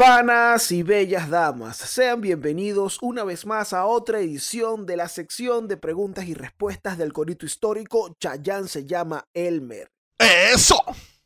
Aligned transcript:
Panas 0.00 0.72
y 0.72 0.82
bellas 0.82 1.28
damas, 1.28 1.76
sean 1.76 2.22
bienvenidos 2.22 2.96
una 3.02 3.22
vez 3.22 3.44
más 3.44 3.74
a 3.74 3.84
otra 3.84 4.20
edición 4.20 4.86
de 4.86 4.96
la 4.96 5.08
sección 5.08 5.68
de 5.68 5.76
preguntas 5.76 6.24
y 6.24 6.32
respuestas 6.32 6.96
del 6.96 7.12
Corito 7.12 7.44
Histórico. 7.44 8.16
Chayán 8.18 8.66
se 8.66 8.86
llama 8.86 9.28
Elmer. 9.34 9.92
¡Eso! 10.18 10.82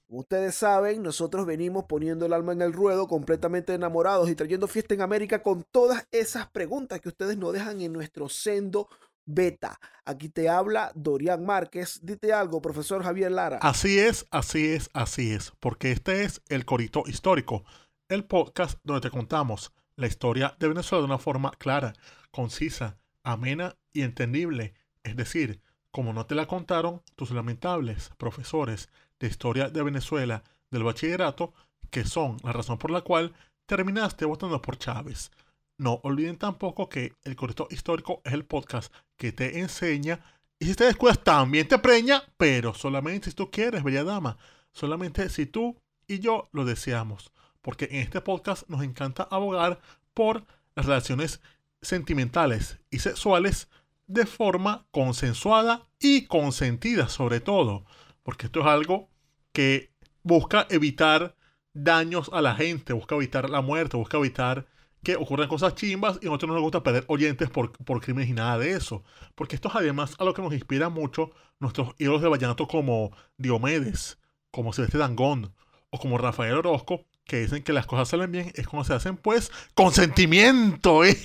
Como 0.08 0.18
ustedes 0.18 0.56
saben, 0.56 1.04
nosotros 1.04 1.46
venimos 1.46 1.84
poniendo 1.84 2.26
el 2.26 2.32
alma 2.32 2.52
en 2.52 2.62
el 2.62 2.72
ruedo, 2.72 3.06
completamente 3.06 3.74
enamorados 3.74 4.28
y 4.28 4.34
trayendo 4.34 4.66
fiesta 4.66 4.92
en 4.92 5.02
América 5.02 5.40
con 5.40 5.62
todas 5.70 6.08
esas 6.10 6.48
preguntas 6.48 7.00
que 7.00 7.10
ustedes 7.10 7.36
nos 7.36 7.52
dejan 7.52 7.80
en 7.80 7.92
nuestro 7.92 8.28
sendo 8.28 8.88
beta. 9.24 9.78
Aquí 10.04 10.28
te 10.28 10.48
habla 10.48 10.90
Dorian 10.96 11.46
Márquez. 11.46 12.00
Dite 12.02 12.32
algo, 12.32 12.60
profesor 12.60 13.04
Javier 13.04 13.30
Lara. 13.30 13.58
Así 13.62 14.00
es, 14.00 14.26
así 14.32 14.66
es, 14.66 14.90
así 14.94 15.32
es, 15.32 15.52
porque 15.60 15.92
este 15.92 16.24
es 16.24 16.42
el 16.48 16.64
Corito 16.64 17.04
Histórico, 17.06 17.62
el 18.08 18.24
podcast 18.24 18.78
donde 18.84 19.00
te 19.00 19.10
contamos 19.10 19.72
la 19.96 20.06
historia 20.06 20.56
de 20.58 20.68
Venezuela 20.68 21.00
de 21.00 21.06
una 21.06 21.18
forma 21.18 21.50
clara, 21.52 21.94
concisa, 22.30 22.98
amena 23.22 23.76
y 23.92 24.02
entendible. 24.02 24.74
Es 25.02 25.16
decir, 25.16 25.60
como 25.90 26.12
no 26.12 26.26
te 26.26 26.34
la 26.34 26.46
contaron 26.46 27.02
tus 27.16 27.30
lamentables 27.30 28.10
profesores 28.18 28.88
de 29.20 29.28
historia 29.28 29.70
de 29.70 29.82
Venezuela 29.82 30.42
del 30.70 30.82
bachillerato, 30.82 31.54
que 31.90 32.04
son 32.04 32.36
la 32.42 32.52
razón 32.52 32.78
por 32.78 32.90
la 32.90 33.02
cual 33.02 33.32
terminaste 33.66 34.24
votando 34.24 34.60
por 34.60 34.76
Chávez. 34.76 35.30
No 35.78 36.00
olviden 36.02 36.36
tampoco 36.36 36.88
que 36.88 37.14
el 37.22 37.36
Corito 37.36 37.68
Histórico 37.70 38.20
es 38.24 38.32
el 38.32 38.44
podcast 38.44 38.92
que 39.16 39.32
te 39.32 39.60
enseña 39.60 40.20
y 40.58 40.66
si 40.66 40.74
te 40.74 40.84
descuidas 40.84 41.22
también 41.22 41.68
te 41.68 41.78
preña, 41.78 42.22
pero 42.36 42.74
solamente 42.74 43.30
si 43.30 43.36
tú 43.36 43.50
quieres, 43.50 43.82
bella 43.82 44.04
dama. 44.04 44.36
Solamente 44.72 45.28
si 45.28 45.46
tú 45.46 45.76
y 46.06 46.20
yo 46.20 46.48
lo 46.52 46.64
deseamos. 46.64 47.32
Porque 47.64 47.88
en 47.90 47.96
este 48.02 48.20
podcast 48.20 48.68
nos 48.68 48.82
encanta 48.82 49.26
abogar 49.30 49.80
por 50.12 50.44
las 50.76 50.84
relaciones 50.84 51.40
sentimentales 51.80 52.78
y 52.90 52.98
sexuales 52.98 53.68
de 54.06 54.26
forma 54.26 54.86
consensuada 54.90 55.88
y 55.98 56.26
consentida 56.26 57.08
sobre 57.08 57.40
todo. 57.40 57.86
Porque 58.22 58.46
esto 58.46 58.60
es 58.60 58.66
algo 58.66 59.08
que 59.52 59.94
busca 60.22 60.66
evitar 60.68 61.36
daños 61.72 62.28
a 62.34 62.42
la 62.42 62.54
gente, 62.54 62.92
busca 62.92 63.14
evitar 63.14 63.48
la 63.48 63.62
muerte, 63.62 63.96
busca 63.96 64.18
evitar 64.18 64.66
que 65.02 65.16
ocurran 65.16 65.48
cosas 65.48 65.74
chimbas 65.74 66.18
y 66.20 66.26
a 66.26 66.28
nosotros 66.28 66.48
no 66.48 66.54
nos 66.56 66.62
gusta 66.64 66.82
perder 66.82 67.04
oyentes 67.08 67.48
por, 67.48 67.72
por 67.72 68.02
crímenes 68.02 68.28
y 68.28 68.34
nada 68.34 68.58
de 68.58 68.72
eso. 68.72 69.04
Porque 69.34 69.56
esto 69.56 69.68
es 69.68 69.74
además 69.74 70.16
a 70.18 70.24
lo 70.24 70.34
que 70.34 70.42
nos 70.42 70.52
inspira 70.52 70.90
mucho 70.90 71.30
nuestros 71.60 71.94
ídolos 71.96 72.20
de 72.20 72.28
vallenato 72.28 72.68
como 72.68 73.10
Diomedes, 73.38 74.18
como 74.50 74.74
Celeste 74.74 74.98
Dangond 74.98 75.50
o 75.88 75.98
como 75.98 76.18
Rafael 76.18 76.54
Orozco, 76.54 77.06
que 77.26 77.40
dicen 77.40 77.62
que 77.62 77.72
las 77.72 77.86
cosas 77.86 78.08
salen 78.08 78.30
bien 78.30 78.52
es 78.54 78.68
cuando 78.68 78.84
se 78.84 78.94
hacen 78.94 79.16
pues 79.16 79.50
con 79.74 79.92
sentimiento. 79.92 81.04
¿eh? 81.04 81.16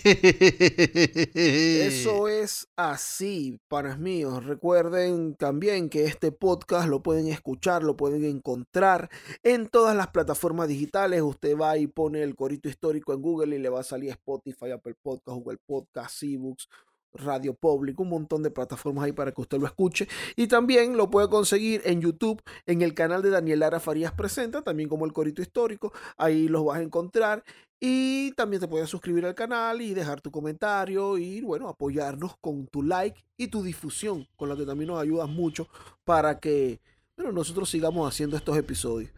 Eso 1.33 2.27
es 2.27 2.69
así, 2.75 3.59
panas 3.67 3.99
míos. 3.99 4.45
Recuerden 4.45 5.35
también 5.35 5.89
que 5.89 6.05
este 6.05 6.31
podcast 6.31 6.87
lo 6.87 7.03
pueden 7.03 7.27
escuchar, 7.27 7.83
lo 7.83 7.97
pueden 7.97 8.23
encontrar 8.23 9.09
en 9.43 9.67
todas 9.67 9.95
las 9.95 10.07
plataformas 10.07 10.69
digitales. 10.69 11.21
Usted 11.21 11.57
va 11.57 11.77
y 11.77 11.87
pone 11.87 12.23
el 12.23 12.35
corito 12.35 12.69
histórico 12.69 13.13
en 13.13 13.21
Google 13.21 13.55
y 13.55 13.59
le 13.59 13.69
va 13.69 13.81
a 13.81 13.83
salir 13.83 14.11
Spotify, 14.11 14.71
Apple 14.71 14.95
Podcast, 15.01 15.37
Google 15.37 15.59
Podcast, 15.65 16.23
eBooks, 16.23 16.69
Radio 17.13 17.53
Público, 17.53 18.03
un 18.03 18.09
montón 18.09 18.43
de 18.43 18.51
plataformas 18.51 19.05
ahí 19.05 19.11
para 19.11 19.31
que 19.31 19.41
usted 19.41 19.59
lo 19.59 19.65
escuche. 19.65 20.07
Y 20.35 20.47
también 20.47 20.97
lo 20.97 21.09
puede 21.09 21.29
conseguir 21.29 21.81
en 21.85 22.01
YouTube, 22.01 22.41
en 22.65 22.81
el 22.81 22.93
canal 22.93 23.21
de 23.21 23.29
Daniel 23.29 23.59
Lara 23.59 23.79
Farías 23.79 24.13
Presenta, 24.13 24.61
también 24.61 24.89
como 24.89 25.05
el 25.05 25.13
Corito 25.13 25.41
Histórico. 25.41 25.93
Ahí 26.17 26.47
los 26.47 26.65
vas 26.65 26.79
a 26.79 26.83
encontrar. 26.83 27.43
Y 27.79 28.31
también 28.33 28.59
te 28.59 28.67
puedes 28.67 28.89
suscribir 28.89 29.25
al 29.25 29.35
canal 29.35 29.81
y 29.81 29.93
dejar 29.93 30.19
tu 30.19 30.31
comentario 30.31 31.17
y, 31.17 31.41
bueno, 31.41 31.69
apoyarnos 31.69 32.35
con 32.41 32.67
tu 32.67 32.83
like 32.83 33.23
y 33.37 33.47
tu 33.47 33.63
difusión, 33.63 34.27
con 34.35 34.49
la 34.49 34.57
que 34.57 34.65
también 34.65 34.89
nos 34.89 35.01
ayudas 35.01 35.29
mucho 35.29 35.69
para 36.03 36.39
que, 36.39 36.81
bueno, 37.15 37.31
nosotros 37.31 37.69
sigamos 37.69 38.05
haciendo 38.07 38.35
estos 38.35 38.57
episodios. 38.57 39.11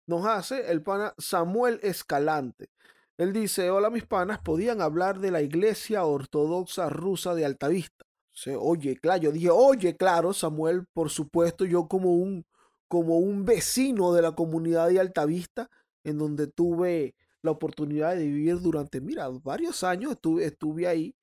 nos 0.07 0.25
hace 0.25 0.71
el 0.71 0.81
pana 0.81 1.13
Samuel 1.17 1.79
Escalante. 1.83 2.69
Él 3.17 3.33
dice, 3.33 3.69
hola 3.69 3.89
mis 3.89 4.05
panas, 4.05 4.39
¿podían 4.39 4.81
hablar 4.81 5.19
de 5.19 5.31
la 5.31 5.41
iglesia 5.41 6.05
ortodoxa 6.05 6.89
rusa 6.89 7.35
de 7.35 7.45
Altavista? 7.45 8.05
Se, 8.31 8.55
oye, 8.55 8.97
claro, 8.97 9.23
yo 9.23 9.31
dije, 9.31 9.49
oye, 9.49 9.95
claro, 9.95 10.33
Samuel, 10.33 10.85
por 10.93 11.09
supuesto, 11.09 11.65
yo 11.65 11.87
como 11.87 12.15
un, 12.15 12.45
como 12.87 13.19
un 13.19 13.45
vecino 13.45 14.13
de 14.13 14.21
la 14.21 14.31
comunidad 14.31 14.89
de 14.89 14.99
Altavista, 14.99 15.69
en 16.03 16.17
donde 16.17 16.47
tuve 16.47 17.15
la 17.41 17.51
oportunidad 17.51 18.15
de 18.15 18.25
vivir 18.25 18.59
durante, 18.59 19.01
mira, 19.01 19.27
varios 19.43 19.83
años, 19.83 20.13
estuve, 20.13 20.45
estuve 20.45 20.87
ahí 20.87 21.15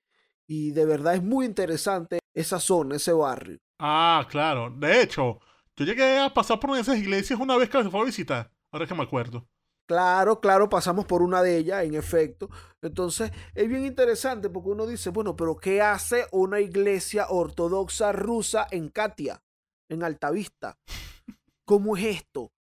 y 0.46 0.70
de 0.72 0.84
verdad 0.84 1.14
es 1.14 1.22
muy 1.22 1.44
interesante 1.44 2.18
esa 2.34 2.58
zona, 2.58 2.96
ese 2.96 3.12
barrio. 3.12 3.58
Ah, 3.78 4.26
claro. 4.28 4.70
De 4.70 5.02
hecho, 5.02 5.38
yo 5.76 5.84
llegué 5.84 6.18
a 6.18 6.32
pasar 6.32 6.58
por 6.58 6.70
una 6.70 6.78
de 6.78 6.82
esas 6.82 6.98
iglesias 6.98 7.38
una 7.38 7.56
vez 7.56 7.68
que 7.68 7.82
se 7.82 7.90
fue 7.90 8.00
a 8.00 8.04
visitar. 8.04 8.50
Ahora 8.70 8.86
que 8.86 8.94
me 8.94 9.02
acuerdo. 9.02 9.46
Claro, 9.86 10.38
claro, 10.40 10.68
pasamos 10.68 11.06
por 11.06 11.22
una 11.22 11.42
de 11.42 11.56
ellas, 11.56 11.82
en 11.82 11.94
efecto. 11.94 12.50
Entonces, 12.82 13.32
es 13.54 13.68
bien 13.68 13.86
interesante 13.86 14.50
porque 14.50 14.68
uno 14.68 14.86
dice, 14.86 15.08
bueno, 15.08 15.34
pero 15.34 15.56
¿qué 15.56 15.80
hace 15.80 16.26
una 16.30 16.60
iglesia 16.60 17.28
ortodoxa 17.30 18.12
rusa 18.12 18.66
en 18.70 18.90
Katia, 18.90 19.42
en 19.88 20.02
Altavista? 20.02 20.76
¿Cómo 21.64 21.96
es 21.96 22.04
esto? 22.04 22.52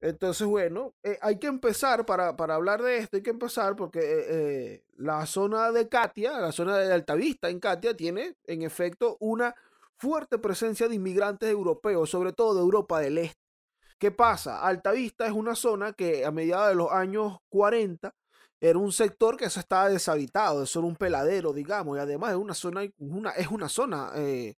Entonces, 0.00 0.46
bueno, 0.48 0.94
eh, 1.04 1.16
hay 1.22 1.38
que 1.38 1.46
empezar 1.46 2.04
para, 2.04 2.36
para 2.36 2.56
hablar 2.56 2.82
de 2.82 2.98
esto, 2.98 3.16
hay 3.16 3.22
que 3.22 3.30
empezar 3.30 3.76
porque 3.76 4.00
eh, 4.00 4.26
eh, 4.28 4.84
la 4.96 5.24
zona 5.26 5.70
de 5.70 5.88
Katia, 5.88 6.40
la 6.40 6.50
zona 6.50 6.76
de 6.76 6.92
Altavista 6.92 7.48
en 7.48 7.60
Katia, 7.60 7.96
tiene 7.96 8.36
en 8.44 8.62
efecto 8.62 9.16
una 9.20 9.54
fuerte 9.96 10.38
presencia 10.38 10.88
de 10.88 10.96
inmigrantes 10.96 11.48
europeos, 11.48 12.10
sobre 12.10 12.32
todo 12.32 12.54
de 12.54 12.60
Europa 12.60 13.00
del 13.00 13.18
Este. 13.18 13.43
¿Qué 13.98 14.10
pasa? 14.10 14.60
Altavista 14.66 15.26
es 15.26 15.32
una 15.32 15.54
zona 15.54 15.92
que 15.92 16.24
a 16.24 16.30
mediados 16.30 16.68
de 16.68 16.74
los 16.74 16.90
años 16.92 17.38
40 17.48 18.12
era 18.60 18.78
un 18.78 18.92
sector 18.92 19.36
que 19.36 19.50
se 19.50 19.60
estaba 19.60 19.88
deshabitado, 19.88 20.62
eso 20.62 20.78
era 20.80 20.88
un 20.88 20.96
peladero, 20.96 21.52
digamos, 21.52 21.96
y 21.96 22.00
además 22.00 22.30
es 22.32 22.36
una 22.36 22.54
zona, 22.54 22.82
una, 22.98 23.30
es 23.32 23.48
una 23.48 23.68
zona 23.68 24.12
eh, 24.16 24.54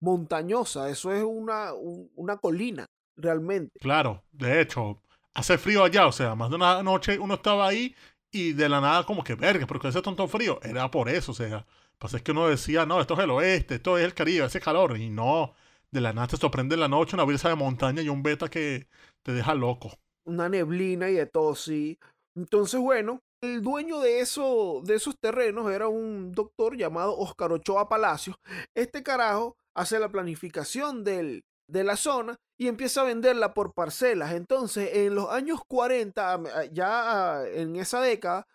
montañosa, 0.00 0.88
eso 0.90 1.12
es 1.12 1.24
una, 1.24 1.74
un- 1.74 2.10
una 2.16 2.38
colina, 2.38 2.86
realmente. 3.16 3.80
Claro, 3.80 4.22
de 4.32 4.60
hecho, 4.60 5.02
hace 5.34 5.58
frío 5.58 5.84
allá, 5.84 6.06
o 6.06 6.12
sea, 6.12 6.34
más 6.34 6.50
de 6.50 6.56
una 6.56 6.82
noche 6.82 7.18
uno 7.18 7.34
estaba 7.34 7.66
ahí 7.68 7.94
Y 8.30 8.52
de 8.54 8.68
la 8.68 8.80
nada, 8.80 9.04
como 9.04 9.22
que, 9.24 9.34
verga, 9.34 9.66
porque 9.66 9.88
ese 9.88 10.00
tonto 10.02 10.26
frío. 10.28 10.58
Era 10.62 10.90
por 10.90 11.08
eso, 11.10 11.32
o 11.32 11.34
sea. 11.34 11.66
Pues 11.98 12.14
es 12.14 12.22
que 12.22 12.32
uno 12.32 12.48
decía, 12.48 12.86
no, 12.86 12.98
esto 13.00 13.14
es 13.14 13.20
el 13.20 13.30
oeste, 13.30 13.74
esto 13.76 13.98
es 13.98 14.04
el 14.04 14.14
Caribe, 14.14 14.46
ese 14.46 14.58
calor. 14.60 14.96
Y 14.98 15.10
no, 15.10 15.54
de 15.92 16.00
la 16.00 16.12
nada 16.12 16.26
te 16.26 16.36
sorprende 16.36 16.74
en 16.74 16.80
la 16.80 16.88
noche 16.88 17.14
una 17.14 17.24
brisa 17.24 17.48
de 17.48 17.54
montaña 17.54 18.02
y 18.02 18.08
un 18.08 18.22
beta 18.22 18.48
que 18.48 18.88
te 19.22 19.32
deja 19.32 19.54
loco. 19.54 19.90
Una 20.24 20.48
neblina 20.48 21.10
y 21.10 21.14
de 21.14 21.26
todo, 21.26 21.54
sí. 21.54 21.98
Entonces, 22.34 22.80
bueno, 22.80 23.20
el 23.42 23.60
dueño 23.60 24.00
de, 24.00 24.12
de 24.12 24.94
esos 24.94 25.18
terrenos 25.20 25.70
era 25.70 25.88
un 25.88 26.32
doctor 26.32 26.76
llamado 26.76 27.16
Oscar 27.18 27.52
Ochoa 27.52 27.88
Palacios. 27.88 28.36
Este 28.74 29.02
carajo 29.02 29.56
hace 29.74 29.98
la 29.98 30.10
planificación 30.10 31.04
del, 31.04 31.44
de 31.68 31.84
la 31.84 31.96
zona 31.96 32.38
y 32.58 32.68
empieza 32.68 33.02
a 33.02 33.04
venderla 33.04 33.52
por 33.52 33.74
parcelas. 33.74 34.32
Entonces, 34.32 34.90
en 34.94 35.14
los 35.14 35.28
años 35.28 35.60
40, 35.68 36.70
ya 36.72 37.42
en 37.46 37.76
esa 37.76 38.00
década, 38.00 38.46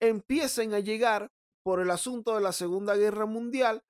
empiezan 0.00 0.72
a 0.72 0.78
llegar, 0.78 1.30
por 1.62 1.80
el 1.80 1.90
asunto 1.90 2.34
de 2.34 2.40
la 2.40 2.52
Segunda 2.52 2.96
Guerra 2.96 3.26
Mundial, 3.26 3.82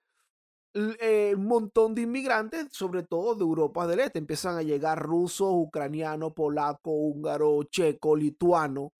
eh, 0.75 1.35
un 1.37 1.47
montón 1.47 1.95
de 1.95 2.03
inmigrantes, 2.03 2.67
sobre 2.71 3.03
todo 3.03 3.35
de 3.35 3.43
Europa 3.43 3.87
del 3.87 4.01
Este. 4.01 4.19
Empiezan 4.19 4.57
a 4.57 4.63
llegar 4.63 5.03
rusos, 5.03 5.49
ucranianos, 5.51 6.33
polacos, 6.33 6.93
húngaros, 6.95 7.67
checo, 7.71 8.17
lituano, 8.17 8.93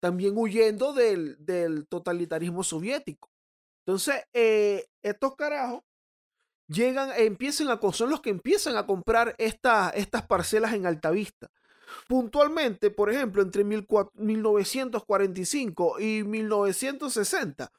también 0.00 0.36
huyendo 0.36 0.92
del, 0.92 1.36
totalitarismo 1.88 2.62
soviético. 2.62 3.28
Entonces, 3.84 4.22
eh, 4.32 4.86
estos 5.02 5.36
carajos 5.36 5.82
llegan, 6.68 7.10
empiezan 7.16 7.68
a, 7.68 7.80
son 7.92 8.10
los 8.10 8.20
que 8.20 8.30
empiezan 8.30 8.76
a 8.76 8.86
comprar 8.86 9.34
estas 9.38 9.92
parcelas 10.28 10.74
en 10.74 10.86
Altavista. 10.86 11.50
Puntualmente, 12.08 12.90
por 12.90 13.10
ejemplo, 13.10 13.42
entre 13.42 13.64
1945 13.64 16.00
y 16.00 16.24
1960, 16.24 17.70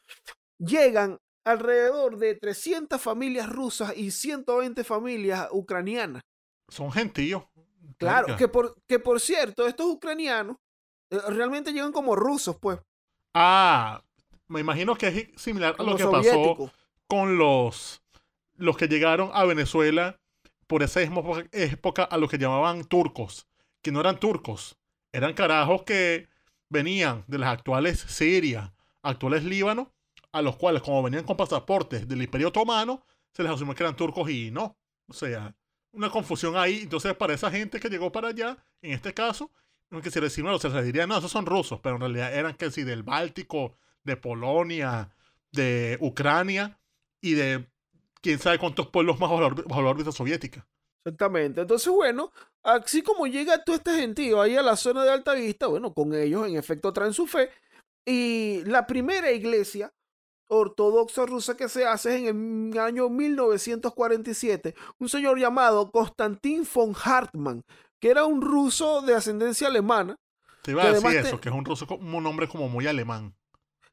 llegan 0.59 1.19
alrededor 1.43 2.17
de 2.17 2.35
300 2.35 3.01
familias 3.01 3.49
rusas 3.49 3.95
y 3.95 4.11
120 4.11 4.83
familias 4.83 5.47
ucranianas. 5.51 6.23
Son 6.69 6.91
gentíos. 6.91 7.43
Claro, 7.97 8.35
que 8.37 8.47
por, 8.47 8.75
que 8.87 8.99
por 8.99 9.19
cierto, 9.19 9.67
estos 9.67 9.85
ucranianos 9.85 10.57
eh, 11.09 11.19
realmente 11.29 11.71
llegan 11.71 11.91
como 11.91 12.15
rusos, 12.15 12.57
pues. 12.59 12.79
Ah, 13.33 14.03
me 14.47 14.59
imagino 14.59 14.95
que 14.95 15.07
es 15.07 15.41
similar 15.41 15.75
a 15.77 15.83
lo 15.83 15.95
que 15.95 16.05
pasó 16.05 16.71
con 17.07 17.37
los, 17.37 18.01
los 18.55 18.77
que 18.77 18.87
llegaron 18.87 19.29
a 19.33 19.45
Venezuela 19.45 20.19
por 20.67 20.83
esa 20.83 21.01
época 21.01 22.03
a 22.03 22.17
los 22.17 22.29
que 22.29 22.37
llamaban 22.37 22.85
turcos, 22.85 23.47
que 23.81 23.91
no 23.91 23.99
eran 23.99 24.19
turcos, 24.19 24.77
eran 25.11 25.33
carajos 25.33 25.83
que 25.83 26.29
venían 26.69 27.25
de 27.27 27.37
las 27.37 27.49
actuales 27.49 27.99
Siria, 27.99 28.73
actuales 29.03 29.43
Líbano, 29.43 29.93
a 30.31 30.41
los 30.41 30.55
cuales, 30.55 30.81
como 30.81 31.03
venían 31.03 31.23
con 31.23 31.37
pasaportes 31.37 32.07
del 32.07 32.21
Imperio 32.21 32.49
Otomano, 32.49 33.05
se 33.33 33.43
les 33.43 33.51
asumió 33.51 33.75
que 33.75 33.83
eran 33.83 33.95
turcos 33.95 34.29
y 34.29 34.51
no. 34.51 34.77
O 35.07 35.13
sea, 35.13 35.55
una 35.91 36.09
confusión 36.09 36.55
ahí. 36.57 36.81
Entonces, 36.83 37.15
para 37.15 37.33
esa 37.33 37.51
gente 37.51 37.79
que 37.79 37.89
llegó 37.89 38.11
para 38.11 38.29
allá, 38.29 38.57
en 38.81 38.93
este 38.93 39.13
caso, 39.13 39.51
que 39.99 40.11
se 40.11 40.21
les, 40.21 40.31
se 40.31 40.41
les 40.43 40.85
diría, 40.85 41.05
no, 41.05 41.17
esos 41.17 41.31
son 41.31 41.45
rusos, 41.45 41.79
pero 41.81 41.95
en 41.95 42.01
realidad 42.01 42.33
eran 42.33 42.55
que 42.55 42.71
sí 42.71 42.83
del 42.83 43.03
Báltico, 43.03 43.75
de 44.03 44.15
Polonia, 44.15 45.13
de 45.51 45.97
Ucrania 45.99 46.79
y 47.19 47.33
de 47.33 47.67
quién 48.21 48.39
sabe 48.39 48.57
cuántos 48.57 48.87
pueblos 48.87 49.19
más 49.19 49.29
bajo 49.29 49.41
la, 49.83 49.89
órbita 49.89 50.13
soviética. 50.13 50.65
Exactamente. 51.03 51.61
Entonces, 51.61 51.91
bueno, 51.91 52.31
así 52.63 53.01
como 53.01 53.27
llega 53.27 53.63
todo 53.63 53.75
este 53.75 53.95
gentío 53.95 54.41
ahí 54.41 54.55
a 54.55 54.61
la 54.61 54.77
zona 54.77 55.03
de 55.03 55.11
Alta 55.11 55.33
Vista, 55.33 55.67
bueno, 55.67 55.93
con 55.93 56.13
ellos 56.13 56.47
en 56.47 56.55
efecto 56.55 56.93
traen 56.93 57.13
su 57.13 57.27
fe. 57.27 57.49
Y 58.05 58.63
la 58.65 58.87
primera 58.87 59.31
iglesia 59.31 59.93
ortodoxa 60.51 61.25
rusa 61.25 61.55
que 61.55 61.69
se 61.69 61.85
hace 61.85 62.27
en 62.27 62.71
el 62.73 62.79
año 62.79 63.09
1947. 63.09 64.75
Un 64.99 65.09
señor 65.09 65.39
llamado 65.39 65.89
Konstantin 65.91 66.67
von 66.73 66.93
Hartmann, 66.93 67.63
que 67.99 68.09
era 68.09 68.25
un 68.25 68.41
ruso 68.41 69.01
de 69.01 69.15
ascendencia 69.15 69.67
alemana. 69.67 70.17
Te 70.61 70.71
iba 70.71 70.83
a 70.83 70.91
decir 70.91 71.15
eso, 71.15 71.39
que 71.39 71.49
es 71.49 71.55
un 71.55 71.63
ruso 71.63 71.87
con 71.87 72.05
un 72.05 72.23
nombre 72.23 72.47
como 72.47 72.67
muy 72.67 72.85
alemán. 72.85 73.33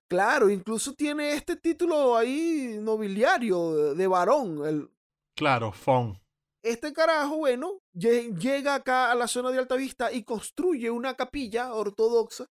Claro, 0.09 0.51
incluso 0.51 0.95
tiene 0.95 1.35
este 1.35 1.57
título 1.57 2.17
ahí 2.17 2.79
nobiliario 2.81 3.95
de 3.95 4.07
varón. 4.07 4.67
El... 4.67 4.91
Claro, 5.37 5.73
von. 5.87 6.19
Este 6.63 6.93
carajo, 6.93 7.37
bueno, 7.37 7.79
llega 7.93 8.75
acá 8.75 9.13
a 9.13 9.15
la 9.15 9.29
zona 9.29 9.51
de 9.53 9.59
Altavista 9.59 10.11
y 10.11 10.25
construye 10.25 10.91
una 10.91 11.15
capilla 11.15 11.73
ortodoxa 11.73 12.47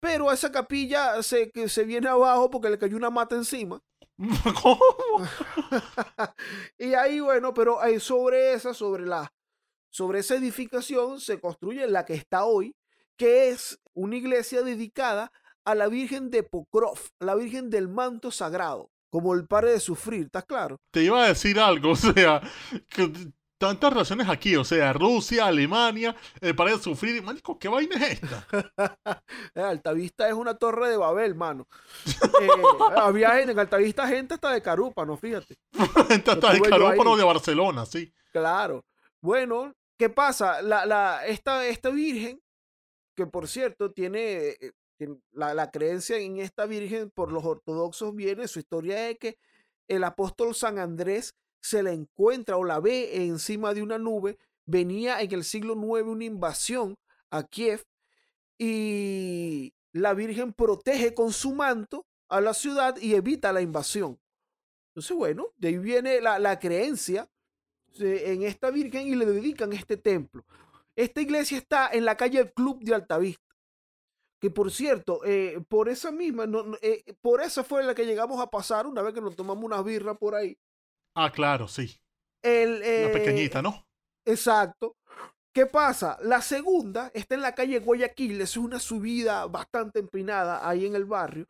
pero 0.00 0.32
esa 0.32 0.50
capilla 0.50 1.22
se, 1.22 1.52
se 1.68 1.84
viene 1.84 2.08
abajo 2.08 2.50
porque 2.50 2.70
le 2.70 2.78
cayó 2.78 2.96
una 2.96 3.10
mata 3.10 3.36
encima. 3.36 3.80
¿Cómo? 4.62 4.80
y 6.78 6.94
ahí, 6.94 7.20
bueno, 7.20 7.54
pero 7.54 7.78
sobre 8.00 8.54
esa, 8.54 8.74
sobre 8.74 9.06
la, 9.06 9.32
sobre 9.90 10.20
esa 10.20 10.36
edificación 10.36 11.20
se 11.20 11.40
construye 11.40 11.86
la 11.86 12.04
que 12.04 12.14
está 12.14 12.44
hoy, 12.44 12.74
que 13.16 13.50
es 13.50 13.80
una 13.92 14.16
iglesia 14.16 14.62
dedicada 14.62 15.32
a 15.64 15.74
la 15.74 15.88
Virgen 15.88 16.30
de 16.30 16.42
Pokrov, 16.42 16.98
la 17.18 17.34
Virgen 17.34 17.70
del 17.70 17.88
Manto 17.88 18.30
Sagrado, 18.30 18.90
como 19.10 19.34
el 19.34 19.46
padre 19.46 19.72
de 19.72 19.80
sufrir, 19.80 20.26
¿estás 20.26 20.44
claro? 20.44 20.80
Te 20.90 21.02
iba 21.02 21.22
a 21.22 21.28
decir 21.28 21.58
algo, 21.58 21.90
o 21.92 21.96
sea, 21.96 22.40
que 22.88 23.12
tantas 23.60 23.92
relaciones 23.92 24.26
aquí, 24.26 24.56
o 24.56 24.64
sea, 24.64 24.94
Rusia, 24.94 25.44
Alemania, 25.46 26.16
pared 26.56 26.76
de 26.76 26.82
sufrir. 26.82 27.22
Manico, 27.22 27.58
¿qué 27.58 27.68
vaina 27.68 27.94
es 27.96 28.22
esta? 28.22 28.46
Eh, 29.54 29.60
Altavista 29.60 30.28
es 30.28 30.34
una 30.34 30.54
torre 30.54 30.88
de 30.88 30.96
Babel, 30.96 31.34
mano. 31.34 31.68
Eh, 32.40 32.48
había 32.96 33.32
gente, 33.32 33.52
en 33.52 33.58
Altavista 33.58 34.08
gente 34.08 34.34
hasta 34.34 34.50
de 34.52 34.62
Carúpano, 34.62 35.14
fíjate. 35.16 35.58
gente 36.08 36.30
hasta 36.30 36.52
de 36.54 36.60
Carúpano 36.62 37.16
de 37.16 37.24
Barcelona, 37.24 37.84
sí. 37.84 38.10
Claro. 38.32 38.86
Bueno, 39.20 39.74
¿qué 39.98 40.08
pasa? 40.08 40.62
La, 40.62 40.86
la, 40.86 41.26
esta, 41.26 41.66
esta 41.66 41.90
virgen, 41.90 42.40
que 43.14 43.26
por 43.26 43.46
cierto 43.46 43.92
tiene, 43.92 44.56
eh, 44.58 44.72
la, 45.32 45.52
la 45.52 45.70
creencia 45.70 46.16
en 46.16 46.38
esta 46.38 46.64
virgen 46.64 47.10
por 47.10 47.30
los 47.30 47.44
ortodoxos 47.44 48.14
viene, 48.14 48.48
su 48.48 48.58
historia 48.58 49.10
es 49.10 49.18
que 49.18 49.38
el 49.86 50.04
apóstol 50.04 50.54
San 50.54 50.78
Andrés 50.78 51.34
se 51.60 51.82
la 51.82 51.92
encuentra 51.92 52.56
o 52.56 52.64
la 52.64 52.80
ve 52.80 53.24
encima 53.24 53.74
de 53.74 53.82
una 53.82 53.98
nube. 53.98 54.38
Venía 54.66 55.20
en 55.20 55.32
el 55.32 55.44
siglo 55.44 55.74
IX 55.74 56.06
una 56.06 56.24
invasión 56.24 56.96
a 57.30 57.42
Kiev 57.42 57.84
y 58.58 59.74
la 59.92 60.14
Virgen 60.14 60.52
protege 60.52 61.14
con 61.14 61.32
su 61.32 61.54
manto 61.54 62.06
a 62.28 62.40
la 62.40 62.54
ciudad 62.54 62.96
y 63.00 63.14
evita 63.14 63.52
la 63.52 63.60
invasión. 63.60 64.18
Entonces, 64.90 65.16
bueno, 65.16 65.48
de 65.56 65.68
ahí 65.68 65.78
viene 65.78 66.20
la, 66.20 66.58
creencia 66.58 67.28
en 67.98 68.42
esta 68.42 68.70
Virgen 68.70 69.06
y 69.08 69.14
le 69.14 69.26
dedican 69.26 69.72
este 69.72 69.96
templo. 69.96 70.44
Esta 70.96 71.20
iglesia 71.20 71.58
está 71.58 71.88
en 71.92 72.04
la 72.04 72.16
calle 72.16 72.52
Club 72.52 72.82
de 72.82 72.94
Altavista. 72.94 73.42
Que 74.40 74.50
por 74.50 74.70
cierto, 74.70 75.20
eh, 75.24 75.60
por 75.68 75.88
esa 75.88 76.10
misma, 76.10 76.46
eh, 76.80 77.04
por 77.20 77.42
esa 77.42 77.62
fue 77.62 77.82
la 77.82 77.94
que 77.94 78.06
llegamos 78.06 78.40
a 78.40 78.50
pasar 78.50 78.86
una 78.86 79.02
vez 79.02 79.12
que 79.12 79.20
nos 79.20 79.36
tomamos 79.36 79.62
una 79.64 79.82
birra 79.82 80.14
por 80.14 80.34
ahí. 80.34 80.56
Ah, 81.22 81.30
claro, 81.30 81.68
sí. 81.68 82.00
El, 82.42 82.80
la 82.80 83.12
pequeñita, 83.12 83.60
¿no? 83.60 83.86
Exacto. 84.24 84.96
¿Qué 85.52 85.66
pasa? 85.66 86.16
La 86.22 86.40
segunda 86.40 87.10
está 87.12 87.34
en 87.34 87.42
la 87.42 87.54
calle 87.54 87.78
Guayaquil, 87.78 88.40
es 88.40 88.56
una 88.56 88.78
subida 88.78 89.44
bastante 89.44 89.98
empinada 89.98 90.66
ahí 90.66 90.86
en 90.86 90.94
el 90.94 91.04
barrio. 91.04 91.46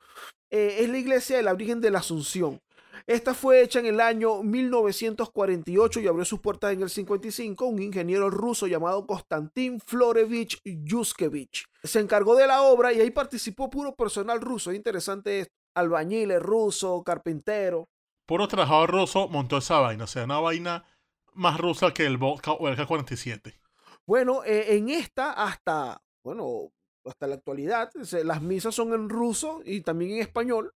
Eh, 0.50 0.78
es 0.80 0.88
la 0.88 0.98
iglesia 0.98 1.36
de 1.36 1.44
la 1.44 1.54
Virgen 1.54 1.80
de 1.80 1.92
la 1.92 2.00
Asunción. 2.00 2.60
Esta 3.06 3.32
fue 3.32 3.62
hecha 3.62 3.78
en 3.78 3.86
el 3.86 4.00
año 4.00 4.42
1948 4.42 6.00
y 6.00 6.08
abrió 6.08 6.24
sus 6.24 6.40
puertas 6.40 6.72
en 6.72 6.82
el 6.82 6.90
55 6.90 7.64
un 7.64 7.80
ingeniero 7.80 8.28
ruso 8.28 8.66
llamado 8.66 9.06
Konstantin 9.06 9.80
Florevich 9.80 10.58
Yuskevich. 10.64 11.64
Se 11.84 12.00
encargó 12.00 12.34
de 12.34 12.48
la 12.48 12.62
obra 12.62 12.92
y 12.92 13.00
ahí 13.00 13.12
participó 13.12 13.70
puro 13.70 13.94
personal 13.94 14.40
ruso. 14.40 14.72
Es 14.72 14.76
interesante 14.76 15.40
esto. 15.40 15.54
Albañiles 15.76 16.42
rusos, 16.42 17.04
carpinteros 17.04 17.84
puro 18.30 18.46
trabajador 18.46 18.92
ruso 18.92 19.26
montó 19.26 19.58
esa 19.58 19.80
vaina. 19.80 20.04
O 20.04 20.06
sea, 20.06 20.22
una 20.22 20.38
vaina 20.38 20.84
más 21.34 21.58
rusa 21.58 21.92
que 21.92 22.06
el 22.06 22.16
vodka 22.16 22.52
o 22.52 22.68
el 22.68 22.76
K-47. 22.76 23.58
Bueno, 24.06 24.44
eh, 24.44 24.76
en 24.76 24.88
esta 24.88 25.32
hasta, 25.32 26.00
bueno, 26.22 26.70
hasta 27.04 27.26
la 27.26 27.34
actualidad, 27.34 27.90
las 28.22 28.40
misas 28.40 28.72
son 28.72 28.92
en 28.92 29.08
ruso 29.08 29.62
y 29.64 29.80
también 29.80 30.12
en 30.12 30.18
español. 30.20 30.72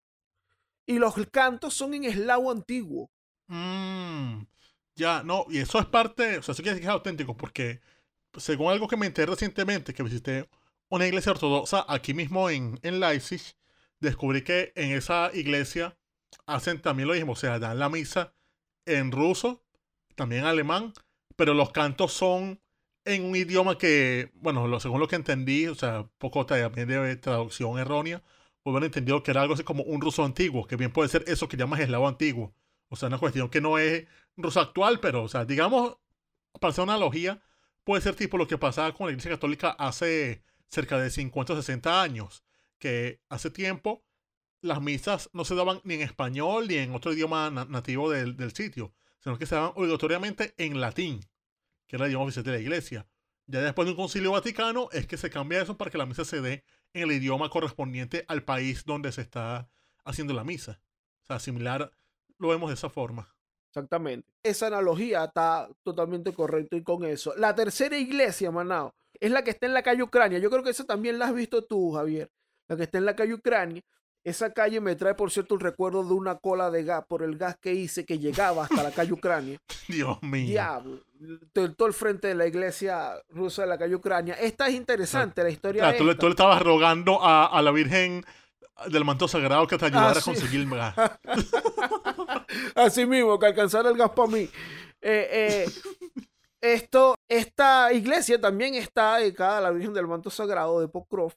Y 0.87 0.97
los 0.97 1.13
cantos 1.31 1.75
son 1.75 1.93
en 1.93 2.05
eslavo 2.05 2.49
antiguo. 2.49 3.11
Mm, 3.45 4.47
ya, 4.95 5.21
no, 5.21 5.45
y 5.47 5.59
eso 5.59 5.77
es 5.77 5.85
parte, 5.85 6.39
o 6.39 6.41
sea, 6.41 6.53
eso 6.53 6.63
quiere 6.63 6.73
decir 6.73 6.87
que 6.87 6.89
es 6.89 6.93
auténtico, 6.93 7.37
porque 7.37 7.81
según 8.35 8.71
algo 8.71 8.87
que 8.87 8.97
me 8.97 9.05
enteré 9.05 9.27
recientemente, 9.27 9.93
que 9.93 10.01
visité 10.01 10.49
una 10.89 11.05
iglesia 11.05 11.33
ortodoxa 11.33 11.85
aquí 11.87 12.15
mismo 12.15 12.49
en, 12.49 12.79
en 12.81 12.99
Leipzig, 12.99 13.43
descubrí 13.99 14.43
que 14.43 14.73
en 14.75 14.89
esa 14.89 15.29
iglesia 15.35 15.95
hacen 16.45 16.81
también 16.81 17.07
lo 17.07 17.13
mismo, 17.15 17.33
o 17.33 17.35
sea, 17.35 17.59
dan 17.59 17.79
la 17.79 17.89
misa 17.89 18.33
en 18.85 19.11
ruso, 19.11 19.63
también 20.15 20.41
en 20.41 20.47
alemán, 20.47 20.93
pero 21.35 21.53
los 21.53 21.71
cantos 21.71 22.13
son 22.13 22.61
en 23.05 23.25
un 23.25 23.35
idioma 23.35 23.77
que, 23.77 24.31
bueno, 24.35 24.67
lo, 24.67 24.79
según 24.79 24.99
lo 24.99 25.07
que 25.07 25.15
entendí, 25.15 25.67
o 25.67 25.75
sea, 25.75 26.09
poco 26.17 26.45
también 26.45 26.87
de 26.87 27.15
traducción 27.17 27.77
errónea, 27.79 28.23
pues 28.63 28.73
haber 28.73 28.85
entendido 28.85 29.23
que 29.23 29.31
era 29.31 29.41
algo 29.41 29.55
así 29.55 29.63
como 29.63 29.83
un 29.83 30.01
ruso 30.01 30.23
antiguo, 30.23 30.65
que 30.67 30.77
bien 30.77 30.91
puede 30.91 31.09
ser 31.09 31.23
eso 31.27 31.47
que 31.47 31.57
llamas 31.57 31.81
eslavo 31.81 32.07
antiguo. 32.07 32.55
O 32.89 32.95
sea, 32.95 33.07
una 33.09 33.17
cuestión 33.17 33.49
que 33.49 33.61
no 33.61 33.77
es 33.77 34.07
ruso 34.37 34.61
actual, 34.61 34.99
pero, 34.99 35.23
o 35.23 35.27
sea, 35.27 35.45
digamos, 35.45 35.97
para 36.59 36.71
hacer 36.71 36.83
una 36.83 36.93
analogía, 36.93 37.41
puede 37.83 38.01
ser 38.01 38.15
tipo 38.15 38.37
lo 38.37 38.47
que 38.47 38.57
pasaba 38.57 38.93
con 38.93 39.07
la 39.07 39.11
Iglesia 39.11 39.31
Católica 39.31 39.71
hace 39.71 40.43
cerca 40.69 40.97
de 40.97 41.09
50 41.09 41.53
o 41.53 41.55
60 41.57 42.01
años, 42.01 42.43
que 42.79 43.21
hace 43.29 43.49
tiempo 43.49 44.03
las 44.63 44.81
misas 44.81 45.29
no 45.33 45.45
se 45.45 45.55
daban 45.55 45.81
ni 45.83 45.95
en 45.95 46.01
español 46.01 46.67
ni 46.67 46.75
en 46.75 46.95
otro 46.95 47.13
idioma 47.13 47.49
nativo 47.51 48.09
del, 48.09 48.51
sitio, 48.53 48.93
sino 49.19 49.37
que 49.37 49.45
se 49.45 49.55
daban 49.55 49.73
obligatoriamente 49.75 50.55
en 50.57 50.79
latín, 50.79 51.19
que 51.85 51.97
era 51.97 52.05
el 52.05 52.11
idioma 52.11 52.25
oficial 52.25 52.45
de 52.45 52.51
la 52.53 52.59
iglesia. 52.59 53.05
Ya 53.45 53.61
después 53.61 53.85
de 53.85 53.91
un 53.91 53.97
concilio 53.97 54.31
vaticano 54.31 54.87
es 54.93 55.05
que 55.05 55.17
se 55.17 55.29
cambia 55.29 55.61
eso 55.61 55.77
para 55.77 55.91
que 55.91 55.97
la 55.97 56.05
misa 56.05 56.23
se 56.23 56.41
dé 56.41 56.63
en 56.93 57.03
el 57.03 57.11
idioma 57.11 57.49
correspondiente 57.49 58.23
al 58.29 58.43
país 58.43 58.85
donde 58.85 59.11
se 59.11 59.21
está 59.21 59.69
haciendo 60.05 60.33
la 60.33 60.45
misa. 60.45 60.79
O 61.23 61.25
sea, 61.25 61.39
similar, 61.39 61.91
lo 62.37 62.47
vemos 62.47 62.69
de 62.69 62.75
esa 62.75 62.89
forma. 62.89 63.35
Exactamente. 63.67 64.31
Esa 64.43 64.67
analogía 64.67 65.25
está 65.25 65.67
totalmente 65.83 66.31
correcta 66.33 66.77
y 66.77 66.83
con 66.83 67.03
eso. 67.03 67.33
La 67.35 67.53
tercera 67.53 67.97
iglesia, 67.97 68.49
Manao, 68.49 68.95
es 69.19 69.31
la 69.31 69.43
que 69.43 69.49
está 69.49 69.65
en 69.65 69.73
la 69.73 69.83
calle 69.83 70.03
Ucrania. 70.03 70.39
Yo 70.39 70.49
creo 70.49 70.63
que 70.63 70.69
esa 70.69 70.85
también 70.85 71.19
la 71.19 71.25
has 71.25 71.33
visto 71.33 71.65
tú, 71.65 71.91
Javier. 71.91 72.31
La 72.67 72.77
que 72.77 72.83
está 72.83 72.97
en 72.97 73.05
la 73.05 73.15
calle 73.15 73.33
Ucrania. 73.33 73.83
Esa 74.23 74.53
calle 74.53 74.79
me 74.79 74.95
trae, 74.95 75.15
por 75.15 75.31
cierto, 75.31 75.55
el 75.55 75.59
recuerdo 75.59 76.01
de 76.03 76.13
una 76.13 76.35
cola 76.35 76.71
de 76.71 76.83
gas 76.83 77.03
por 77.05 77.23
el 77.23 77.37
gas 77.37 77.57
que 77.59 77.73
hice 77.73 78.05
que 78.05 78.19
llegaba 78.19 78.63
hasta 78.63 78.81
la 78.81 78.91
calle 78.91 79.11
Ucrania. 79.11 79.59
Dios 79.89 80.21
mío. 80.23 80.47
Diablo. 80.47 80.99
Todo, 81.51 81.87
el 81.87 81.93
frente 81.93 82.29
de 82.29 82.35
la 82.35 82.47
iglesia 82.47 83.15
rusa 83.29 83.63
de 83.63 83.67
la 83.67 83.77
calle 83.77 83.95
Ucrania. 83.95 84.35
Esta 84.35 84.67
es 84.67 84.75
interesante, 84.75 85.43
la 85.43 85.49
historia. 85.49 85.97
tú, 85.97 86.05
le, 86.05 86.13
estabas 86.13 86.61
rogando 86.61 87.19
a, 87.21 87.61
la 87.61 87.71
Virgen 87.71 88.23
del 88.87 89.03
manto 89.03 89.27
sagrado 89.27 89.67
que 89.67 89.77
te 89.77 89.85
ayudara 89.85 90.19
a 90.19 90.23
conseguir 90.23 90.69
gas. 90.69 90.95
Así 92.75 93.05
mismo, 93.05 93.37
que 93.37 93.47
alcanzara 93.47 93.89
el 93.89 93.97
gas 93.97 94.11
para 94.11 94.29
mí. 94.29 94.49
Eh, 95.01 95.27
eh, 95.31 95.65
esto, 96.61 97.15
esta 97.27 97.91
iglesia 97.91 98.39
también 98.39 98.75
está 98.75 99.17
dedicada 99.17 99.57
a 99.57 99.61
la 99.61 99.71
Virgen 99.71 99.93
del 99.93 100.07
Manto 100.07 100.29
Sagrado 100.29 100.79
de 100.79 100.87
Pocroft 100.87 101.35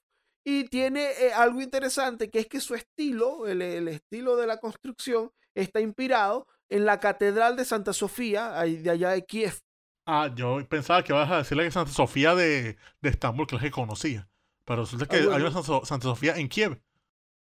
y 0.48 0.68
tiene 0.68 1.10
eh, 1.18 1.32
algo 1.34 1.60
interesante 1.60 2.30
que 2.30 2.38
es 2.38 2.46
que 2.46 2.60
su 2.60 2.76
estilo, 2.76 3.48
el, 3.48 3.60
estilo 3.88 4.36
de 4.36 4.46
la 4.46 4.58
construcción, 4.58 5.32
está 5.56 5.80
inspirado 5.80 6.46
en 6.68 6.84
la 6.84 7.00
Catedral 7.00 7.56
de 7.56 7.64
Santa 7.64 7.92
Sofía, 7.92 8.52
de 8.52 8.88
allá 8.88 9.10
de 9.10 9.24
Kiev. 9.24 9.58
Ah, 10.06 10.30
yo 10.32 10.58
pensaba 10.68 11.02
que 11.02 11.12
ibas 11.12 11.28
a 11.32 11.38
decirle 11.38 11.64
que 11.64 11.72
Santa 11.72 11.90
Sofía 11.90 12.36
de, 12.36 12.76
de 13.00 13.08
Estambul, 13.08 13.48
que 13.48 13.56
es 13.56 13.62
la 13.62 13.68
que 13.68 13.72
conocía. 13.72 14.28
Pero 14.64 14.82
resulta 14.82 15.06
que 15.06 15.16
ah, 15.16 15.34
hay 15.34 15.42
una 15.42 15.50
Santa, 15.50 16.02
Sofía 16.06 16.36
en 16.36 16.48
Kiev. 16.48 16.80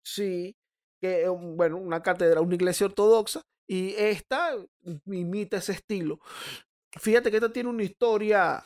Sí, 0.04 0.56
que 1.00 1.22
es 1.22 1.30
bueno, 1.30 1.76
una 1.76 2.02
catedral, 2.02 2.42
una 2.42 2.56
iglesia 2.56 2.86
ortodoxa, 2.86 3.42
y 3.68 3.94
esta 3.94 4.56
imita 5.06 5.58
ese 5.58 5.72
estilo. 5.72 6.18
Fíjate 6.98 7.30
que 7.30 7.36
esta 7.36 7.52
tiene 7.52 7.68
una 7.68 7.84
historia 7.84 8.64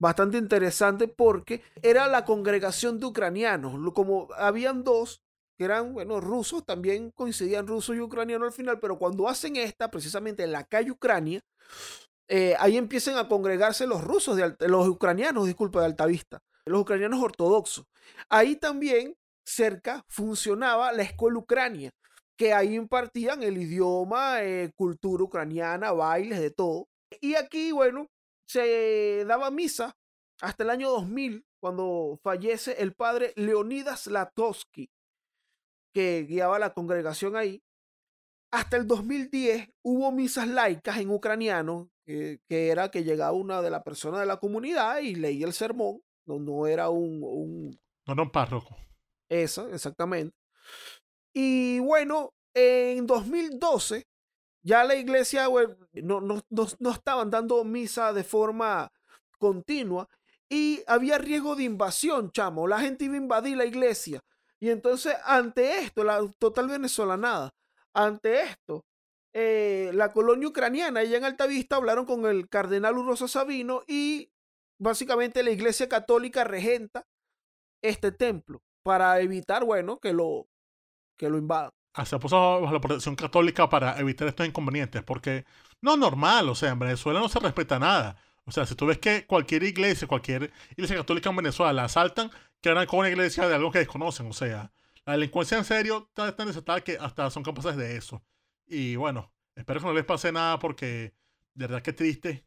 bastante 0.00 0.38
interesante 0.38 1.06
porque 1.06 1.62
era 1.82 2.08
la 2.08 2.24
congregación 2.24 2.98
de 2.98 3.06
ucranianos. 3.06 3.92
Como 3.94 4.28
habían 4.36 4.82
dos 4.82 5.22
que 5.56 5.66
eran, 5.66 5.92
bueno, 5.92 6.20
rusos, 6.20 6.64
también 6.64 7.10
coincidían 7.10 7.66
rusos 7.66 7.94
y 7.94 8.00
ucranianos 8.00 8.46
al 8.46 8.52
final, 8.52 8.80
pero 8.80 8.98
cuando 8.98 9.28
hacen 9.28 9.56
esta, 9.56 9.90
precisamente 9.90 10.42
en 10.42 10.52
la 10.52 10.64
calle 10.64 10.90
Ucrania, 10.90 11.42
eh, 12.28 12.56
ahí 12.58 12.78
empiezan 12.78 13.18
a 13.18 13.28
congregarse 13.28 13.86
los 13.86 14.02
rusos, 14.02 14.36
de, 14.36 14.56
los 14.68 14.88
ucranianos, 14.88 15.46
disculpa, 15.46 15.80
de 15.80 15.86
Altavista, 15.86 16.40
los 16.64 16.80
ucranianos 16.80 17.22
ortodoxos. 17.22 17.84
Ahí 18.30 18.56
también, 18.56 19.14
cerca, 19.44 20.02
funcionaba 20.08 20.92
la 20.92 21.02
escuela 21.02 21.38
Ucrania, 21.38 21.90
que 22.38 22.54
ahí 22.54 22.74
impartían 22.74 23.42
el 23.42 23.58
idioma, 23.58 24.42
eh, 24.42 24.70
cultura 24.74 25.24
ucraniana, 25.24 25.92
bailes, 25.92 26.40
de 26.40 26.50
todo. 26.50 26.88
Y 27.20 27.34
aquí, 27.34 27.70
bueno, 27.72 28.06
se 28.50 29.24
daba 29.26 29.50
misa 29.52 29.96
hasta 30.40 30.64
el 30.64 30.70
año 30.70 30.90
2000, 30.90 31.46
cuando 31.60 32.18
fallece 32.22 32.82
el 32.82 32.94
padre 32.94 33.32
Leonidas 33.36 34.08
Latowski, 34.08 34.90
que 35.94 36.24
guiaba 36.24 36.58
la 36.58 36.72
congregación 36.72 37.36
ahí. 37.36 37.62
Hasta 38.50 38.76
el 38.76 38.88
2010 38.88 39.70
hubo 39.82 40.10
misas 40.10 40.48
laicas 40.48 40.98
en 40.98 41.10
ucraniano, 41.10 41.90
que 42.04 42.40
era 42.48 42.90
que 42.90 43.04
llegaba 43.04 43.30
una 43.32 43.62
de 43.62 43.70
las 43.70 43.84
personas 43.84 44.18
de 44.20 44.26
la 44.26 44.38
comunidad 44.38 44.98
y 44.98 45.14
leía 45.14 45.46
el 45.46 45.52
sermón, 45.52 46.00
no, 46.26 46.40
no 46.40 46.66
era 46.66 46.90
un, 46.90 47.22
un... 47.22 47.80
No 48.06 48.14
era 48.14 48.22
un 48.22 48.32
párroco. 48.32 48.76
Eso, 49.28 49.68
exactamente. 49.68 50.36
Y 51.32 51.78
bueno, 51.78 52.34
en 52.52 53.06
2012 53.06 54.09
ya 54.62 54.84
la 54.84 54.94
iglesia 54.94 55.48
no, 55.94 56.20
no, 56.20 56.42
no, 56.50 56.90
estaban 56.90 57.30
dando 57.30 57.64
misa 57.64 58.12
de 58.12 58.24
forma 58.24 58.92
continua 59.38 60.08
y 60.48 60.82
había 60.86 61.18
riesgo 61.18 61.56
de 61.56 61.64
invasión, 61.64 62.30
chamo. 62.32 62.66
La 62.66 62.80
gente 62.80 63.04
iba 63.04 63.14
a 63.14 63.18
invadir 63.18 63.56
la 63.56 63.64
iglesia. 63.64 64.20
Y 64.58 64.70
entonces, 64.70 65.14
ante 65.24 65.78
esto, 65.78 66.04
la 66.04 66.20
total 66.38 66.68
venezolanada, 66.68 67.54
ante 67.94 68.42
esto, 68.42 68.84
eh, 69.32 69.90
la 69.94 70.12
colonia 70.12 70.48
ucraniana, 70.48 71.00
allá 71.00 71.16
en 71.16 71.24
Altavista, 71.24 71.76
hablaron 71.76 72.04
con 72.04 72.26
el 72.26 72.48
cardenal 72.48 72.98
Urrosa 72.98 73.28
Sabino 73.28 73.82
y 73.86 74.30
básicamente 74.78 75.42
la 75.42 75.50
iglesia 75.52 75.88
católica 75.88 76.44
regenta 76.44 77.06
este 77.80 78.12
templo 78.12 78.60
para 78.82 79.20
evitar, 79.20 79.64
bueno, 79.64 79.98
que 80.00 80.12
lo, 80.12 80.48
que 81.16 81.30
lo 81.30 81.38
invadan 81.38 81.70
se 82.04 82.18
puso 82.18 82.60
bajo 82.60 82.72
la 82.72 82.80
protección 82.80 83.16
católica 83.16 83.68
para 83.68 83.98
evitar 83.98 84.28
estos 84.28 84.46
inconvenientes, 84.46 85.02
porque 85.02 85.44
no 85.80 85.94
es 85.94 85.98
normal, 85.98 86.48
o 86.48 86.54
sea, 86.54 86.70
en 86.70 86.78
Venezuela 86.78 87.20
no 87.20 87.28
se 87.28 87.38
respeta 87.40 87.78
nada. 87.78 88.16
O 88.44 88.52
sea, 88.52 88.66
si 88.66 88.74
tú 88.74 88.86
ves 88.86 88.98
que 88.98 89.26
cualquier 89.26 89.62
iglesia, 89.62 90.08
cualquier 90.08 90.50
iglesia 90.72 90.96
católica 90.96 91.30
en 91.30 91.36
Venezuela 91.36 91.72
la 91.72 91.84
asaltan, 91.84 92.30
quedan 92.60 92.86
con 92.86 93.00
una 93.00 93.08
iglesia 93.08 93.48
de 93.48 93.54
algo 93.54 93.70
que 93.70 93.80
desconocen. 93.80 94.28
O 94.28 94.32
sea, 94.32 94.72
la 95.04 95.12
delincuencia 95.12 95.58
en 95.58 95.64
serio 95.64 96.06
está 96.08 96.34
tan 96.34 96.48
desatada 96.48 96.80
que 96.80 96.96
hasta 97.00 97.30
son 97.30 97.42
capaces 97.42 97.76
de 97.76 97.96
eso. 97.96 98.22
Y 98.66 98.96
bueno, 98.96 99.32
espero 99.54 99.80
que 99.80 99.86
no 99.86 99.92
les 99.92 100.04
pase 100.04 100.32
nada 100.32 100.58
porque 100.58 101.14
de 101.54 101.66
verdad 101.66 101.82
que 101.82 101.92
triste 101.92 102.44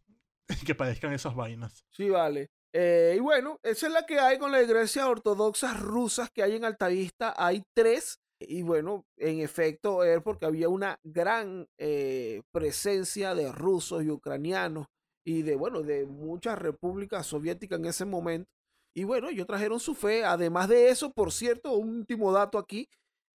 que 0.66 0.76
padezcan 0.76 1.14
esas 1.14 1.36
vainas. 1.36 1.86
Sí, 1.92 2.10
vale. 2.10 2.52
Eh, 2.74 3.14
y 3.18 3.20
bueno, 3.20 3.60
esa 3.62 3.88
es 3.88 3.94
la 3.94 4.06
que 4.06 4.20
hay 4.20 4.40
con 4.40 4.52
las 4.52 4.64
iglesias 4.64 5.06
ortodoxas 5.06 5.80
rusas 5.80 6.32
que 6.32 6.42
hay 6.42 6.56
en 6.56 6.66
Altavista. 6.66 7.34
Hay 7.38 7.64
tres 7.74 8.20
y 8.48 8.64
bueno, 8.64 9.06
en 9.18 9.40
efecto, 9.40 10.04
es 10.04 10.22
porque 10.22 10.46
había 10.46 10.70
una 10.70 11.00
gran 11.04 11.68
eh, 11.78 12.42
presencia 12.52 13.36
de 13.36 13.52
rusos 13.52 14.04
y 14.04 14.10
ucranianos 14.10 14.88
y 15.26 15.42
de, 15.44 15.56
bueno, 15.56 15.82
de 15.82 16.06
muchas 16.06 16.60
repúblicas 16.60 17.28
soviéticas 17.28 17.80
en 17.80 17.86
ese 17.86 18.06
momento. 18.06 18.50
Y 18.96 19.06
bueno, 19.06 19.30
ellos 19.30 19.48
trajeron 19.48 19.80
su 19.80 19.96
fe. 19.96 20.26
Además 20.26 20.70
de 20.70 20.90
eso, 20.90 21.12
por 21.12 21.32
cierto, 21.32 21.74
un 21.74 21.98
último 21.98 22.32
dato 22.32 22.58
aquí, 22.58 22.90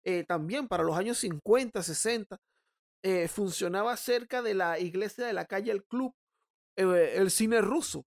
eh, 0.05 0.23
también 0.23 0.67
para 0.67 0.83
los 0.83 0.97
años 0.97 1.17
50, 1.19 1.81
60, 1.83 2.37
eh, 3.03 3.27
funcionaba 3.27 3.95
cerca 3.97 4.41
de 4.41 4.53
la 4.53 4.79
iglesia 4.79 5.25
de 5.25 5.33
la 5.33 5.45
calle 5.45 5.71
El 5.71 5.83
Club, 5.85 6.13
el 6.75 7.31
cine 7.31 7.61
ruso. 7.61 8.05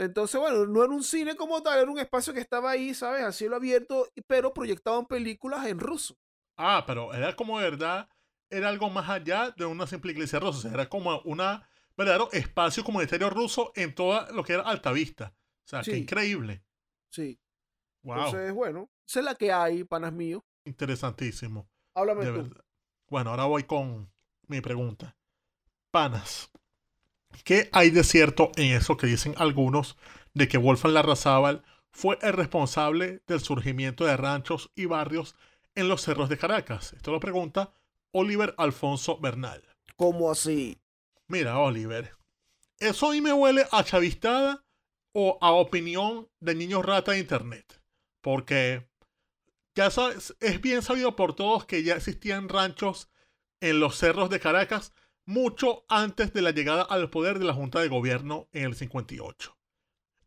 Entonces, 0.00 0.40
bueno, 0.40 0.64
no 0.66 0.82
era 0.82 0.94
un 0.94 1.02
cine 1.04 1.36
como 1.36 1.62
tal, 1.62 1.78
era 1.78 1.90
un 1.90 1.98
espacio 1.98 2.32
que 2.32 2.40
estaba 2.40 2.70
ahí, 2.70 2.94
¿sabes? 2.94 3.22
A 3.22 3.32
cielo 3.32 3.56
abierto, 3.56 4.08
pero 4.26 4.54
proyectaban 4.54 5.06
películas 5.06 5.66
en 5.66 5.78
ruso. 5.78 6.16
Ah, 6.62 6.84
pero 6.86 7.14
era 7.14 7.34
como 7.34 7.56
verdad, 7.56 8.08
era 8.50 8.68
algo 8.68 8.90
más 8.90 9.08
allá 9.08 9.50
de 9.56 9.64
una 9.64 9.86
simple 9.86 10.12
iglesia 10.12 10.38
rusa. 10.38 10.58
O 10.58 10.60
sea, 10.62 10.72
era 10.72 10.88
como 10.88 11.20
un 11.20 11.40
verdadero 11.96 12.28
espacio 12.32 12.84
comunitario 12.84 13.30
ruso 13.30 13.72
en 13.74 13.94
toda 13.94 14.30
lo 14.32 14.44
que 14.44 14.52
era 14.52 14.62
Altavista. 14.62 15.32
O 15.64 15.68
sea, 15.68 15.82
qué 15.82 15.96
increíble. 15.96 16.62
Sí. 17.08 17.40
Wow. 18.02 18.16
Entonces, 18.16 18.52
bueno, 18.52 18.90
esa 19.06 19.20
es 19.20 19.24
la 19.24 19.34
que 19.34 19.52
hay, 19.52 19.84
panas 19.84 20.12
míos. 20.12 20.42
Interesantísimo. 20.64 21.66
Háblame 21.94 22.26
tú. 22.26 22.54
Bueno, 23.08 23.30
ahora 23.30 23.44
voy 23.44 23.64
con 23.64 24.10
mi 24.46 24.60
pregunta. 24.60 25.16
Panas, 25.90 26.50
¿qué 27.42 27.70
hay 27.72 27.90
de 27.90 28.04
cierto 28.04 28.52
en 28.56 28.76
eso 28.76 28.96
que 28.96 29.06
dicen 29.06 29.34
algunos 29.38 29.96
de 30.34 30.46
que 30.46 30.58
Wolfgang 30.58 30.92
Larrazábal 30.92 31.64
fue 31.90 32.18
el 32.22 32.34
responsable 32.34 33.22
del 33.26 33.40
surgimiento 33.40 34.04
de 34.04 34.16
ranchos 34.16 34.70
y 34.74 34.84
barrios 34.84 35.36
en 35.74 35.88
los 35.88 36.02
cerros 36.02 36.28
de 36.28 36.38
Caracas? 36.38 36.92
Esto 36.92 37.12
lo 37.12 37.20
pregunta 37.20 37.72
Oliver 38.12 38.54
Alfonso 38.58 39.18
Bernal. 39.18 39.62
¿Cómo 39.96 40.30
así? 40.30 40.80
Mira, 41.28 41.58
Oliver, 41.58 42.16
eso 42.78 43.08
a 43.08 43.12
mí 43.12 43.20
me 43.20 43.32
huele 43.32 43.66
a 43.70 43.84
chavistada 43.84 44.64
o 45.12 45.38
a 45.40 45.52
opinión 45.52 46.28
de 46.40 46.54
niños 46.54 46.84
rata 46.84 47.12
de 47.12 47.18
internet. 47.20 47.82
Porque 48.20 48.88
ya 49.74 49.90
sabes, 49.90 50.36
es 50.40 50.60
bien 50.60 50.82
sabido 50.82 51.16
por 51.16 51.34
todos 51.34 51.66
que 51.66 51.82
ya 51.82 51.94
existían 51.94 52.48
ranchos 52.48 53.08
en 53.60 53.80
los 53.80 53.96
cerros 53.96 54.30
de 54.30 54.40
Caracas 54.40 54.92
mucho 55.26 55.84
antes 55.88 56.32
de 56.32 56.42
la 56.42 56.50
llegada 56.50 56.82
al 56.82 57.10
poder 57.10 57.38
de 57.38 57.44
la 57.44 57.54
Junta 57.54 57.80
de 57.80 57.88
Gobierno 57.88 58.48
en 58.52 58.64
el 58.64 58.74
58. 58.74 59.56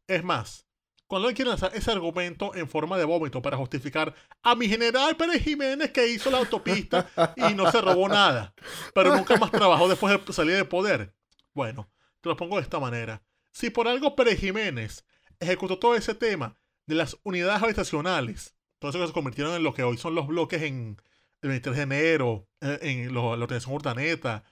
Es 0.08 0.24
más, 0.24 0.68
cuando 1.08 1.30
él 1.30 1.36
quiere 1.36 1.50
lanzar 1.50 1.72
ese 1.76 1.92
argumento 1.92 2.56
en 2.56 2.68
forma 2.68 2.98
de 2.98 3.06
vómito 3.06 3.42
para 3.42 3.58
justificar 3.58 4.16
a 4.42 4.56
mi 4.56 4.68
general 4.68 5.16
Pérez 5.16 5.44
Jiménez 5.44 5.92
que 5.92 6.08
hizo 6.08 6.32
la 6.32 6.40
autopista 6.40 7.10
y 7.36 7.54
no 7.54 7.72
se 7.72 7.82
robó 7.82 8.10
nada, 8.10 8.54
pero 8.94 9.16
nunca 9.16 9.38
más 9.38 9.52
trabajó 9.52 9.88
después 9.88 10.26
de 10.26 10.34
salir 10.34 10.56
del 10.56 10.68
poder. 10.68 11.14
Bueno, 11.54 11.90
te 12.22 12.30
lo 12.30 12.38
pongo 12.38 12.58
de 12.58 12.64
esta 12.64 12.80
manera. 12.80 13.22
Si 13.52 13.70
por 13.70 13.88
algo 13.88 14.16
Pérez 14.16 14.40
Jiménez 14.40 15.06
ejecutó 15.40 15.78
todo 15.78 15.96
ese 15.96 16.16
tema 16.16 16.58
de 16.86 16.96
las 16.96 17.18
unidades 17.24 17.62
habitacionales, 17.62 18.56
todo 18.80 18.90
eso 18.90 19.00
que 19.00 19.08
se 19.08 19.14
convirtieron 19.14 19.54
en 19.54 19.64
lo 19.64 19.74
que 19.74 19.84
hoy 19.84 19.98
son 19.98 20.16
los 20.16 20.28
bloques 20.28 20.62
en 20.64 20.98
el 21.42 21.50
23 21.50 21.78
de 21.78 21.84
enero, 21.84 22.48
eh, 22.62 22.80
en 22.82 23.14
la 23.14 23.22
organización 23.22 23.76
Urdaneta, 23.76 24.44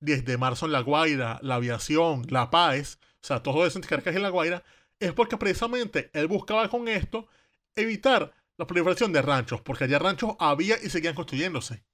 10 0.00 0.24
de 0.24 0.38
marzo 0.38 0.66
en 0.66 0.72
La 0.72 0.80
Guaira, 0.80 1.38
la 1.42 1.56
aviación, 1.56 2.24
la 2.28 2.50
paz, 2.50 2.98
o 3.22 3.26
sea, 3.26 3.42
todo 3.42 3.66
eso 3.66 3.78
en 3.78 3.84
Caracas 3.84 4.14
y 4.14 4.18
La 4.18 4.28
Guaira, 4.28 4.62
es 5.00 5.12
porque 5.12 5.36
precisamente 5.36 6.10
él 6.12 6.26
buscaba 6.26 6.68
con 6.68 6.88
esto 6.88 7.28
evitar 7.74 8.32
la 8.56 8.66
proliferación 8.66 9.12
de 9.12 9.22
ranchos, 9.22 9.60
porque 9.60 9.84
allá 9.84 9.98
ranchos 9.98 10.34
había 10.38 10.76
y 10.82 10.88
seguían 10.88 11.14
construyéndose. 11.14 11.84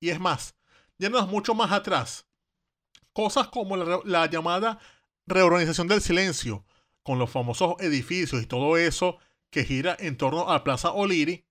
Y 0.00 0.10
es 0.10 0.20
más, 0.20 0.54
yéndonos 0.98 1.28
mucho 1.28 1.54
más 1.54 1.72
atrás, 1.72 2.26
cosas 3.12 3.48
como 3.48 3.76
la, 3.76 4.26
llamada 4.26 4.78
reorganización 5.26 5.88
del 5.88 6.00
silencio, 6.00 6.64
con 7.02 7.18
los 7.18 7.30
famosos 7.30 7.74
edificios 7.80 8.42
y 8.42 8.46
todo 8.46 8.76
eso 8.76 9.18
que 9.50 9.64
gira 9.64 9.96
en 9.98 10.16
torno 10.16 10.50
a 10.50 10.62
Plaza 10.62 10.92
Oliri, 10.92 11.44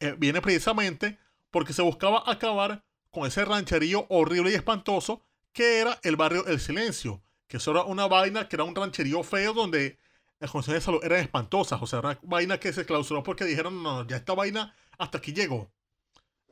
eh, 0.00 0.14
viene 0.18 0.42
precisamente 0.42 1.18
porque 1.50 1.72
se 1.72 1.82
buscaba 1.82 2.24
acabar 2.26 2.84
con 3.10 3.26
ese 3.26 3.44
rancherío 3.44 4.06
horrible 4.10 4.50
y 4.50 4.54
espantoso 4.54 5.22
que 5.52 5.78
era 5.80 5.98
el 6.02 6.16
barrio 6.16 6.44
El 6.46 6.60
Silencio, 6.60 7.22
que 7.46 7.56
eso 7.56 7.70
era 7.70 7.84
una 7.84 8.06
vaina 8.06 8.48
que 8.48 8.56
era 8.56 8.64
un 8.64 8.74
rancherío 8.74 9.22
feo 9.22 9.54
donde 9.54 9.98
las 10.38 10.50
condiciones 10.50 10.82
de 10.82 10.84
salud 10.84 11.04
eran 11.04 11.20
espantosas, 11.20 11.80
o 11.80 11.86
sea, 11.86 12.00
una 12.00 12.18
vaina 12.22 12.58
que 12.60 12.72
se 12.72 12.84
clausuró 12.84 13.22
porque 13.22 13.44
dijeron, 13.44 13.82
no, 13.82 14.06
ya 14.06 14.16
esta 14.16 14.34
vaina 14.34 14.74
hasta 14.98 15.18
aquí 15.18 15.32
llegó. 15.32 15.72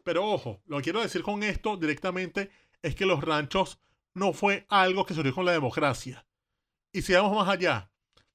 Pero 0.03 0.25
ojo, 0.25 0.62
lo 0.67 0.79
que 0.79 0.85
quiero 0.85 1.00
decir 1.00 1.23
con 1.23 1.43
esto 1.43 1.76
directamente 1.76 2.50
es 2.83 2.95
que 2.95 3.07
los 3.07 3.23
ranchos 3.23 3.81
no 4.14 4.33
fue 4.33 4.67
algo 4.69 5.05
que 5.05 5.14
surgió 5.14 5.35
con 5.35 5.47
la 5.47 5.53
democracia. 5.53 6.26
Y 6.93 7.03
si 7.03 7.12
vamos 7.14 7.35
más 7.35 7.49
allá, 7.49 7.91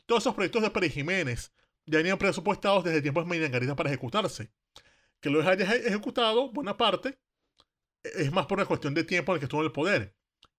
todos 0.05 0.23
esos 0.23 0.35
proyectos 0.35 0.61
de 0.61 0.71
Pérez 0.71 0.93
Jiménez 0.93 1.53
ya 1.85 1.97
venían 1.99 2.17
presupuestados 2.17 2.83
desde 2.83 3.01
tiempos 3.01 3.27
de 3.27 3.75
para 3.75 3.89
ejecutarse. 3.89 4.51
Que 5.19 5.29
los 5.29 5.45
haya 5.45 5.65
ejecutado, 5.75 6.51
buena 6.51 6.77
parte, 6.77 7.19
es 8.03 8.31
más 8.31 8.45
por 8.45 8.57
una 8.57 8.65
cuestión 8.65 8.93
de 8.93 9.03
tiempo 9.03 9.31
en 9.31 9.35
el 9.35 9.39
que 9.39 9.45
estuvo 9.45 9.61
en 9.61 9.67
el 9.67 9.71
poder. 9.71 10.15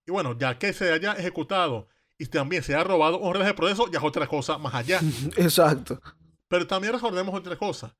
Y 0.06 0.10
bueno, 0.10 0.36
ya 0.38 0.58
que 0.58 0.72
se 0.72 0.92
haya 0.92 1.12
ejecutado 1.12 1.88
y 2.20 2.26
también 2.26 2.62
se 2.62 2.74
haya 2.74 2.84
robado 2.84 3.18
un 3.18 3.32
de 3.32 3.54
progreso, 3.54 3.90
ya 3.90 3.98
es 3.98 4.04
otra 4.04 4.26
cosa 4.26 4.58
más 4.58 4.74
allá. 4.74 5.00
Exacto. 5.38 6.02
Pero 6.48 6.66
también 6.66 6.92
recordemos 6.92 7.34
otra 7.34 7.56
cosa. 7.56 7.96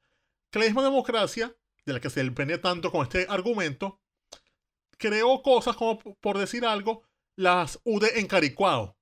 Que 0.51 0.59
la 0.59 0.67
misma 0.67 0.85
democracia, 0.85 1.57
de 1.87 1.93
la 1.95 2.01
que 2.01 2.11
se 2.11 2.21
empeña 2.21 2.61
tanto 2.61 2.93
con 2.93 3.03
este 3.03 3.27
argumento, 3.31 3.99
creó 4.99 5.41
cosas 5.43 5.75
como, 5.75 5.99
por 6.21 6.37
decir 6.37 6.67
algo, 6.67 7.03
las 7.35 7.81
UD 7.85 8.05
en 8.17 8.27
Caricuao 8.27 8.95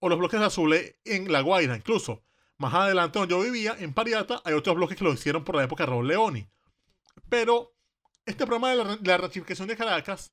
o 0.00 0.08
los 0.08 0.18
bloques 0.18 0.40
azules 0.40 0.96
en 1.04 1.30
La 1.30 1.42
Guaira, 1.42 1.76
incluso. 1.76 2.24
Más 2.58 2.74
adelante 2.74 3.20
donde 3.20 3.36
yo 3.36 3.40
vivía, 3.42 3.76
en 3.78 3.94
Pariata, 3.94 4.42
hay 4.44 4.54
otros 4.54 4.74
bloques 4.74 4.98
que 4.98 5.04
lo 5.04 5.12
hicieron 5.12 5.44
por 5.44 5.54
la 5.54 5.62
época 5.62 5.84
de 5.84 5.90
Raúl 5.90 6.08
Leoni. 6.08 6.48
Pero 7.28 7.76
este 8.24 8.44
problema 8.46 8.70
de 8.70 8.76
la, 8.76 8.96
de 8.96 9.16
ratificación 9.16 9.68
de 9.68 9.76
Caracas 9.76 10.32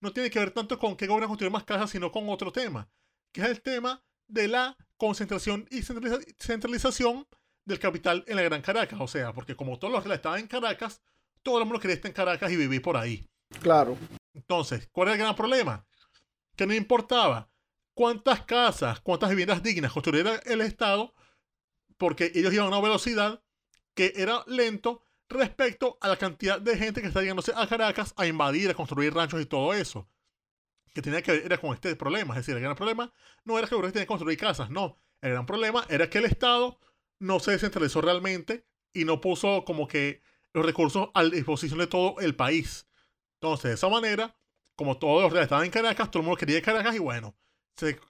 no 0.00 0.12
tiene 0.12 0.28
que 0.28 0.38
ver 0.38 0.50
tanto 0.50 0.78
con 0.78 0.96
qué 0.96 1.06
gobierno 1.06 1.28
construir 1.28 1.50
más 1.50 1.64
casas, 1.64 1.88
sino 1.88 2.12
con 2.12 2.28
otro 2.28 2.52
tema, 2.52 2.90
que 3.32 3.40
es 3.42 3.48
el 3.48 3.62
tema 3.62 4.02
de 4.28 4.48
la 4.48 4.76
concentración 4.96 5.66
y 5.70 5.82
centralización 5.82 7.26
del 7.64 7.78
capital 7.78 8.24
en 8.26 8.36
la 8.36 8.42
Gran 8.42 8.62
Caracas. 8.62 8.98
O 9.00 9.08
sea, 9.08 9.32
porque 9.32 9.56
como 9.56 9.78
todos 9.78 9.92
los 9.92 10.04
que 10.04 10.12
estaban 10.12 10.40
en 10.40 10.46
Caracas, 10.46 11.00
todo 11.42 11.58
el 11.58 11.64
mundo 11.64 11.80
quería 11.80 11.94
estar 11.94 12.10
en 12.10 12.14
Caracas 12.14 12.50
y 12.50 12.56
vivir 12.56 12.82
por 12.82 12.96
ahí. 12.96 13.28
Claro. 13.60 13.96
Entonces, 14.34 14.88
¿cuál 14.92 15.08
es 15.08 15.14
el 15.14 15.20
gran 15.20 15.34
problema? 15.34 15.86
Que 16.56 16.66
no 16.66 16.74
importaba 16.74 17.50
cuántas 17.94 18.42
casas, 18.42 19.00
cuántas 19.00 19.30
viviendas 19.30 19.62
dignas 19.62 19.92
construyera 19.92 20.36
el 20.46 20.60
Estado, 20.60 21.14
porque 21.98 22.32
ellos 22.34 22.52
iban 22.52 22.66
a 22.66 22.70
una 22.70 22.80
velocidad 22.80 23.42
que 23.94 24.12
era 24.16 24.44
lento 24.46 25.02
respecto 25.28 25.98
a 26.00 26.08
la 26.08 26.16
cantidad 26.16 26.60
de 26.60 26.76
gente 26.76 27.00
que 27.00 27.08
está 27.08 27.20
llegándose 27.20 27.52
a 27.54 27.66
Caracas 27.66 28.14
a 28.16 28.26
invadir, 28.26 28.70
a 28.70 28.74
construir 28.74 29.14
ranchos 29.14 29.40
y 29.40 29.46
todo 29.46 29.74
eso. 29.74 30.08
Que 30.92 31.02
tenía 31.02 31.22
que 31.22 31.32
ver 31.32 31.42
era 31.44 31.58
con 31.58 31.72
este 31.74 31.94
problema. 31.96 32.34
Es 32.34 32.40
decir, 32.40 32.56
el 32.56 32.62
gran 32.62 32.76
problema 32.76 33.12
no 33.44 33.58
era 33.58 33.68
que 33.68 33.74
Uruguay 33.74 33.92
tenía 33.92 34.04
que 34.04 34.08
construir 34.08 34.38
casas, 34.38 34.70
no. 34.70 34.98
El 35.20 35.32
gran 35.32 35.46
problema 35.46 35.86
era 35.88 36.10
que 36.10 36.18
el 36.18 36.24
Estado 36.24 36.78
no 37.18 37.38
se 37.40 37.52
descentralizó 37.52 38.00
realmente 38.00 38.66
y 38.92 39.04
no 39.04 39.20
puso 39.20 39.64
como 39.64 39.86
que 39.86 40.22
los 40.52 40.64
recursos 40.64 41.10
a 41.14 41.22
disposición 41.24 41.78
de 41.78 41.86
todo 41.86 42.18
el 42.20 42.34
país. 42.34 42.88
Entonces, 43.34 43.70
de 43.70 43.74
esa 43.74 43.88
manera, 43.88 44.36
como 44.74 44.98
todos 44.98 45.22
los 45.22 45.32
reales 45.32 45.46
estaban 45.46 45.64
en 45.64 45.70
Caracas, 45.70 46.10
todo 46.10 46.22
el 46.22 46.26
mundo 46.26 46.38
quería 46.38 46.58
a 46.58 46.62
Caracas 46.62 46.96
y 46.96 46.98
bueno, 46.98 47.36
se 47.76 48.00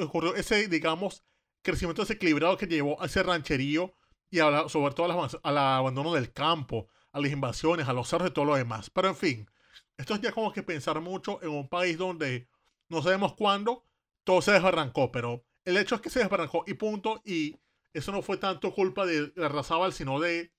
ocurrió 0.00 0.34
ese, 0.34 0.68
digamos, 0.68 1.24
crecimiento 1.62 2.02
desequilibrado 2.02 2.56
que 2.56 2.66
llevó 2.66 3.00
a 3.00 3.06
ese 3.06 3.22
rancherío 3.22 3.94
y 4.30 4.38
sobre 4.68 4.94
todo 4.94 5.28
al 5.42 5.58
abandono 5.58 6.12
del 6.12 6.32
campo, 6.32 6.88
a 7.12 7.20
las 7.20 7.32
invasiones, 7.32 7.88
a 7.88 7.92
los 7.92 8.08
cerros 8.08 8.30
y 8.30 8.32
todo 8.32 8.44
lo 8.44 8.56
demás. 8.56 8.90
Pero 8.90 9.08
en 9.08 9.16
fin, 9.16 9.50
esto 9.98 10.14
es 10.14 10.20
ya 10.20 10.32
como 10.32 10.52
que 10.52 10.62
pensar 10.62 11.00
mucho 11.00 11.42
en 11.42 11.50
un 11.50 11.68
país 11.68 11.98
donde 11.98 12.48
no 12.88 13.02
sabemos 13.02 13.34
cuándo 13.34 13.84
todo 14.24 14.40
se 14.40 14.52
desbarrancó, 14.52 15.12
pero 15.12 15.44
el 15.64 15.76
hecho 15.76 15.96
es 15.96 16.00
que 16.00 16.10
se 16.10 16.20
desbarrancó 16.20 16.64
y 16.66 16.74
punto. 16.74 17.20
Y 17.24 17.56
eso 17.92 18.12
no 18.12 18.22
fue 18.22 18.38
tanto 18.38 18.72
culpa 18.74 19.04
de 19.04 19.32
la 19.36 19.48
Razábal, 19.48 19.92
sino 19.92 20.20
de, 20.20 20.52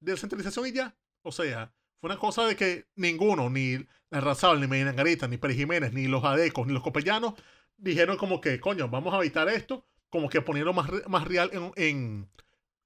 de 0.00 0.16
centralización 0.16 0.66
y 0.66 0.72
ya. 0.72 0.96
O 1.22 1.32
sea, 1.32 1.74
fue 2.00 2.08
una 2.08 2.18
cosa 2.18 2.46
de 2.46 2.56
que 2.56 2.86
ninguno, 2.94 3.50
ni 3.50 3.78
la 4.10 4.20
Razábal, 4.20 4.60
ni 4.60 4.66
Medina 4.66 4.92
Garita, 4.92 5.28
ni 5.28 5.36
Pérez 5.36 5.56
Jiménez, 5.56 5.92
ni 5.92 6.06
los 6.06 6.24
adecos, 6.24 6.66
ni 6.66 6.72
los 6.72 6.82
copellanos, 6.82 7.34
dijeron 7.76 8.16
como 8.16 8.40
que, 8.40 8.60
coño, 8.60 8.88
vamos 8.88 9.12
a 9.12 9.18
evitar 9.18 9.48
esto, 9.48 9.84
como 10.08 10.28
que 10.28 10.40
poniendo 10.40 10.72
más, 10.72 10.88
más 11.08 11.24
real 11.26 11.50
en 11.76 12.28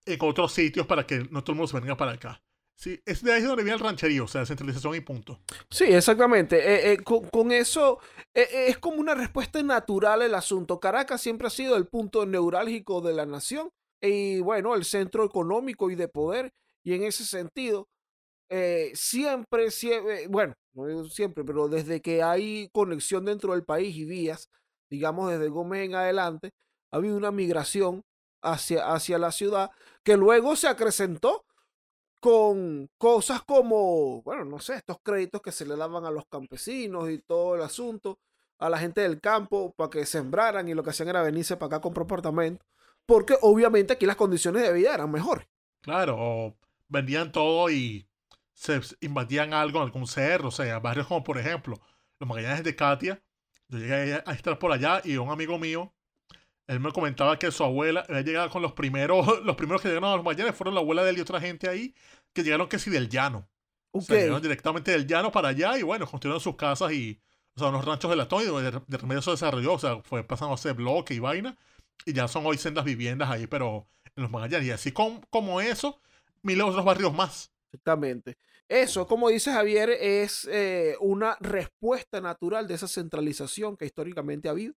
en 0.07 0.19
otros 0.23 0.53
sitios 0.53 0.87
para 0.87 1.07
que 1.07 1.27
no 1.31 1.43
todo 1.43 1.53
el 1.53 1.57
mundo 1.59 1.69
se 1.69 1.81
venga 1.81 1.97
para 1.97 2.13
acá. 2.13 2.43
Sí, 2.81 2.99
es 3.05 3.23
de 3.23 3.35
ahí 3.35 3.43
donde 3.43 3.63
viene 3.63 3.77
el 3.77 3.85
rancherío, 3.85 4.25
o 4.25 4.27
sea, 4.27 4.47
centralización 4.47 4.95
y 4.95 5.01
punto. 5.01 5.39
Sí, 5.69 5.85
exactamente. 5.85 6.57
Eh, 6.57 6.93
eh, 6.95 6.99
con, 7.05 7.53
eso 7.53 7.99
eh, 8.33 8.69
es 8.69 8.79
como 8.79 8.97
una 9.03 9.15
respuesta 9.15 9.63
natural 9.63 10.23
el 10.23 10.35
asunto. 10.35 10.81
Caracas 10.81 11.21
siempre 11.21 11.47
ha 11.47 11.51
sido 11.51 11.77
el 11.77 11.89
punto 11.89 12.25
neurálgico 12.25 13.03
de 13.03 13.13
la 13.13 13.27
nación 13.27 13.69
y 14.01 14.41
bueno, 14.41 14.75
el 14.75 14.87
centro 14.87 15.27
económico 15.27 15.91
y 15.91 15.95
de 15.95 16.09
poder. 16.09 16.55
Y 16.83 16.95
en 16.95 17.03
ese 17.03 17.27
sentido, 17.27 17.87
siempre, 18.95 19.71
siempre, 19.71 20.27
bueno, 20.29 20.55
no 20.73 21.05
siempre, 21.05 21.45
pero 21.45 21.69
desde 21.69 22.01
que 22.01 22.23
hay 22.23 22.71
conexión 22.73 23.27
dentro 23.27 23.53
del 23.53 23.63
país 23.63 23.95
y 23.95 24.07
vías, 24.07 24.49
digamos 24.89 25.31
desde 25.31 25.51
Gómez 25.51 25.85
en 25.85 25.97
adelante, 25.97 26.53
ha 26.91 26.97
habido 26.97 27.19
una 27.19 27.31
migración 27.31 28.01
hacia, 28.41 28.91
hacia 28.91 29.19
la 29.19 29.33
ciudad, 29.33 29.71
que 30.03 30.17
luego 30.17 30.57
se 30.57 30.67
acrecentó 30.67 31.45
con 32.21 32.89
cosas 32.99 33.43
como, 33.43 34.23
bueno, 34.23 34.45
no 34.45 34.61
sé, 34.61 34.77
estos 34.77 34.99
créditos 35.03 35.41
que 35.41 35.53
se 35.53 35.67
le 35.67 35.77
daban 35.77 36.05
a 36.05 36.11
los 36.11 36.27
campesinos 36.27 37.11
y 37.11 37.19
todo 37.19 37.57
el 37.57 37.63
asunto, 37.63 38.19
a 38.59 38.69
la 38.69 38.79
gente 38.79 39.01
del 39.01 39.21
campo 39.21 39.73
para 39.77 39.91
que 39.91 40.07
sembraran 40.07 40.69
y 40.69 40.75
lo 40.75 40.83
que 40.83 40.91
hacían 40.91 41.09
era 41.09 41.23
venirse 41.23 41.57
para 41.57 41.77
acá 41.77 41.81
con 41.81 41.99
apartamentos, 41.99 42.67
porque 43.07 43.37
obviamente 43.41 43.95
aquí 43.95 44.07
las 44.07 44.17
condiciones 44.17 44.63
de 44.63 44.73
vida 44.73 44.95
eran 44.95 45.11
mejores. 45.11 45.49
Claro, 45.81 46.17
o 46.19 46.57
vendían 46.89 47.33
todo 47.33 47.71
y 47.71 48.07
se 48.53 48.81
invadían 49.01 49.55
algo 49.55 49.79
en 49.79 49.85
algún 49.85 50.07
cerro, 50.07 50.49
o 50.49 50.53
sea, 50.53 50.79
barrios 50.79 51.07
como 51.07 51.25
por 51.25 51.39
ejemplo 51.39 51.81
los 52.19 52.29
Magallanes 52.29 52.63
de 52.63 52.77
Katia. 52.77 53.23
Yo 53.69 53.79
llegué 53.79 54.23
a 54.27 54.33
estar 54.33 54.59
por 54.59 54.73
allá 54.73 55.01
y 55.05 55.17
un 55.17 55.31
amigo 55.31 55.59
mío 55.59 55.95
él 56.71 56.81
me 56.81 56.93
comentaba 56.93 57.39
que 57.39 57.51
su 57.51 57.65
abuela 57.65 58.07
había 58.09 58.23
llegado 58.23 58.51
con 58.51 58.63
los 58.63 58.73
primeros, 58.73 59.27
los 59.45 59.57
primeros 59.57 59.83
que 59.83 59.89
llegaron 59.89 60.13
a 60.13 60.17
los 60.17 60.25
mayores 60.25 60.55
fueron 60.55 60.75
la 60.75 60.81
abuela 60.81 61.03
de 61.03 61.11
él 61.11 61.19
y 61.19 61.21
otra 61.21 61.41
gente 61.41 61.69
ahí, 61.69 61.95
que 62.33 62.45
llegaron 62.45 62.69
que 62.69 62.79
sí 62.79 62.91
del 62.91 63.09
llano. 63.09 63.49
O 63.91 64.01
sea, 64.01 64.17
llegaron 64.17 64.41
directamente 64.41 64.93
del 64.93 65.07
llano 65.07 65.33
para 65.33 65.49
allá 65.49 65.77
y 65.77 65.83
bueno, 65.83 66.07
construyeron 66.07 66.41
sus 66.41 66.55
casas 66.55 66.93
y, 66.93 67.21
o 67.57 67.59
sea, 67.59 67.71
unos 67.71 67.85
ranchos 67.85 68.09
de 68.09 68.17
latón 68.17 68.43
y 68.43 68.47
de, 68.47 68.71
de 68.71 68.99
repente 68.99 69.23
se 69.23 69.33
desarrolló, 69.33 69.73
o 69.73 69.79
sea, 69.81 70.01
fue 70.03 70.23
pasando 70.23 70.55
ese 70.55 70.73
bloque 70.73 71.13
y 71.15 71.19
vaina, 71.19 71.59
y 72.07 72.13
ya 72.13 72.29
son 72.29 72.47
hoy 72.47 72.57
sendas 72.57 72.85
viviendas 72.85 73.29
ahí, 73.31 73.49
pero 73.49 73.89
en 74.15 74.23
los 74.23 74.31
Magallanes. 74.31 74.69
Y 74.69 74.71
así 74.71 74.93
como 74.93 75.61
eso, 75.61 76.01
mil 76.43 76.61
otros 76.63 76.85
barrios 76.85 77.13
más. 77.13 77.53
Exactamente. 77.73 78.37
Eso, 78.69 79.09
como 79.09 79.29
dice 79.29 79.53
Javier, 79.53 79.91
es 79.91 80.49
eh, 80.51 80.97
una 81.01 81.37
respuesta 81.41 82.21
natural 82.21 82.69
de 82.69 82.75
esa 82.75 82.87
centralización 82.87 83.77
que 83.77 83.87
históricamente 83.87 84.49
ha 84.49 84.53
habido. 84.53 84.75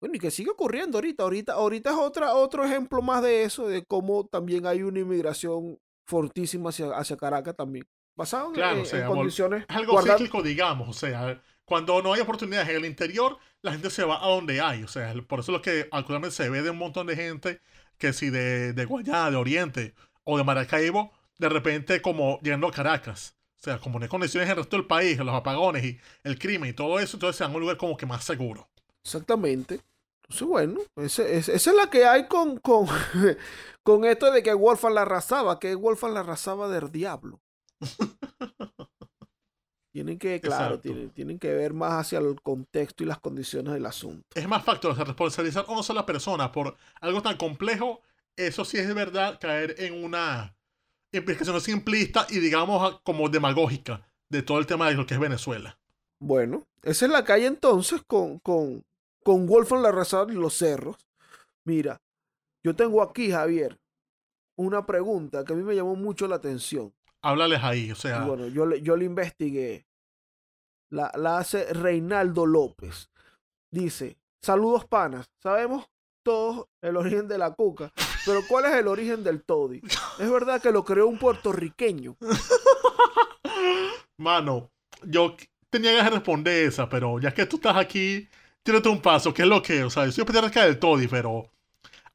Bueno, 0.00 0.16
y 0.16 0.18
que 0.18 0.30
sigue 0.30 0.50
ocurriendo 0.50 0.98
ahorita. 0.98 1.22
Ahorita, 1.22 1.52
ahorita 1.52 1.90
es 1.90 1.96
otra, 1.96 2.34
otro 2.34 2.64
ejemplo 2.64 3.02
más 3.02 3.22
de 3.22 3.44
eso, 3.44 3.68
de 3.68 3.84
cómo 3.84 4.26
también 4.26 4.66
hay 4.66 4.82
una 4.82 5.00
inmigración 5.00 5.78
fortísima 6.06 6.70
hacia, 6.70 6.90
hacia 6.96 7.16
Caracas 7.16 7.54
también. 7.54 7.86
Basado 8.16 8.52
en, 8.54 9.06
condiciones. 9.06 9.64
Es 9.68 9.76
algo 9.76 10.00
cíclico, 10.02 10.42
digamos. 10.42 10.88
O 10.88 10.92
sea, 10.92 11.40
cuando 11.64 12.02
no 12.02 12.12
hay 12.12 12.20
oportunidades 12.20 12.68
en 12.68 12.76
el 12.76 12.84
interior, 12.86 13.38
la 13.62 13.72
gente 13.72 13.90
se 13.90 14.04
va 14.04 14.22
a 14.24 14.28
donde 14.28 14.60
hay. 14.60 14.82
O 14.82 14.88
sea, 14.88 15.14
por 15.26 15.40
eso 15.40 15.52
es 15.52 15.58
lo 15.58 15.62
que 15.62 15.88
actualmente 15.90 16.34
se 16.34 16.48
ve 16.48 16.62
de 16.62 16.70
un 16.70 16.78
montón 16.78 17.06
de 17.06 17.16
gente 17.16 17.60
que 17.98 18.12
si 18.12 18.30
de, 18.30 18.72
de 18.72 18.84
Guayana, 18.86 19.30
de 19.30 19.36
Oriente 19.36 19.94
o 20.24 20.36
de 20.38 20.44
Maracaibo, 20.44 21.12
de 21.38 21.48
repente 21.48 22.02
como 22.02 22.40
llegando 22.42 22.66
a 22.66 22.72
Caracas. 22.72 23.36
O 23.58 23.62
sea, 23.62 23.78
como 23.78 23.98
no 23.98 24.04
hay 24.04 24.08
condiciones 24.08 24.48
en 24.48 24.52
el 24.52 24.56
resto 24.56 24.76
del 24.76 24.86
país, 24.86 25.18
los 25.18 25.34
apagones 25.34 25.84
y 25.84 25.98
el 26.24 26.38
crimen 26.38 26.70
y 26.70 26.72
todo 26.72 26.98
eso, 26.98 27.16
entonces 27.16 27.36
se 27.36 27.44
dan 27.44 27.54
un 27.54 27.60
lugar 27.60 27.76
como 27.76 27.96
que 27.96 28.06
más 28.06 28.24
seguro. 28.24 28.68
Exactamente. 29.02 29.80
Entonces, 30.30 30.46
bueno, 30.46 30.80
esa 30.96 31.24
es 31.24 31.66
la 31.74 31.90
que 31.90 32.06
hay 32.06 32.28
con, 32.28 32.58
con, 32.58 32.86
con 33.82 34.04
esto 34.04 34.30
de 34.30 34.44
que 34.44 34.54
Wolfgang 34.54 34.94
la 34.94 35.02
arrasaba, 35.02 35.58
que 35.58 35.74
Wolfgang 35.74 36.14
la 36.14 36.20
arrasaba 36.20 36.68
del 36.68 36.92
diablo. 36.92 37.40
Tienen 39.92 40.20
que, 40.20 40.40
claro, 40.40 40.78
tienen, 40.78 41.10
tienen 41.10 41.40
que 41.40 41.52
ver 41.52 41.74
más 41.74 41.94
hacia 41.94 42.20
el 42.20 42.40
contexto 42.42 43.02
y 43.02 43.08
las 43.08 43.18
condiciones 43.18 43.74
del 43.74 43.84
asunto. 43.86 44.22
Es 44.36 44.46
más 44.46 44.62
factor, 44.62 44.92
o 44.92 44.94
sea, 44.94 45.04
responsabilizar 45.04 45.64
a 45.66 45.72
una 45.72 45.82
sola 45.82 46.06
persona 46.06 46.52
por 46.52 46.76
algo 47.00 47.20
tan 47.22 47.36
complejo, 47.36 48.00
eso 48.36 48.64
sí 48.64 48.78
es 48.78 48.86
de 48.86 48.94
verdad 48.94 49.40
caer 49.40 49.74
en 49.78 50.04
una 50.04 50.54
implicación 51.10 51.60
simplista 51.60 52.24
y 52.30 52.38
digamos 52.38 53.00
como 53.02 53.28
demagógica 53.28 54.06
de 54.28 54.42
todo 54.42 54.60
el 54.60 54.66
tema 54.66 54.88
de 54.88 54.94
lo 54.94 55.06
que 55.06 55.14
es 55.14 55.20
Venezuela. 55.20 55.76
Bueno, 56.20 56.68
esa 56.84 57.06
es 57.06 57.10
la 57.10 57.24
calle 57.24 57.46
entonces 57.46 58.00
con, 58.06 58.38
con, 58.38 58.84
con 59.24 59.46
Wolfgang 59.46 59.82
Larrazar 59.82 60.30
y 60.30 60.34
los 60.34 60.54
cerros. 60.54 60.96
Mira, 61.64 62.00
yo 62.64 62.74
tengo 62.74 63.02
aquí, 63.02 63.30
Javier, 63.30 63.78
una 64.56 64.84
pregunta 64.86 65.44
que 65.44 65.52
a 65.52 65.56
mí 65.56 65.62
me 65.62 65.74
llamó 65.74 65.96
mucho 65.96 66.26
la 66.28 66.36
atención. 66.36 66.92
Háblales 67.22 67.62
ahí, 67.62 67.90
o 67.90 67.94
sea, 67.94 68.22
Y 68.22 68.26
bueno, 68.28 68.46
yo 68.48 68.66
le, 68.66 68.80
yo 68.82 68.96
le 68.96 69.04
investigué. 69.04 69.86
La, 70.90 71.12
la 71.16 71.38
hace 71.38 71.72
Reinaldo 71.72 72.46
López. 72.46 73.10
Dice, 73.70 74.18
saludos 74.42 74.84
panas. 74.86 75.30
Sabemos 75.42 75.88
todos 76.22 76.66
el 76.82 76.96
origen 76.96 77.28
de 77.28 77.38
la 77.38 77.52
cuca, 77.52 77.92
pero 78.26 78.40
¿cuál 78.48 78.66
es 78.66 78.72
el 78.72 78.88
origen 78.88 79.22
del 79.24 79.42
toddy? 79.42 79.80
Es 80.18 80.30
verdad 80.30 80.60
que 80.60 80.72
lo 80.72 80.84
creó 80.84 81.06
un 81.06 81.18
puertorriqueño. 81.18 82.16
mano, 84.18 84.70
yo 85.04 85.34
tenía 85.70 85.92
de 85.92 86.10
responder 86.10 86.68
esa, 86.68 86.88
pero 86.88 87.18
ya 87.20 87.32
que 87.32 87.46
tú 87.46 87.56
estás 87.56 87.76
aquí, 87.76 88.28
tírate 88.62 88.88
un 88.88 89.00
paso, 89.00 89.32
¿qué 89.32 89.42
es 89.42 89.48
lo 89.48 89.62
que? 89.62 89.84
O 89.84 89.90
sea, 89.90 90.06
yo 90.06 90.12
soy 90.12 90.24
petarca 90.24 90.64
del 90.64 90.78
Toddy, 90.78 91.08
pero 91.08 91.50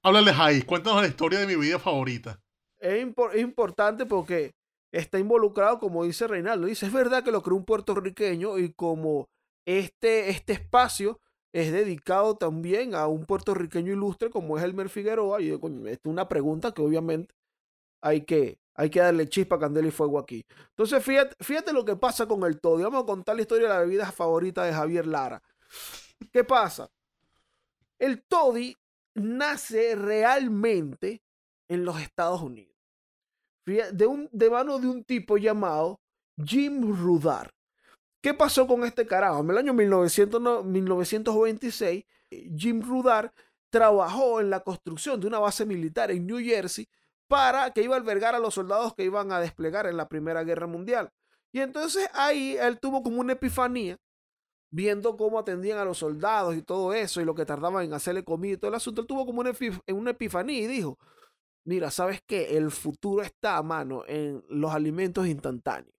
háblales 0.04 0.36
ahí, 0.38 0.62
cuéntanos 0.62 1.02
la 1.02 1.08
historia 1.08 1.40
de 1.40 1.48
mi 1.48 1.56
vida 1.56 1.80
favorita. 1.80 2.40
Es, 2.80 3.04
impor- 3.04 3.32
es 3.34 3.42
importante 3.42 4.06
porque 4.06 4.54
está 4.92 5.20
involucrado, 5.20 5.80
como 5.80 6.04
dice 6.04 6.28
Reinaldo. 6.28 6.68
Dice, 6.68 6.86
es 6.86 6.94
verdad 6.94 7.24
que 7.24 7.32
lo 7.32 7.42
creó 7.42 7.58
un 7.58 7.66
puertorriqueño 7.66 8.58
y 8.60 8.72
como 8.74 9.28
este, 9.66 10.30
este 10.30 10.54
espacio 10.54 11.20
es 11.52 11.72
dedicado 11.72 12.36
también 12.36 12.96
a 12.96 13.08
un 13.08 13.26
puertorriqueño 13.26 13.94
ilustre 13.94 14.30
como 14.30 14.58
es 14.58 14.64
Elmer 14.64 14.90
Figueroa. 14.90 15.42
Y 15.42 15.52
es 15.52 16.00
una 16.04 16.28
pregunta 16.28 16.74
que 16.74 16.82
obviamente 16.82 17.34
hay 18.02 18.22
que, 18.22 18.60
hay 18.76 18.90
que 18.90 19.00
darle 19.00 19.28
chispa, 19.28 19.58
candela 19.58 19.88
y 19.88 19.92
fuego 19.92 20.20
aquí. 20.20 20.46
Entonces, 20.70 21.04
fíjate, 21.04 21.36
fíjate 21.44 21.74
lo 21.74 21.84
que 21.84 21.96
pasa 21.96 22.28
con 22.28 22.44
el 22.44 22.60
toddy. 22.60 22.84
Vamos 22.84 23.04
a 23.04 23.06
contar 23.06 23.36
la 23.36 23.42
historia 23.42 23.68
de 23.68 23.74
la 23.74 23.80
bebida 23.80 24.12
favorita 24.12 24.64
de 24.64 24.74
Javier 24.74 25.08
Lara. 25.08 25.42
¿Qué 26.32 26.44
pasa? 26.44 26.90
El 28.00 28.24
toddy 28.24 28.76
nace 29.16 29.96
realmente 29.96 31.24
en 31.68 31.86
los 31.86 32.00
Estados 32.02 32.42
Unidos. 32.42 32.76
De, 33.66 34.06
un, 34.06 34.30
de 34.32 34.50
mano 34.50 34.78
de 34.78 34.88
un 34.88 35.04
tipo 35.04 35.38
llamado 35.38 36.00
Jim 36.44 36.96
Rudar. 36.96 37.52
¿Qué 38.22 38.34
pasó 38.34 38.68
con 38.68 38.84
este 38.84 39.08
carajo? 39.08 39.42
En 39.42 39.50
el 39.50 39.58
año 39.58 39.74
1900 39.74 40.42
no- 40.42 40.64
1926, 40.64 42.06
eh, 42.32 42.50
Jim 42.56 42.82
Rudar 42.82 43.34
trabajó 43.72 44.40
en 44.40 44.50
la 44.52 44.60
construcción 44.60 45.20
de 45.20 45.28
una 45.28 45.40
base 45.40 45.66
militar 45.66 46.12
en 46.12 46.28
New 46.28 46.40
Jersey 46.40 46.88
para 47.28 47.72
que 47.72 47.82
iba 47.82 47.96
a 47.96 48.00
albergar 48.00 48.36
a 48.36 48.40
los 48.40 48.54
soldados 48.54 48.94
que 48.94 49.04
iban 49.04 49.32
a 49.32 49.40
desplegar 49.40 49.88
en 49.88 49.98
la 49.98 50.08
Primera 50.08 50.44
Guerra 50.44 50.68
Mundial. 50.68 51.12
Y 51.52 51.62
entonces 51.62 52.08
ahí 52.14 52.56
él 52.60 52.80
tuvo 52.80 53.02
como 53.02 53.20
una 53.22 53.34
epifanía, 53.34 53.98
viendo 54.72 55.16
cómo 55.18 55.40
atendían 55.40 55.78
a 55.78 55.86
los 55.86 55.98
soldados 56.00 56.56
y 56.56 56.62
todo 56.62 56.94
eso, 56.94 57.22
y 57.22 57.26
lo 57.26 57.36
que 57.36 57.46
tardaban 57.46 57.86
en 57.86 57.94
hacerle 57.94 58.24
comida 58.24 58.54
y 58.54 58.58
todo 58.58 58.70
el 58.70 58.76
asunto. 58.76 59.02
Él 59.02 59.08
tuvo 59.08 59.26
como 59.26 59.40
una, 59.42 59.52
epi- 59.52 59.82
una 59.94 60.12
epifanía 60.12 60.60
y 60.62 60.68
dijo, 60.68 60.98
mira, 61.64 61.92
¿sabes 61.92 62.22
qué? 62.28 62.58
El 62.58 62.72
futuro 62.72 63.22
está 63.24 63.58
a 63.58 63.64
mano 63.64 64.04
en 64.08 64.44
los 64.50 64.72
alimentos 64.74 65.28
instantáneos. 65.28 65.94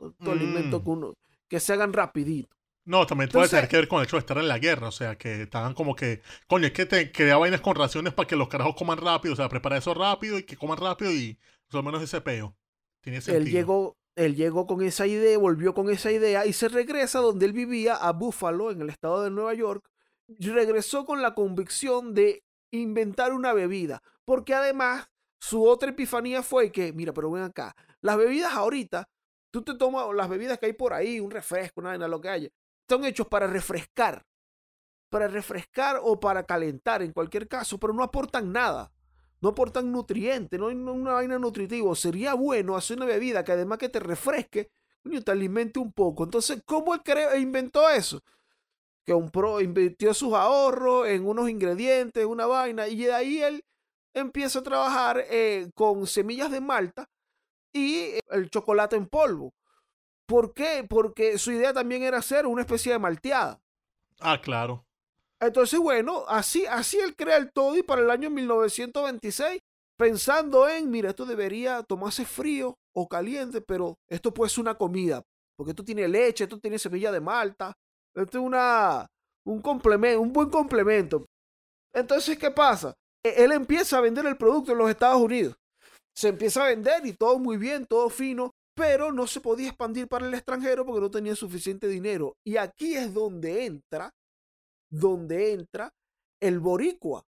Estos 0.00 0.28
alimentos 0.28 0.80
Mm. 0.80 0.84
que, 0.84 0.90
uno- 0.90 1.14
que 1.48 1.60
se 1.60 1.72
hagan 1.72 1.92
rapidito. 1.92 2.48
No, 2.84 3.06
también 3.06 3.28
puede 3.28 3.44
Entonces- 3.44 3.50
tener 3.58 3.68
que 3.68 3.76
ver 3.76 3.88
con 3.88 3.98
el 4.00 4.06
hecho 4.06 4.16
de 4.16 4.20
estar 4.20 4.38
en 4.38 4.48
la 4.48 4.58
guerra, 4.58 4.88
o 4.88 4.92
sea, 4.92 5.18
que 5.18 5.42
estaban 5.42 5.74
como 5.74 5.94
que, 5.94 6.22
coño, 6.46 6.66
es 6.66 6.72
que 6.72 6.86
te 6.86 7.12
crea 7.12 7.36
vainas 7.36 7.60
con 7.60 7.74
raciones 7.74 8.14
para 8.14 8.26
que 8.26 8.34
los 8.36 8.48
carajos 8.48 8.74
coman 8.76 8.96
rápido, 8.96 9.34
o 9.34 9.36
sea, 9.36 9.48
prepara 9.50 9.76
eso 9.76 9.92
rápido 9.92 10.38
y 10.38 10.44
que 10.44 10.56
coman 10.56 10.78
rápido 10.78 11.12
y 11.12 11.38
más 11.66 11.74
o 11.74 11.82
menos 11.82 12.02
ese 12.02 12.20
peo. 12.22 12.56
Tiene 13.02 13.20
sentido. 13.20 13.46
Él 13.46 13.52
llegó, 13.52 13.97
él 14.18 14.34
llegó 14.34 14.66
con 14.66 14.82
esa 14.82 15.06
idea, 15.06 15.38
volvió 15.38 15.74
con 15.74 15.90
esa 15.90 16.10
idea 16.10 16.44
y 16.44 16.52
se 16.52 16.68
regresa 16.68 17.20
donde 17.20 17.46
él 17.46 17.52
vivía, 17.52 17.94
a 17.94 18.12
Buffalo, 18.12 18.72
en 18.72 18.82
el 18.82 18.90
estado 18.90 19.22
de 19.22 19.30
Nueva 19.30 19.54
York. 19.54 19.88
Y 20.26 20.48
regresó 20.50 21.06
con 21.06 21.22
la 21.22 21.34
convicción 21.34 22.14
de 22.14 22.44
inventar 22.72 23.32
una 23.32 23.52
bebida, 23.52 24.02
porque 24.24 24.54
además 24.54 25.08
su 25.40 25.64
otra 25.64 25.90
epifanía 25.90 26.42
fue 26.42 26.72
que, 26.72 26.92
mira, 26.92 27.14
pero 27.14 27.30
ven 27.30 27.44
acá, 27.44 27.74
las 28.00 28.16
bebidas 28.16 28.52
ahorita, 28.52 29.08
tú 29.52 29.62
te 29.62 29.74
tomas 29.74 30.12
las 30.14 30.28
bebidas 30.28 30.58
que 30.58 30.66
hay 30.66 30.72
por 30.72 30.92
ahí, 30.92 31.20
un 31.20 31.30
refresco, 31.30 31.80
una 31.80 31.90
vaina, 31.90 32.08
lo 32.08 32.20
que 32.20 32.28
haya, 32.28 32.48
son 32.88 33.04
hechos 33.04 33.28
para 33.28 33.46
refrescar, 33.46 34.26
para 35.08 35.28
refrescar 35.28 36.00
o 36.02 36.18
para 36.18 36.42
calentar 36.42 37.02
en 37.02 37.12
cualquier 37.12 37.46
caso, 37.46 37.78
pero 37.78 37.94
no 37.94 38.02
aportan 38.02 38.52
nada 38.52 38.92
no 39.40 39.50
aportan 39.50 39.92
nutrientes, 39.92 40.58
no 40.58 40.68
hay 40.68 40.74
una 40.76 41.12
vaina 41.12 41.38
nutritiva. 41.38 41.94
Sería 41.94 42.34
bueno 42.34 42.76
hacer 42.76 42.96
una 42.96 43.06
bebida 43.06 43.44
que 43.44 43.52
además 43.52 43.78
que 43.78 43.88
te 43.88 44.00
refresque, 44.00 44.70
coño, 45.02 45.22
te 45.22 45.30
alimente 45.30 45.78
un 45.78 45.92
poco. 45.92 46.24
Entonces, 46.24 46.62
¿cómo 46.64 46.94
él 46.94 47.02
creó, 47.04 47.30
e 47.30 47.40
inventó 47.40 47.88
eso? 47.88 48.22
Que 49.04 49.14
un 49.14 49.30
pro 49.30 49.60
invirtió 49.60 50.12
sus 50.12 50.34
ahorros 50.34 51.06
en 51.08 51.26
unos 51.26 51.48
ingredientes, 51.48 52.24
una 52.26 52.46
vaina, 52.46 52.88
y 52.88 53.04
de 53.04 53.12
ahí 53.12 53.42
él 53.42 53.64
empieza 54.12 54.58
a 54.58 54.62
trabajar 54.62 55.24
eh, 55.30 55.70
con 55.74 56.06
semillas 56.06 56.50
de 56.50 56.60
malta 56.60 57.08
y 57.72 57.94
eh, 57.96 58.20
el 58.30 58.50
chocolate 58.50 58.96
en 58.96 59.06
polvo. 59.06 59.54
¿Por 60.26 60.52
qué? 60.52 60.84
Porque 60.88 61.38
su 61.38 61.52
idea 61.52 61.72
también 61.72 62.02
era 62.02 62.18
hacer 62.18 62.46
una 62.46 62.62
especie 62.62 62.92
de 62.92 62.98
malteada. 62.98 63.60
Ah, 64.20 64.40
claro. 64.40 64.84
Entonces, 65.40 65.78
bueno, 65.78 66.24
así, 66.28 66.66
así 66.66 66.98
él 66.98 67.14
crea 67.14 67.36
el 67.36 67.52
toddy 67.52 67.82
para 67.82 68.02
el 68.02 68.10
año 68.10 68.28
1926, 68.30 69.60
pensando 69.96 70.68
en, 70.68 70.90
mira, 70.90 71.10
esto 71.10 71.24
debería 71.26 71.82
tomarse 71.82 72.24
frío 72.24 72.74
o 72.94 73.08
caliente, 73.08 73.60
pero 73.60 73.96
esto 74.08 74.34
puede 74.34 74.50
ser 74.50 74.62
una 74.62 74.74
comida, 74.76 75.22
porque 75.56 75.70
esto 75.70 75.84
tiene 75.84 76.08
leche, 76.08 76.44
esto 76.44 76.58
tiene 76.58 76.78
semilla 76.78 77.12
de 77.12 77.20
malta, 77.20 77.72
esto 78.14 78.38
es 78.38 78.44
una, 78.44 79.06
un 79.46 79.60
complemento, 79.62 80.20
un 80.20 80.32
buen 80.32 80.50
complemento. 80.50 81.24
Entonces, 81.92 82.38
¿qué 82.38 82.50
pasa? 82.50 82.94
E- 83.24 83.44
Él 83.44 83.52
empieza 83.52 83.98
a 83.98 84.00
vender 84.00 84.26
el 84.26 84.36
producto 84.36 84.72
en 84.72 84.78
los 84.78 84.90
Estados 84.90 85.20
Unidos. 85.20 85.56
Se 86.14 86.28
empieza 86.28 86.64
a 86.64 86.68
vender 86.68 87.06
y 87.06 87.14
todo 87.14 87.38
muy 87.38 87.56
bien, 87.56 87.86
todo 87.86 88.10
fino, 88.10 88.52
pero 88.74 89.12
no 89.12 89.26
se 89.26 89.40
podía 89.40 89.68
expandir 89.68 90.08
para 90.08 90.26
el 90.26 90.34
extranjero 90.34 90.84
porque 90.84 91.00
no 91.00 91.10
tenía 91.10 91.36
suficiente 91.36 91.88
dinero. 91.88 92.34
Y 92.44 92.56
aquí 92.56 92.94
es 92.96 93.14
donde 93.14 93.66
entra 93.66 94.10
donde 94.90 95.52
entra 95.52 95.92
el 96.40 96.60
boricua, 96.60 97.24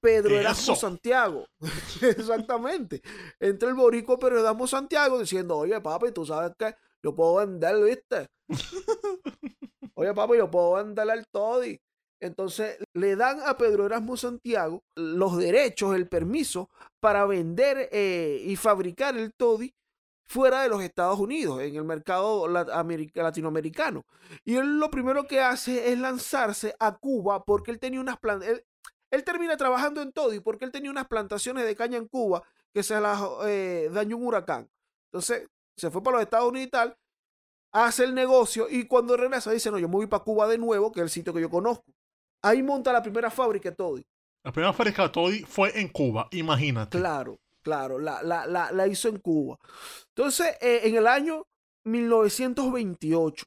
Pedro 0.00 0.38
Erasmo. 0.38 0.76
Santiago. 0.76 1.46
Exactamente. 2.02 3.02
Entra 3.38 3.68
el 3.68 3.74
boricua 3.74 4.18
Pedro 4.18 4.40
Erasmo 4.40 4.66
Santiago 4.66 5.18
diciendo, 5.18 5.58
oye 5.58 5.80
papi, 5.80 6.12
tú 6.12 6.24
sabes 6.24 6.52
que 6.58 6.74
yo 7.02 7.14
puedo 7.14 7.36
vender, 7.36 7.82
¿viste? 7.82 8.28
Oye 9.94 10.14
papi, 10.14 10.36
yo 10.36 10.50
puedo 10.50 10.74
vender 10.74 11.08
el 11.10 11.26
toddy. 11.28 11.78
Entonces 12.20 12.78
le 12.94 13.16
dan 13.16 13.40
a 13.44 13.56
Pedro 13.56 13.86
Erasmo 13.86 14.16
Santiago 14.16 14.82
los 14.94 15.38
derechos, 15.38 15.94
el 15.94 16.08
permiso 16.08 16.68
para 17.00 17.24
vender 17.24 17.88
eh, 17.92 18.42
y 18.44 18.56
fabricar 18.56 19.16
el 19.16 19.32
toddy 19.32 19.72
fuera 20.30 20.62
de 20.62 20.68
los 20.68 20.80
Estados 20.80 21.18
Unidos, 21.18 21.60
en 21.60 21.74
el 21.74 21.82
mercado 21.82 22.46
lat- 22.46 22.70
america- 22.72 23.20
latinoamericano. 23.20 24.04
Y 24.44 24.54
él 24.54 24.78
lo 24.78 24.88
primero 24.88 25.26
que 25.26 25.40
hace 25.40 25.90
es 25.92 25.98
lanzarse 25.98 26.76
a 26.78 26.96
Cuba 26.96 27.42
porque 27.44 27.72
él 27.72 27.80
tenía 27.80 28.00
unas 28.00 28.16
plantas. 28.18 28.48
Él, 28.48 28.64
él 29.10 29.24
termina 29.24 29.56
trabajando 29.56 30.00
en 30.02 30.12
todo 30.12 30.32
y 30.32 30.38
porque 30.38 30.64
él 30.64 30.70
tenía 30.70 30.88
unas 30.92 31.08
plantaciones 31.08 31.64
de 31.64 31.74
caña 31.74 31.98
en 31.98 32.06
Cuba 32.06 32.44
que 32.72 32.84
se 32.84 33.00
las 33.00 33.20
eh, 33.44 33.90
dañó 33.92 34.18
un 34.18 34.26
huracán. 34.28 34.70
Entonces 35.12 35.48
se 35.76 35.90
fue 35.90 36.00
para 36.00 36.18
los 36.18 36.22
Estados 36.22 36.48
Unidos 36.48 36.68
y 36.68 36.70
tal, 36.70 36.96
hace 37.72 38.04
el 38.04 38.14
negocio 38.14 38.68
y 38.70 38.86
cuando 38.86 39.16
regresa 39.16 39.50
dice: 39.50 39.72
No, 39.72 39.78
yo 39.78 39.88
me 39.88 39.96
voy 39.96 40.06
para 40.06 40.22
Cuba 40.22 40.46
de 40.46 40.58
nuevo, 40.58 40.92
que 40.92 41.00
es 41.00 41.04
el 41.04 41.10
sitio 41.10 41.34
que 41.34 41.40
yo 41.40 41.50
conozco. 41.50 41.92
Ahí 42.42 42.62
monta 42.62 42.92
la 42.92 43.02
primera 43.02 43.30
fábrica 43.32 43.74
Toddy. 43.74 44.06
La 44.44 44.52
primera 44.52 44.72
fábrica 44.72 45.10
Toddy 45.10 45.40
fue 45.42 45.78
en 45.80 45.88
Cuba, 45.88 46.28
imagínate. 46.30 46.98
Claro, 46.98 47.40
claro, 47.62 47.98
la, 47.98 48.22
la, 48.22 48.46
la, 48.46 48.70
la 48.72 48.86
hizo 48.86 49.08
en 49.08 49.18
Cuba. 49.18 49.58
Entonces, 50.08 50.56
eh, 50.60 50.80
en 50.84 50.96
el 50.96 51.06
año 51.06 51.46
1928, 51.84 53.44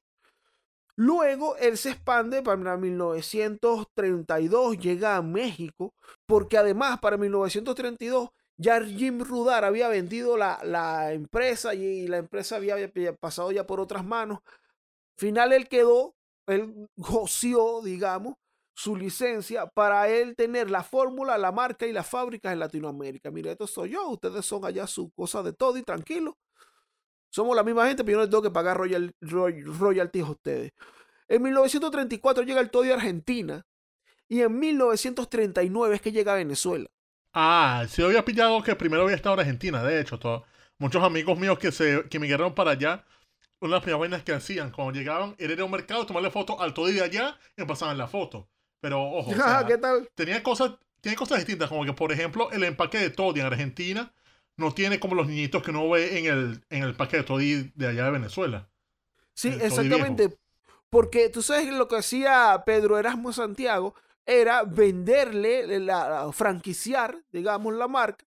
Luego 0.95 1.55
él 1.57 1.77
se 1.77 1.91
expande 1.91 2.43
para 2.43 2.77
1932, 2.77 4.77
llega 4.77 5.15
a 5.15 5.21
México, 5.23 5.93
porque 6.27 6.57
además 6.57 6.99
para 6.99 7.17
1932 7.17 8.29
ya 8.57 8.79
Jim 8.83 9.19
Rudar 9.21 9.65
había 9.65 9.87
vendido 9.87 10.37
la, 10.37 10.59
la 10.63 11.13
empresa 11.13 11.73
y 11.73 12.07
la 12.07 12.17
empresa 12.17 12.57
había 12.57 12.77
pasado 13.19 13.51
ya 13.51 13.65
por 13.65 13.79
otras 13.79 14.05
manos. 14.05 14.39
Final 15.17 15.53
él 15.53 15.67
quedó, 15.67 16.15
él 16.47 16.87
goció, 16.95 17.81
digamos, 17.81 18.35
su 18.75 18.95
licencia 18.95 19.67
para 19.67 20.09
él 20.09 20.35
tener 20.35 20.69
la 20.71 20.83
fórmula, 20.83 21.37
la 21.37 21.51
marca 21.51 21.85
y 21.85 21.93
las 21.93 22.07
fábricas 22.07 22.53
en 22.53 22.59
Latinoamérica. 22.59 23.31
Mire, 23.31 23.51
esto 23.51 23.67
soy 23.67 23.91
yo, 23.91 24.07
ustedes 24.09 24.45
son 24.45 24.65
allá 24.65 24.87
su 24.87 25.11
cosa 25.11 25.43
de 25.43 25.53
todo 25.53 25.77
y 25.77 25.83
tranquilo. 25.83 26.37
Somos 27.29 27.55
la 27.55 27.63
misma 27.63 27.87
gente, 27.87 28.03
pero 28.03 28.13
yo 28.13 28.17
no 28.17 28.23
les 28.23 28.29
tengo 28.29 28.43
que 28.43 28.51
pagar 28.51 28.77
royal, 28.77 29.11
royalties 29.21 30.25
a 30.25 30.31
ustedes. 30.31 30.71
En 31.27 31.41
1934 31.41 32.43
llega 32.43 32.61
el 32.61 32.69
Toddy 32.69 32.91
a 32.91 32.95
Argentina 32.95 33.65
y 34.27 34.41
en 34.41 34.59
1939 34.59 35.95
es 35.95 36.01
que 36.01 36.11
llega 36.11 36.33
a 36.33 36.37
Venezuela. 36.37 36.87
Ah, 37.33 37.85
sí 37.89 38.03
había 38.03 38.23
pillado 38.23 38.61
que 38.61 38.75
primero 38.75 39.03
había 39.03 39.15
estado 39.15 39.35
en 39.35 39.41
Argentina, 39.41 39.83
de 39.83 39.99
hecho. 39.99 40.19
muchos 40.77 41.03
amigos 41.03 41.39
míos 41.39 41.57
que, 41.57 41.71
se, 41.71 42.07
que 42.09 42.19
migraron 42.19 42.53
para 42.53 42.71
allá 42.71 43.05
una 43.63 43.69
de 43.69 43.75
las 43.75 43.81
primeras 43.83 43.99
vainas 44.01 44.23
que 44.23 44.33
hacían 44.33 44.71
cuando 44.71 44.91
llegaban 44.91 45.35
era 45.37 45.53
ir 45.53 45.61
a 45.61 45.65
un 45.65 45.71
mercado, 45.71 46.05
tomarle 46.05 46.29
foto 46.29 46.59
al 46.59 46.73
todo 46.73 46.87
de 46.87 47.01
allá 47.01 47.37
y 47.55 47.63
pasaban 47.63 47.97
la 47.97 48.07
foto. 48.07 48.49
Pero 48.83 49.01
ojo, 49.01 49.31
¿qué 49.67 49.77
tal? 49.77 50.09
Tenía 50.13 50.43
cosas, 50.43 50.73
tiene 50.99 51.15
cosas 51.15 51.37
distintas, 51.37 51.69
como 51.69 51.85
que 51.85 51.93
por 51.93 52.11
ejemplo 52.11 52.51
el 52.51 52.65
empaque 52.65 52.97
de 52.97 53.09
Toddy 53.09 53.39
en 53.39 53.45
Argentina 53.45 54.13
no 54.57 54.73
tiene 54.73 54.99
como 54.99 55.15
los 55.15 55.25
niñitos 55.25 55.63
que 55.63 55.71
uno 55.71 55.89
ve 55.89 56.19
en 56.19 56.25
el, 56.25 56.65
en 56.69 56.83
el 56.83 56.93
paquete 56.93 57.17
de 57.19 57.23
Toddy 57.23 57.71
de 57.75 57.87
allá 57.87 58.03
de 58.03 58.11
Venezuela. 58.11 58.69
Sí, 59.33 59.47
exactamente. 59.47 60.37
Porque 60.89 61.29
tú 61.29 61.41
sabes 61.41 61.71
lo 61.71 61.87
que 61.87 61.95
hacía 61.95 62.61
Pedro 62.65 62.99
Erasmo 62.99 63.31
Santiago 63.31 63.95
era 64.25 64.63
venderle, 64.63 65.79
la, 65.79 66.29
franquiciar, 66.33 67.17
digamos, 67.31 67.73
la 67.75 67.87
marca 67.87 68.25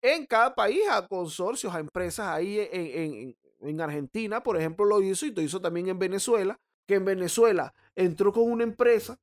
en 0.00 0.26
cada 0.26 0.54
país 0.54 0.82
a 0.88 1.08
consorcios, 1.08 1.74
a 1.74 1.80
empresas 1.80 2.28
ahí 2.28 2.60
en, 2.70 3.36
en 3.60 3.80
Argentina, 3.80 4.44
por 4.44 4.56
ejemplo, 4.56 4.84
lo 4.84 5.02
hizo 5.02 5.26
y 5.26 5.32
lo 5.32 5.42
hizo 5.42 5.60
también 5.60 5.88
en 5.88 5.98
Venezuela, 5.98 6.60
que 6.86 6.94
en 6.94 7.04
Venezuela 7.04 7.74
entró 7.96 8.32
con 8.32 8.44
una 8.44 8.62
empresa 8.62 9.18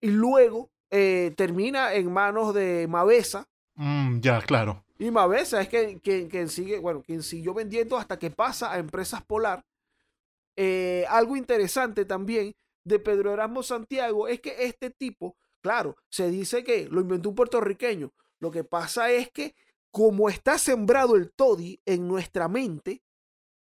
y 0.00 0.10
luego 0.10 0.70
eh, 0.90 1.32
termina 1.36 1.94
en 1.94 2.12
manos 2.12 2.54
de 2.54 2.86
Mavesa. 2.88 3.48
Mm, 3.74 4.20
ya, 4.20 4.40
claro. 4.40 4.84
Y 4.98 5.10
Mavesa 5.10 5.60
es 5.62 5.68
quien, 5.68 6.48
sigue, 6.48 6.78
bueno, 6.78 7.02
quien 7.02 7.22
siguió 7.22 7.54
vendiendo 7.54 7.96
hasta 7.96 8.18
que 8.18 8.30
pasa 8.30 8.72
a 8.72 8.78
Empresas 8.78 9.22
Polar. 9.24 9.64
Eh, 10.56 11.06
algo 11.08 11.36
interesante 11.36 12.04
también 12.04 12.54
de 12.84 12.98
Pedro 12.98 13.32
Erasmo 13.32 13.62
Santiago 13.62 14.28
es 14.28 14.40
que 14.40 14.64
este 14.64 14.90
tipo, 14.90 15.36
claro, 15.62 15.96
se 16.10 16.30
dice 16.30 16.64
que 16.64 16.86
lo 16.90 17.00
inventó 17.00 17.30
un 17.30 17.34
puertorriqueño. 17.34 18.12
Lo 18.40 18.50
que 18.50 18.64
pasa 18.64 19.10
es 19.10 19.30
que 19.30 19.54
como 19.90 20.28
está 20.28 20.58
sembrado 20.58 21.16
el 21.16 21.32
toddy 21.32 21.80
en 21.86 22.06
nuestra 22.06 22.48
mente, 22.48 23.02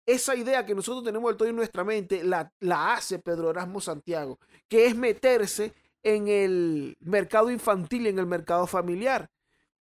esa 0.06 0.36
idea 0.36 0.64
que 0.64 0.74
nosotros 0.74 1.04
tenemos 1.04 1.30
del 1.30 1.36
todo 1.36 1.48
en 1.48 1.56
nuestra 1.56 1.84
mente 1.84 2.22
la, 2.22 2.52
la 2.60 2.94
hace 2.94 3.18
Pedro 3.18 3.50
Erasmo 3.50 3.80
Santiago, 3.80 4.38
que 4.68 4.86
es 4.86 4.96
meterse 4.96 5.74
en 6.06 6.28
el 6.28 6.96
mercado 7.00 7.50
infantil, 7.50 8.06
en 8.06 8.20
el 8.20 8.26
mercado 8.26 8.68
familiar, 8.68 9.28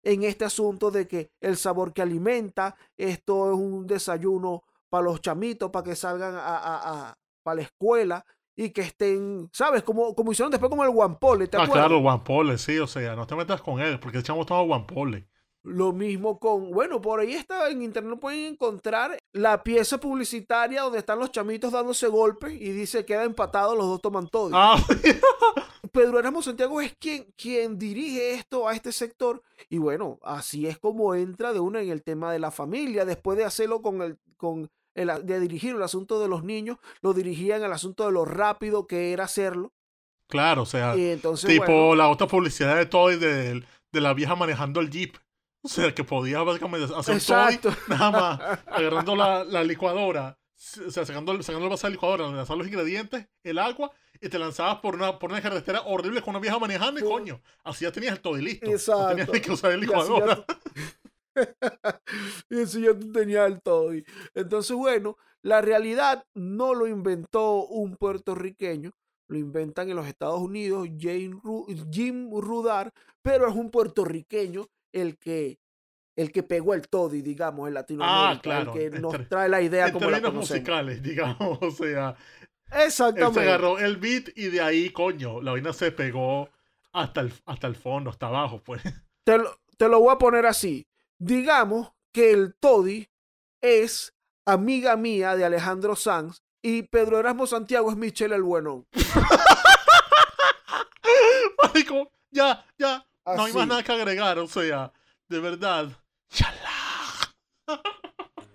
en 0.01 0.23
este 0.23 0.45
asunto 0.45 0.89
de 0.89 1.08
que 1.08 1.30
el 1.39 1.58
sabor 1.58 1.93
que 1.93 2.01
alimenta, 2.01 2.75
esto 2.97 3.51
es 3.51 3.56
un 3.56 3.86
desayuno 3.86 4.63
para 4.89 5.03
los 5.03 5.21
chamitos, 5.21 5.69
para 5.69 5.84
que 5.84 5.95
salgan 5.95 6.34
a, 6.34 7.10
a, 7.10 7.17
para 7.43 7.58
la 7.58 7.62
escuela 7.62 8.25
y 8.56 8.71
que 8.71 8.82
estén, 8.82 9.47
¿sabes? 9.53 9.84
Como, 9.84 10.15
como 10.15 10.32
hicieron 10.32 10.49
después 10.49 10.71
como 10.71 10.84
el 10.84 10.89
guampole, 10.89 11.47
¿te 11.47 11.58
ah, 11.58 11.67
claro, 11.71 11.99
guampole, 11.99 12.58
sí, 12.58 12.80
o 12.80 12.88
sea, 12.88 13.15
no 13.15 13.27
te 13.27 13.36
metas 13.36 13.62
con 13.62 13.80
él, 13.80 13.99
porque 13.99 14.17
echamos 14.17 14.47
todo 14.47 14.65
guampole. 14.65 15.30
Lo 15.62 15.91
mismo 15.93 16.39
con, 16.39 16.71
bueno, 16.71 16.99
por 16.99 17.19
ahí 17.19 17.34
está 17.34 17.69
en 17.69 17.84
internet 17.84 18.17
pueden 18.19 18.53
encontrar 18.53 19.19
la 19.34 19.62
pieza 19.63 19.99
publicitaria 19.99 20.82
donde 20.82 20.99
están 20.99 21.19
los 21.19 21.32
chamitos 21.32 21.73
dándose 21.73 22.08
golpes 22.08 22.53
y 22.53 22.71
dice 22.71 23.06
queda 23.06 23.23
empatado, 23.23 23.75
los 23.75 23.86
dos 23.86 24.01
toman 24.01 24.27
todo. 24.30 24.49
Ah. 24.53 24.82
Pedro 25.97 26.19
Erasmo 26.19 26.43
Santiago 26.43 26.79
es 26.79 26.95
quien, 26.99 27.25
quien 27.36 27.79
dirige 27.79 28.36
esto 28.36 28.67
a 28.67 28.75
este 28.75 28.91
sector 28.91 29.41
y 29.67 29.79
bueno, 29.79 30.19
así 30.21 30.67
es 30.67 30.77
como 30.77 31.15
entra 31.15 31.53
de 31.53 31.60
uno 31.60 31.79
en 31.79 31.89
el 31.89 32.03
tema 32.03 32.31
de 32.31 32.38
la 32.38 32.51
familia, 32.51 33.03
después 33.03 33.36
de 33.36 33.45
hacerlo 33.45 33.81
con 33.81 34.03
el, 34.03 34.19
con 34.38 34.69
el, 34.93 35.25
de 35.25 35.39
dirigir 35.39 35.73
el 35.73 35.81
asunto 35.81 36.19
de 36.19 36.27
los 36.27 36.43
niños, 36.43 36.77
lo 37.01 37.15
dirigía 37.15 37.55
en 37.57 37.63
el 37.63 37.71
asunto 37.71 38.05
de 38.05 38.12
lo 38.12 38.25
rápido 38.25 38.86
que 38.86 39.12
era 39.12 39.23
hacerlo. 39.23 39.73
Claro, 40.27 40.62
o 40.63 40.65
sea, 40.67 40.93
tipo 40.93 41.95
la 41.95 42.10
otra 42.10 42.27
publicidad 42.27 42.77
de 42.77 42.86
todo 42.86 43.12
y 43.12 43.17
de, 43.17 43.63
de 43.91 44.01
la 44.01 44.13
vieja 44.13 44.36
manejando 44.36 44.81
el 44.81 44.91
jeep. 44.91 45.17
O 45.63 45.67
sea, 45.67 45.95
que 45.95 46.03
podía 46.03 46.43
básicamente 46.43 46.93
hacer 46.95 47.19
todo 47.23 47.75
nada 47.88 48.12
más 48.12 48.60
agarrando 48.67 49.15
la, 49.15 49.43
la, 49.43 49.63
licuadora, 49.63 50.38
o 50.86 50.91
sea, 50.91 51.05
sacando, 51.05 51.41
sacando 51.41 51.65
el 51.65 51.71
vaso 51.71 51.88
de 51.88 51.93
licuadora, 51.93 52.27
lanzar 52.27 52.55
los 52.55 52.67
ingredientes, 52.67 53.27
el 53.43 53.57
agua, 53.57 53.91
y 54.21 54.30
te 54.30 54.39
lanzabas 54.39 54.80
por 54.80 54.95
una, 54.95 55.17
por 55.19 55.32
una 55.32 55.41
carretera 55.41 55.82
horrible 55.86 56.21
con 56.21 56.32
una 56.32 56.39
vieja 56.39 56.60
manejando 56.60 56.99
y 56.99 57.03
coño, 57.03 57.41
así 57.63 57.86
ya 57.86 57.91
tenías 57.91 58.13
el 58.13 58.21
todo 58.21 58.38
y 58.38 58.43
listo. 58.43 58.69
Exacto. 58.69 59.17
No 59.17 59.25
tenías 59.25 59.45
que 59.45 59.51
usar 59.51 59.71
el 59.71 59.82
licuadora. 59.82 60.45
y 62.49 62.62
así 62.62 62.82
ya 62.82 62.97
tú 62.97 63.12
tenías 63.12 63.47
el 63.47 63.62
todo. 63.62 63.91
Entonces, 64.34 64.75
bueno, 64.75 65.17
la 65.41 65.62
realidad 65.62 66.25
no 66.34 66.73
lo 66.73 66.88
inventó 66.88 67.65
un 67.65 67.95
puertorriqueño, 67.95 68.91
lo 69.27 69.38
inventan 69.38 69.89
en 69.89 69.95
los 69.95 70.08
Estados 70.08 70.39
Unidos 70.39 70.88
Jim 70.99 72.32
Rudar, 72.32 72.91
pero 73.21 73.47
es 73.47 73.56
un 73.56 73.69
puertorriqueño 73.69 74.67
el 74.91 75.17
que 75.17 75.60
el 76.17 76.32
que 76.32 76.41
pegó 76.41 76.73
el 76.73 76.88
toddy, 76.89 77.21
digamos, 77.21 77.67
en 77.67 77.75
Latinoamérica, 77.75 78.32
ah, 78.32 78.41
claro. 78.41 78.73
el 78.73 78.91
que 78.91 78.99
nos 78.99 79.30
trae 79.30 79.47
la 79.47 79.62
idea 79.62 79.88
en 79.88 79.93
como 79.93 80.10
la 80.10 80.32
musicales, 80.32 81.01
digamos, 81.03 81.60
o 81.62 81.69
sea, 81.69 82.15
Exactamente. 82.71 83.39
Él 83.39 83.45
se 83.45 83.49
agarró 83.49 83.80
el 83.80 83.97
beat 83.97 84.30
y 84.36 84.47
de 84.47 84.62
ahí, 84.62 84.89
coño, 84.89 85.41
la 85.41 85.51
vaina 85.51 85.73
se 85.73 85.91
pegó 85.91 86.49
hasta 86.91 87.21
el, 87.21 87.34
hasta 87.45 87.67
el 87.67 87.75
fondo, 87.75 88.10
hasta 88.10 88.27
abajo, 88.27 88.62
pues. 88.63 88.82
Te 89.23 89.38
lo, 89.38 89.60
te 89.77 89.88
lo 89.88 89.99
voy 89.99 90.13
a 90.13 90.17
poner 90.17 90.45
así. 90.45 90.88
Digamos 91.17 91.91
que 92.12 92.32
el 92.32 92.56
Toddy 92.56 93.10
es 93.62 94.13
amiga 94.45 94.95
mía 94.95 95.36
de 95.36 95.45
Alejandro 95.45 95.95
Sanz 95.95 96.41
y 96.62 96.84
Pedro 96.84 97.19
Erasmo 97.19 97.47
Santiago 97.47 97.91
es 97.91 97.97
Michelle 97.97 98.36
el 98.36 98.43
Bueno. 98.43 98.86
Marico, 101.63 102.12
ya, 102.32 102.65
ya, 102.77 103.06
no 103.25 103.43
hay 103.43 103.53
más 103.53 103.67
nada 103.67 103.84
que 103.84 103.91
agregar, 103.91 104.39
o 104.39 104.47
sea, 104.47 104.91
de 105.27 105.39
verdad. 105.39 105.89
Chalá. 106.30 106.57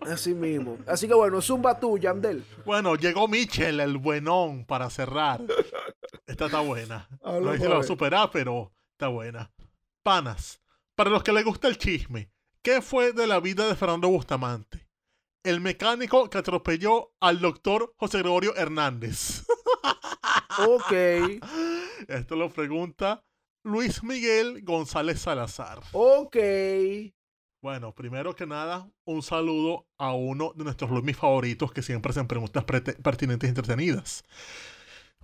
Así 0.07 0.35
mismo. 0.35 0.79
Así 0.87 1.07
que 1.07 1.15
bueno, 1.15 1.41
zumba 1.41 1.79
tú, 1.79 1.99
Yandel. 1.99 2.45
Bueno, 2.65 2.97
llegó 2.97 3.29
Michel, 3.29 3.81
el 3.81 3.99
buenón, 3.99 4.65
para 4.65 4.91
cerrar. 4.91 5.41
Esta 6.27 6.47
está 6.47 6.61
buena. 6.61 7.09
no 7.25 7.71
va 7.71 7.79
a 7.79 7.83
superar, 7.83 8.31
pero 8.33 8.73
está 8.93 9.09
buena. 9.09 9.51
Panas, 10.03 10.61
para 10.95 11.11
los 11.11 11.23
que 11.23 11.33
les 11.33 11.45
gusta 11.45 11.69
el 11.69 11.79
chisme, 11.79 12.31
¿qué 12.63 12.83
fue 12.83 13.13
de 13.13 13.27
la 13.27 13.41
vida 13.41 13.67
de 13.67 13.77
Fernando 13.77 14.09
Bustamante? 14.09 14.89
El 15.45 15.61
mecánico 15.61 16.31
que 16.31 16.39
atropelló 16.39 17.13
al 17.21 17.41
doctor 17.41 17.95
José 17.97 18.19
Gregorio 18.19 18.55
Hernández. 18.57 19.45
ok. 20.69 20.93
Esto 22.09 22.37
lo 22.37 22.51
pregunta 22.51 23.25
Luis 23.65 24.03
Miguel 24.03 24.63
González 24.63 25.21
Salazar. 25.21 25.81
Ok. 25.93 26.37
Bueno, 27.63 27.95
primero 27.95 28.35
que 28.35 28.45
nada, 28.45 28.91
un 29.05 29.23
saludo 29.23 29.87
a 29.97 30.13
uno 30.15 30.53
de 30.57 30.65
nuestros 30.65 30.91
Luis 30.91 31.17
favoritos 31.17 31.71
que 31.71 31.81
siempre 31.81 32.11
hacen 32.11 32.27
preguntas 32.27 32.65
pertinentes 32.65 33.47
y 33.47 33.51
entretenidas. 33.51 34.25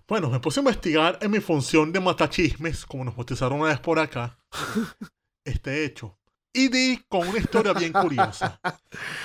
Bueno, 0.07 0.31
me 0.31 0.39
puse 0.39 0.61
a 0.61 0.63
investigar 0.63 1.19
en 1.21 1.33
mi 1.33 1.41
función 1.41 1.93
de 1.93 1.99
matachismes, 1.99 2.87
como 2.87 3.05
nos 3.05 3.17
bautizaron 3.17 3.59
una 3.59 3.71
vez 3.71 3.81
por 3.81 3.99
acá, 3.99 4.39
este 5.45 5.85
hecho. 5.85 6.17
Y 6.53 6.69
di 6.69 7.05
con 7.09 7.27
una 7.27 7.39
historia 7.39 7.73
bien 7.73 7.93
curiosa. 7.93 8.61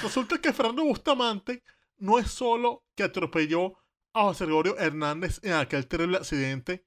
Resulta 0.02 0.42
que 0.42 0.52
Fernando 0.52 0.84
Bustamante 0.84 1.62
no 1.98 2.18
es 2.18 2.32
solo 2.32 2.84
que 2.96 3.04
atropelló 3.04 3.76
a 4.14 4.24
José 4.24 4.46
Gregorio 4.46 4.76
Hernández 4.80 5.40
en 5.44 5.54
aquel 5.54 5.86
terrible 5.86 6.18
accidente 6.18 6.84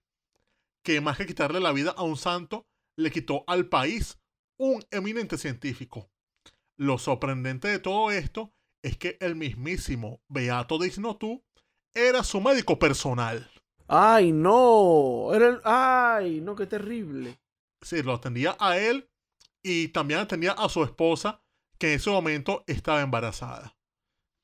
que 0.83 1.01
más 1.01 1.19
que 1.19 1.27
quitarle 1.27 1.61
la 1.61 1.71
vida 1.71 1.95
a 1.97 2.03
un 2.03 2.17
santo, 2.17 2.67
le 2.97 3.13
quitó 3.13 3.45
al 3.47 3.69
país 3.69 4.19
un 4.57 4.85
eminente 4.91 5.39
científico. 5.39 6.11
Lo 6.77 6.99
sorprendente 6.99 7.69
de 7.69 7.79
todo 7.79 8.11
esto 8.11 8.53
es 8.83 8.99
que 8.99 9.17
el 9.21 9.35
mismísimo 9.35 10.21
Beato 10.29 10.79
de 10.79 10.89
Isnotú 10.89 11.43
era 11.95 12.23
su 12.23 12.41
médico 12.41 12.79
personal. 12.79 13.51
¡Ay, 13.89 14.33
no! 14.33 15.31
Era 15.33 15.61
¡Ay, 15.65 16.41
no, 16.41 16.55
qué 16.55 16.67
terrible! 16.67 17.39
Sí, 17.81 18.03
lo 18.03 18.13
atendía 18.13 18.57
a 18.61 18.77
él 18.77 19.09
y 19.63 19.89
también 19.89 20.21
atendía 20.21 20.53
a 20.53 20.69
su 20.69 20.83
esposa, 20.85 21.43
que 21.79 21.93
en 21.93 21.97
ese 21.97 22.11
momento 22.11 22.63
estaba 22.67 23.01
embarazada. 23.01 23.77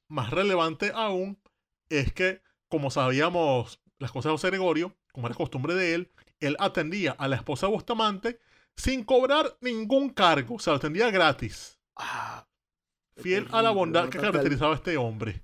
Más 0.09 0.31
relevante 0.31 0.93
aún 0.95 1.41
es 1.89 2.13
que, 2.13 2.43
como 2.69 2.91
sabíamos 2.91 3.81
las 3.99 4.11
cosas 4.11 4.31
de 4.31 4.35
José 4.35 4.49
Gregorio, 4.49 4.97
como 5.13 5.27
era 5.27 5.37
costumbre 5.37 5.75
de 5.75 5.95
él, 5.95 6.13
él 6.41 6.57
atendía 6.59 7.13
a 7.13 7.29
la 7.29 7.37
esposa 7.37 7.67
de 7.67 7.73
Bustamante 7.73 8.41
sin 8.77 9.05
cobrar 9.05 9.57
ningún 9.61 10.11
cargo, 10.11 10.57
o 10.57 10.59
sea, 10.59 10.73
lo 10.73 10.79
atendía 10.79 11.11
gratis. 11.11 11.79
Ah, 12.05 12.47
Fiel 13.17 13.47
a 13.53 13.63
la 13.63 13.71
bondad 13.71 14.09
que 14.09 14.19
al- 14.19 14.25
caracterizaba 14.25 14.73
a 14.73 14.77
este 14.77 14.97
hombre. 14.97 15.43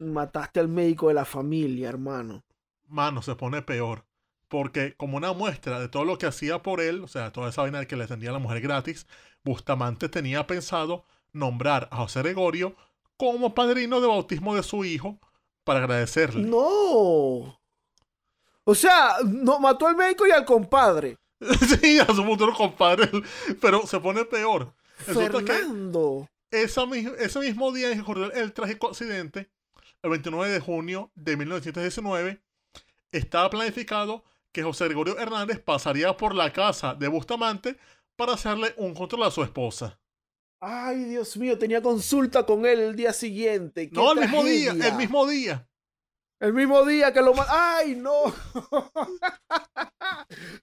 Mataste 0.00 0.60
al 0.60 0.68
médico 0.68 1.08
de 1.08 1.14
la 1.14 1.24
familia, 1.24 1.88
hermano. 1.88 2.42
Mano, 2.86 3.22
se 3.22 3.34
pone 3.36 3.62
peor. 3.62 4.04
Porque 4.48 4.94
como 4.96 5.16
una 5.18 5.32
muestra 5.34 5.78
de 5.78 5.88
todo 5.88 6.04
lo 6.04 6.16
que 6.16 6.26
hacía 6.26 6.62
por 6.62 6.80
él, 6.80 7.04
o 7.04 7.08
sea, 7.08 7.32
toda 7.32 7.50
esa 7.50 7.62
vaina 7.62 7.80
de 7.80 7.86
que 7.86 7.96
le 7.96 8.04
atendía 8.04 8.30
a 8.30 8.32
la 8.32 8.38
mujer 8.38 8.60
gratis, 8.62 9.06
Bustamante 9.44 10.08
tenía 10.08 10.46
pensado 10.46 11.04
nombrar 11.32 11.88
a 11.92 11.98
José 11.98 12.22
Gregorio 12.22 12.74
como 13.18 13.54
padrino 13.54 14.00
de 14.00 14.06
bautismo 14.06 14.54
de 14.54 14.62
su 14.62 14.84
hijo 14.84 15.18
para 15.64 15.80
agradecerle. 15.80 16.42
No. 16.48 17.60
O 18.64 18.74
sea, 18.74 19.16
no, 19.24 19.58
mató 19.60 19.86
al 19.86 19.96
médico 19.96 20.26
y 20.26 20.30
al 20.30 20.44
compadre. 20.46 21.18
sí, 21.80 21.98
a 22.00 22.06
su 22.06 22.24
futuro 22.24 22.54
compadre, 22.54 23.10
pero 23.60 23.86
se 23.86 24.00
pone 24.00 24.24
peor. 24.24 24.72
Que 25.08 25.14
Fernando. 25.14 26.28
esa 26.50 26.84
ese 27.18 27.38
mismo 27.40 27.72
día 27.72 27.90
en 27.90 27.94
que 27.94 28.02
ocurrió 28.02 28.32
el 28.32 28.52
trágico 28.52 28.88
accidente, 28.88 29.50
el 30.02 30.10
29 30.10 30.52
de 30.52 30.60
junio 30.60 31.10
de 31.14 31.36
1919, 31.36 32.42
estaba 33.12 33.50
planificado 33.50 34.24
que 34.52 34.62
José 34.62 34.86
Gregorio 34.86 35.18
Hernández 35.18 35.60
pasaría 35.60 36.16
por 36.16 36.34
la 36.34 36.52
casa 36.52 36.94
de 36.94 37.08
Bustamante 37.08 37.76
para 38.16 38.34
hacerle 38.34 38.74
un 38.76 38.94
control 38.94 39.24
a 39.24 39.30
su 39.30 39.42
esposa. 39.42 40.00
Ay, 40.60 41.04
Dios 41.04 41.36
mío, 41.36 41.56
tenía 41.56 41.80
consulta 41.80 42.44
con 42.44 42.66
él 42.66 42.80
el 42.80 42.96
día 42.96 43.12
siguiente. 43.12 43.88
¡Qué 43.88 43.94
No, 43.94 44.12
el 44.12 44.20
mismo 44.20 44.42
día, 44.42 44.72
el 44.72 44.96
mismo 44.96 45.26
día. 45.26 45.68
El 46.40 46.52
mismo 46.52 46.84
día 46.84 47.12
que 47.12 47.20
lo 47.20 47.32
¡Ay, 47.48 47.96
no! 47.96 48.32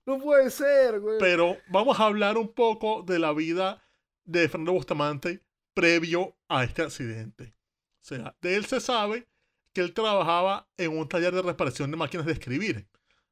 no 0.06 0.20
puede 0.20 0.50
ser, 0.50 1.00
güey. 1.00 1.18
Pero 1.20 1.58
vamos 1.68 2.00
a 2.00 2.06
hablar 2.06 2.38
un 2.38 2.54
poco 2.54 3.04
de 3.04 3.20
la 3.20 3.34
vida 3.34 3.85
de 4.26 4.50
Fernando 4.50 4.74
Bustamante 4.74 5.42
previo 5.74 6.36
a 6.48 6.64
este 6.64 6.82
accidente. 6.84 7.56
O 8.02 8.08
sea, 8.08 8.36
de 8.42 8.56
él 8.56 8.66
se 8.66 8.80
sabe 8.80 9.28
que 9.74 9.82
él 9.82 9.94
trabajaba 9.94 10.68
en 10.78 10.98
un 10.98 11.08
taller 11.08 11.34
de 11.34 11.42
reparación 11.42 11.92
de 11.92 11.98
máquinas 11.98 12.26
de 12.26 12.34
escribir, 12.34 12.88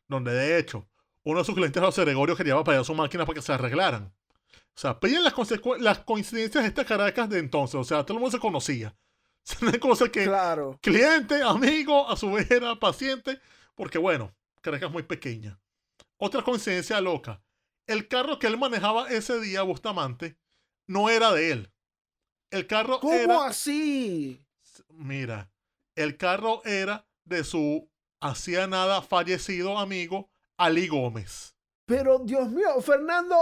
donde 0.07 0.33
de 0.33 0.57
hecho 0.59 0.87
uno 1.23 1.39
de 1.39 1.45
sus 1.45 1.55
clientes, 1.55 1.81
José 1.81 2.01
Gregorio, 2.01 2.35
quería 2.35 2.61
pagar 2.63 2.83
sus 2.83 2.95
máquinas 2.95 3.25
para 3.25 3.35
que 3.35 3.41
se 3.41 3.53
arreglaran. 3.53 4.13
O 4.75 4.79
sea, 4.79 4.99
pillen 4.99 5.23
las, 5.23 5.33
las 5.79 5.99
coincidencias 5.99 6.63
de 6.63 6.67
estas 6.67 6.85
Caracas 6.85 7.29
de 7.29 7.39
entonces. 7.39 7.75
O 7.75 7.83
sea, 7.83 8.03
todo 8.03 8.17
el 8.17 8.21
mundo 8.21 8.35
se 8.35 8.41
conocía. 8.41 8.95
Es 9.45 9.61
una 9.61 9.77
cosa 9.79 10.09
que 10.09 10.23
Claro. 10.23 10.79
cliente, 10.81 11.41
amigo, 11.43 12.09
a 12.09 12.15
su 12.15 12.31
vez 12.31 12.49
era 12.49 12.75
paciente, 12.79 13.39
porque 13.75 13.97
bueno, 13.97 14.33
Caracas 14.61 14.87
es 14.87 14.93
muy 14.93 15.03
pequeña. 15.03 15.59
Otra 16.17 16.41
coincidencia 16.43 16.99
loca. 17.01 17.41
El 17.85 18.07
carro 18.07 18.39
que 18.39 18.47
él 18.47 18.57
manejaba 18.57 19.09
ese 19.09 19.39
día, 19.41 19.61
Bustamante, 19.63 20.37
no 20.87 21.09
era 21.09 21.31
de 21.31 21.51
él. 21.51 21.73
El 22.51 22.67
carro 22.67 22.99
¿Cómo 22.99 23.13
era, 23.13 23.45
así? 23.47 24.45
mira, 24.89 25.51
el 25.95 26.17
carro 26.17 26.61
era 26.65 27.07
de 27.25 27.43
su 27.43 27.89
hacía 28.19 28.67
nada 28.67 29.01
fallecido 29.01 29.77
amigo, 29.77 30.29
Ali 30.57 30.87
Gómez. 30.87 31.55
Pero, 31.85 32.19
Dios 32.19 32.49
mío, 32.49 32.79
Fernando 32.81 33.35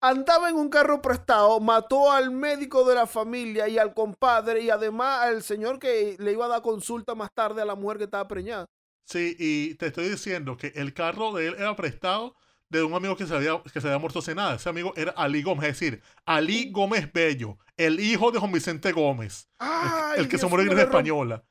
andaba 0.00 0.48
en 0.48 0.56
un 0.56 0.68
carro 0.68 1.02
prestado, 1.02 1.58
mató 1.60 2.12
al 2.12 2.30
médico 2.30 2.84
de 2.84 2.94
la 2.94 3.06
familia 3.06 3.68
y 3.68 3.78
al 3.78 3.94
compadre 3.94 4.60
y 4.60 4.70
además 4.70 5.22
al 5.22 5.42
señor 5.42 5.78
que 5.78 6.16
le 6.18 6.32
iba 6.32 6.44
a 6.44 6.48
dar 6.48 6.62
consulta 6.62 7.14
más 7.14 7.32
tarde 7.34 7.62
a 7.62 7.64
la 7.64 7.74
mujer 7.74 7.98
que 7.98 8.04
estaba 8.04 8.28
preñada. 8.28 8.66
Sí, 9.04 9.34
y 9.38 9.74
te 9.74 9.86
estoy 9.86 10.08
diciendo 10.10 10.56
que 10.56 10.68
el 10.76 10.92
carro 10.94 11.32
de 11.32 11.48
él 11.48 11.56
era 11.58 11.74
prestado 11.74 12.36
de 12.70 12.82
un 12.82 12.92
amigo 12.94 13.16
que 13.16 13.26
se 13.26 13.34
había, 13.34 13.62
que 13.62 13.80
se 13.80 13.86
había 13.88 13.98
muerto 13.98 14.18
hace 14.18 14.34
nada. 14.34 14.56
Ese 14.56 14.68
amigo 14.68 14.92
era 14.96 15.12
Ali 15.12 15.42
Gómez, 15.42 15.70
es 15.70 15.80
decir, 15.80 16.02
Ali 16.26 16.70
Gómez 16.70 17.10
Bello, 17.12 17.58
el 17.76 17.98
hijo 18.00 18.30
de 18.30 18.38
Juan 18.38 18.52
Vicente 18.52 18.92
Gómez, 18.92 19.48
el- 19.60 19.66
Ay, 19.68 20.20
el 20.20 20.28
que 20.28 20.38
se 20.38 20.46
murió 20.46 20.70
en 20.70 20.78
Española. 20.78 21.44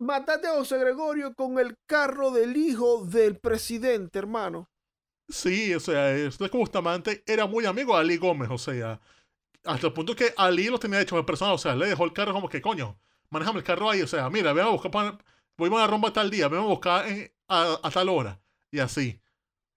Mataste 0.00 0.46
a 0.46 0.52
José 0.52 0.78
Gregorio 0.78 1.34
con 1.34 1.58
el 1.58 1.76
carro 1.86 2.30
del 2.30 2.56
hijo 2.56 3.04
del 3.04 3.38
presidente, 3.38 4.18
hermano. 4.18 4.70
Sí, 5.28 5.74
o 5.74 5.80
sea, 5.80 6.14
este 6.14 6.48
Bustamante 6.48 7.22
era 7.26 7.46
muy 7.46 7.66
amigo 7.66 7.94
de 7.94 8.00
Ali 8.00 8.16
Gómez, 8.16 8.48
o 8.50 8.58
sea, 8.58 9.00
hasta 9.64 9.88
el 9.88 9.92
punto 9.92 10.14
que 10.14 10.32
Ali 10.36 10.68
lo 10.68 10.78
tenía 10.78 11.00
hecho 11.00 11.16
de 11.16 11.24
persona, 11.24 11.52
o 11.52 11.58
sea, 11.58 11.74
le 11.74 11.86
dejó 11.86 12.04
el 12.04 12.12
carro 12.12 12.32
como 12.32 12.48
que, 12.48 12.60
coño, 12.62 12.96
manejame 13.30 13.58
el 13.58 13.64
carro 13.64 13.90
ahí, 13.90 14.00
o 14.02 14.06
sea, 14.06 14.30
mira, 14.30 14.52
ven 14.52 14.66
a 14.66 14.70
buscar, 14.70 14.90
voy 15.58 15.68
a 15.68 15.72
una 15.74 15.86
rumba 15.88 16.12
tal 16.12 16.30
día, 16.30 16.46
ven 16.48 16.60
a 16.60 16.64
buscar 16.64 17.06
en- 17.08 17.30
a, 17.48 17.78
a 17.82 17.90
tal 17.90 18.08
hora, 18.08 18.40
y 18.70 18.78
así. 18.78 19.20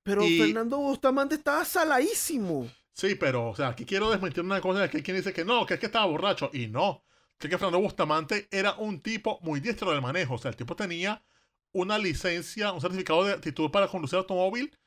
Pero 0.03 0.23
Y- 0.23 0.39
Fernando 0.39 0.77
Bustamante 0.77 1.35
estaba 1.35 1.63
saladísimo. 1.65 2.69
Sí, 2.93 3.15
pero, 3.15 3.49
o 3.49 3.55
sea, 3.55 3.69
aquí 3.69 3.85
quiero 3.85 4.11
desmentir 4.11 4.43
una 4.43 4.59
cosa, 4.61 4.89
que 4.89 4.97
hay 4.97 5.03
quien 5.03 5.17
dice 5.17 5.33
que 5.33 5.45
no, 5.45 5.65
que 5.65 5.75
es 5.75 5.79
que 5.79 5.85
estaba 5.85 6.05
borracho, 6.05 6.49
y 6.53 6.67
no, 6.67 7.03
que, 7.37 7.47
es 7.47 7.51
que 7.51 7.57
Fernando 7.57 7.79
Bustamante 7.79 8.47
era 8.51 8.73
un 8.75 9.01
tipo 9.01 9.39
muy 9.41 9.59
diestro 9.59 9.91
del 9.91 10.01
manejo, 10.01 10.35
o 10.35 10.37
sea, 10.37 10.49
el 10.49 10.57
tipo 10.57 10.75
tenía 10.75 11.23
una 11.71 11.97
licencia, 11.97 12.73
un 12.73 12.81
certificado 12.81 13.23
de 13.23 13.33
actitud 13.33 13.71
para 13.71 13.87
conducir 13.87 14.17
automóvil 14.17 14.77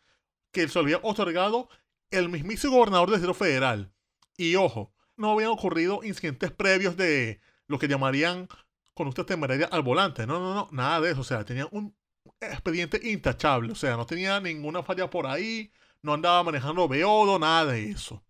que 0.53 0.68
se 0.68 0.79
le 0.79 0.85
había 0.85 1.00
otorgado 1.03 1.68
el 2.11 2.29
mismísimo 2.29 2.74
gobernador 2.77 3.09
del 3.11 3.20
Distrito 3.20 3.35
Federal. 3.35 3.92
Y 4.37 4.55
ojo, 4.57 4.92
no 5.16 5.33
habían 5.33 5.48
ocurrido 5.50 6.05
incidentes 6.05 6.50
previos 6.53 6.96
de 6.96 7.40
lo 7.66 7.79
que 7.79 7.88
llamarían 7.88 8.48
conducta 8.92 9.24
temeraria 9.24 9.66
al 9.66 9.83
volante. 9.83 10.27
No, 10.27 10.38
no, 10.38 10.55
no, 10.55 10.68
nada 10.70 11.00
de 11.00 11.11
eso. 11.12 11.22
O 11.22 11.24
sea, 11.24 11.44
tenía 11.44 11.66
un 11.72 11.96
expediente 12.40 13.01
intachable. 13.11 13.73
O 13.73 13.75
sea, 13.75 13.97
no 13.97 14.07
tenía 14.07 14.40
ninguna 14.40 14.83
falla 14.83 15.09
por 15.11 15.27
ahí, 15.27 15.73
no 16.03 16.14
andaba 16.14 16.42
manejando 16.42 16.88
beodo, 16.88 17.38
nada 17.38 17.73
de 17.73 17.90
eso. 17.90 18.23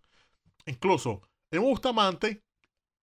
Incluso, 0.66 1.22
en 1.50 1.62
Bustamante, 1.62 2.42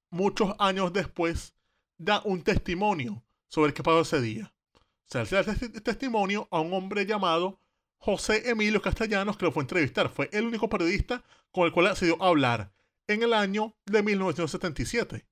muchos 0.10 0.54
años 0.60 0.92
después, 0.94 1.54
da 1.98 2.22
un 2.26 2.42
testimonio 2.44 3.24
sobre 3.48 3.74
qué 3.74 3.84
pasó 3.84 4.02
ese 4.02 4.22
día. 4.22 4.54
O 4.76 5.12
sea, 5.12 5.26
se 5.26 5.36
da 5.36 5.44
testi- 5.44 5.82
testimonio 5.84 6.48
a 6.52 6.60
un 6.62 6.74
hombre 6.74 7.06
llamado 7.06 7.60
José 7.98 8.50
Emilio 8.50 8.82
Castellanos 8.82 9.38
que 9.38 9.46
lo 9.46 9.52
fue 9.52 9.62
a 9.62 9.66
entrevistar. 9.66 10.10
Fue 10.10 10.30
el 10.32 10.46
único 10.46 10.70
periodista 10.70 11.24
con 11.52 11.66
el 11.66 11.72
cual 11.72 11.88
accedió 11.88 12.22
a 12.24 12.30
hablar 12.30 12.72
en 13.08 13.22
el 13.24 13.34
año 13.34 13.76
de 13.86 14.02
1977. 14.02 15.26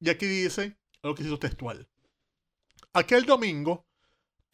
Y 0.00 0.10
aquí 0.10 0.26
dice 0.26 0.76
algo 1.02 1.14
que 1.14 1.22
hizo 1.22 1.38
textual. 1.38 1.86
Aquel 2.92 3.26
domingo 3.26 3.84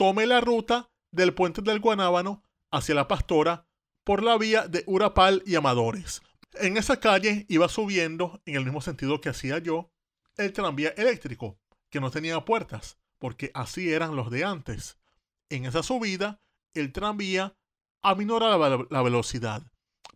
tomé 0.03 0.27
la 0.27 0.41
ruta 0.41 0.91
del 1.13 1.33
puente 1.33 1.63
del 1.63 1.79
Guanábano 1.79 2.43
hacia 2.73 2.93
la 2.93 3.07
Pastora 3.07 3.69
por 4.03 4.25
la 4.25 4.37
vía 4.37 4.67
de 4.67 4.83
Urapal 4.89 5.45
y 5.47 5.55
Amadores. 5.55 6.23
En 6.55 6.77
esa 6.77 6.99
calle 6.99 7.47
iba 7.49 7.69
subiendo, 7.69 8.43
en 8.45 8.57
el 8.57 8.65
mismo 8.65 8.81
sentido 8.81 9.21
que 9.21 9.29
hacía 9.29 9.59
yo, 9.59 9.93
el 10.37 10.53
tranvía 10.53 10.89
eléctrico, 10.97 11.61
que 11.89 12.01
no 12.01 12.11
tenía 12.11 12.45
puertas, 12.45 12.99
porque 13.21 13.53
así 13.55 13.93
eran 13.93 14.17
los 14.17 14.29
de 14.33 14.43
antes. 14.43 14.99
En 15.51 15.67
esa 15.67 15.85
subida, 15.85 16.41
el 16.75 16.93
tranvía 16.93 17.55
aminora 18.03 18.59
la, 18.59 18.85
la 18.91 19.03
velocidad 19.03 19.63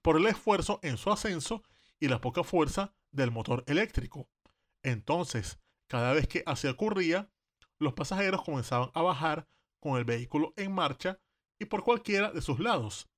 por 0.03 0.17
el 0.17 0.27
esfuerzo 0.27 0.81
en 0.83 0.97
su 0.97 1.13
ascenso 1.13 1.63
y 2.01 2.09
la 2.09 2.21
poca 2.21 2.43
fuerza 2.43 2.93
del 3.13 3.31
motor 3.31 3.63
eléctrico. 3.69 4.29
Entonces, 4.83 5.61
cada 5.87 6.13
vez 6.13 6.27
que 6.27 6.43
así 6.45 6.67
ocurría, 6.67 7.31
los 7.79 7.93
pasajeros 7.93 8.43
comenzaban 8.43 8.91
a 8.93 9.03
bajar 9.03 9.47
con 9.81 9.97
el 9.99 10.05
vehículo 10.05 10.53
en 10.57 10.73
marcha 10.73 11.19
y 11.59 11.65
por 11.67 11.83
cualquiera 11.83 12.31
de 12.31 12.41
sus 12.43 12.61
lados. 12.61 13.09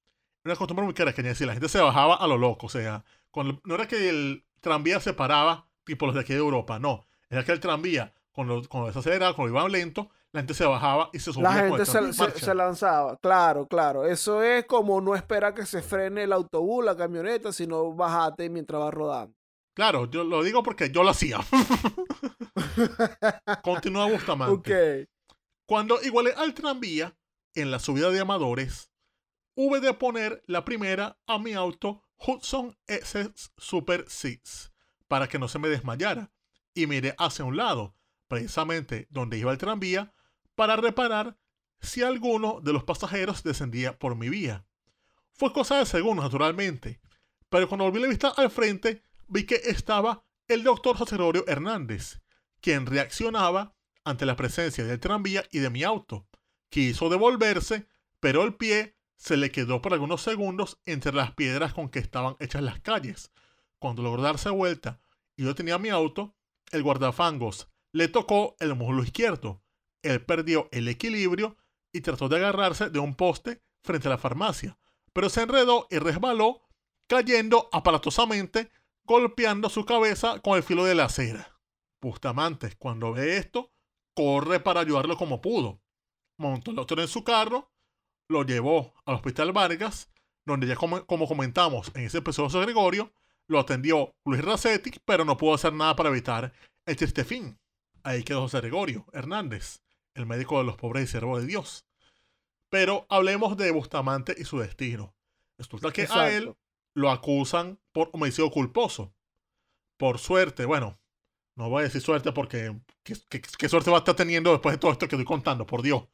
Era 0.44 0.52
una 0.52 0.56
costumbre 0.58 0.84
muy 0.84 0.94
cara 0.94 1.12
que 1.12 1.22
decir, 1.22 1.46
la 1.46 1.54
gente 1.54 1.68
se 1.68 1.80
bajaba 1.80 2.14
a 2.16 2.26
lo 2.26 2.38
loco, 2.38 2.66
o 2.66 2.70
sea, 2.70 3.04
no 3.64 3.74
era 3.74 3.86
que 3.88 4.08
el 4.08 4.44
tranvía 4.60 5.00
se 5.00 5.12
paraba 5.12 5.66
tipo 5.84 6.06
los 6.06 6.14
de 6.14 6.20
aquí 6.22 6.32
de 6.32 6.38
Europa, 6.38 6.78
no, 6.78 7.06
era 7.30 7.44
que 7.44 7.52
el 7.52 7.60
tranvía, 7.60 8.14
cuando, 8.32 8.62
cuando 8.68 8.92
se 8.92 8.98
aceleraba, 8.98 9.34
cuando 9.34 9.58
iba 9.58 9.68
lento, 9.68 10.10
la 10.32 10.40
gente 10.40 10.54
se 10.54 10.64
bajaba 10.66 11.10
y 11.12 11.18
se 11.18 11.32
subía 11.32 11.48
La 11.48 11.54
con 11.68 11.80
el 11.80 11.86
gente 11.86 12.12
se, 12.12 12.30
se- 12.32 12.38
se 12.40 12.54
lanzaba. 12.54 13.16
Claro, 13.16 13.66
claro. 13.66 14.04
Eso 14.04 14.42
es 14.42 14.66
como 14.66 15.00
no 15.00 15.14
esperar 15.14 15.54
que 15.54 15.64
se 15.66 15.80
frene 15.82 16.24
el 16.24 16.32
autobús, 16.34 16.84
la 16.84 16.96
camioneta, 16.96 17.50
sino 17.52 17.94
bajate 17.94 18.48
mientras 18.50 18.80
va 18.80 18.90
rodando. 18.90 19.34
Claro, 19.74 20.04
yo 20.10 20.24
lo 20.24 20.42
digo 20.42 20.62
porque 20.62 20.90
yo 20.90 21.02
lo 21.02 21.10
hacía. 21.10 21.38
Continúa 23.62 24.10
Bustamante. 24.10 25.04
Ok. 25.04 25.08
Cuando 25.68 26.02
igualé 26.02 26.32
al 26.32 26.54
tranvía, 26.54 27.14
en 27.54 27.70
la 27.70 27.78
subida 27.78 28.08
de 28.08 28.20
Amadores, 28.20 28.90
hube 29.54 29.80
de 29.80 29.92
poner 29.92 30.42
la 30.46 30.64
primera 30.64 31.18
a 31.26 31.38
mi 31.38 31.52
auto 31.52 32.02
Hudson 32.16 32.78
S 32.86 33.30
Super 33.58 34.06
6 34.08 34.72
para 35.08 35.28
que 35.28 35.38
no 35.38 35.46
se 35.46 35.58
me 35.58 35.68
desmayara 35.68 36.32
y 36.72 36.86
miré 36.86 37.14
hacia 37.18 37.44
un 37.44 37.58
lado, 37.58 37.94
precisamente 38.28 39.08
donde 39.10 39.36
iba 39.36 39.52
el 39.52 39.58
tranvía, 39.58 40.14
para 40.54 40.76
reparar 40.76 41.38
si 41.82 42.02
alguno 42.02 42.62
de 42.62 42.72
los 42.72 42.84
pasajeros 42.84 43.42
descendía 43.42 43.98
por 43.98 44.16
mi 44.16 44.30
vía. 44.30 44.64
Fue 45.34 45.52
cosa 45.52 45.80
de 45.80 45.84
segundos, 45.84 46.24
naturalmente, 46.24 46.98
pero 47.50 47.68
cuando 47.68 47.84
volví 47.84 48.00
la 48.00 48.08
vista 48.08 48.28
al 48.28 48.50
frente, 48.50 49.02
vi 49.26 49.44
que 49.44 49.56
estaba 49.56 50.24
el 50.46 50.64
doctor 50.64 50.96
José 50.96 51.16
Gregorio 51.16 51.44
Hernández, 51.46 52.22
quien 52.62 52.86
reaccionaba 52.86 53.76
ante 54.08 54.26
la 54.26 54.36
presencia 54.36 54.84
del 54.84 55.00
tranvía 55.00 55.44
y 55.50 55.58
de 55.58 55.70
mi 55.70 55.82
auto. 55.82 56.26
Quiso 56.70 57.08
devolverse, 57.08 57.86
pero 58.20 58.42
el 58.42 58.54
pie 58.54 58.96
se 59.16 59.36
le 59.36 59.50
quedó 59.50 59.82
por 59.82 59.92
algunos 59.92 60.22
segundos 60.22 60.80
entre 60.86 61.12
las 61.12 61.32
piedras 61.34 61.74
con 61.74 61.88
que 61.88 61.98
estaban 61.98 62.36
hechas 62.40 62.62
las 62.62 62.80
calles. 62.80 63.32
Cuando 63.78 64.02
logró 64.02 64.22
darse 64.22 64.50
vuelta 64.50 65.00
y 65.36 65.44
yo 65.44 65.54
tenía 65.54 65.78
mi 65.78 65.88
auto, 65.88 66.36
el 66.72 66.82
guardafangos 66.82 67.68
le 67.92 68.08
tocó 68.08 68.56
el 68.60 68.74
muslo 68.74 69.02
izquierdo. 69.02 69.62
Él 70.02 70.24
perdió 70.24 70.68
el 70.72 70.88
equilibrio 70.88 71.56
y 71.92 72.00
trató 72.00 72.28
de 72.28 72.36
agarrarse 72.36 72.90
de 72.90 72.98
un 72.98 73.14
poste 73.14 73.62
frente 73.82 74.08
a 74.08 74.10
la 74.10 74.18
farmacia, 74.18 74.78
pero 75.12 75.28
se 75.28 75.42
enredó 75.42 75.86
y 75.90 75.98
resbaló, 75.98 76.62
cayendo 77.08 77.68
aparatosamente, 77.72 78.70
golpeando 79.04 79.70
su 79.70 79.84
cabeza 79.84 80.40
con 80.40 80.56
el 80.56 80.62
filo 80.62 80.84
de 80.84 80.94
la 80.94 81.06
acera. 81.06 81.58
Bustamante, 82.00 82.76
cuando 82.78 83.12
ve 83.12 83.38
esto, 83.38 83.72
corre 84.18 84.58
para 84.58 84.80
ayudarlo 84.80 85.16
como 85.16 85.40
pudo. 85.40 85.80
Montó 86.38 86.72
el 86.72 86.76
doctor 86.76 86.98
en 86.98 87.06
su 87.06 87.22
carro, 87.22 87.70
lo 88.28 88.42
llevó 88.42 88.92
al 89.04 89.14
hospital 89.14 89.52
Vargas, 89.52 90.10
donde 90.44 90.66
ya 90.66 90.74
como, 90.74 91.06
comentamos 91.06 91.92
en 91.94 92.02
ese 92.02 92.18
episodio 92.18 92.58
de 92.58 92.66
Gregorio, 92.66 93.12
lo 93.46 93.60
atendió 93.60 94.16
Luis 94.24 94.44
Racetti, 94.44 94.90
pero 95.04 95.24
no 95.24 95.36
pudo 95.36 95.54
hacer 95.54 95.72
nada 95.72 95.94
para 95.94 96.08
evitar 96.08 96.52
el 96.84 96.96
triste 96.96 97.24
fin. 97.24 97.60
Ahí 98.02 98.24
quedó 98.24 98.40
José 98.40 98.60
Gregorio 98.60 99.06
Hernández, 99.12 99.82
el 100.14 100.26
médico 100.26 100.58
de 100.58 100.64
los 100.64 100.76
pobres 100.76 101.04
y 101.04 101.06
siervo 101.06 101.38
de 101.38 101.46
Dios. 101.46 101.86
Pero 102.70 103.06
hablemos 103.08 103.56
de 103.56 103.70
Bustamante 103.70 104.34
y 104.36 104.44
su 104.44 104.58
destino. 104.58 105.14
Resulta 105.58 105.92
que 105.92 106.08
a 106.10 106.28
él 106.32 106.56
lo 106.92 107.10
acusan 107.10 107.78
por 107.92 108.10
homicidio 108.12 108.50
culposo. 108.50 109.14
Por 109.96 110.18
suerte, 110.18 110.64
bueno, 110.64 110.98
no 111.58 111.68
voy 111.68 111.80
a 111.80 111.84
decir 111.84 112.00
suerte 112.00 112.30
porque 112.30 112.72
¿qué, 113.02 113.68
suerte 113.68 113.90
va 113.90 113.96
a 113.96 113.98
estar 113.98 114.14
teniendo 114.14 114.52
después 114.52 114.74
de 114.74 114.78
todo 114.78 114.92
esto 114.92 115.08
que 115.08 115.16
estoy 115.16 115.24
contando, 115.24 115.66
por 115.66 115.82
Dios. 115.82 116.04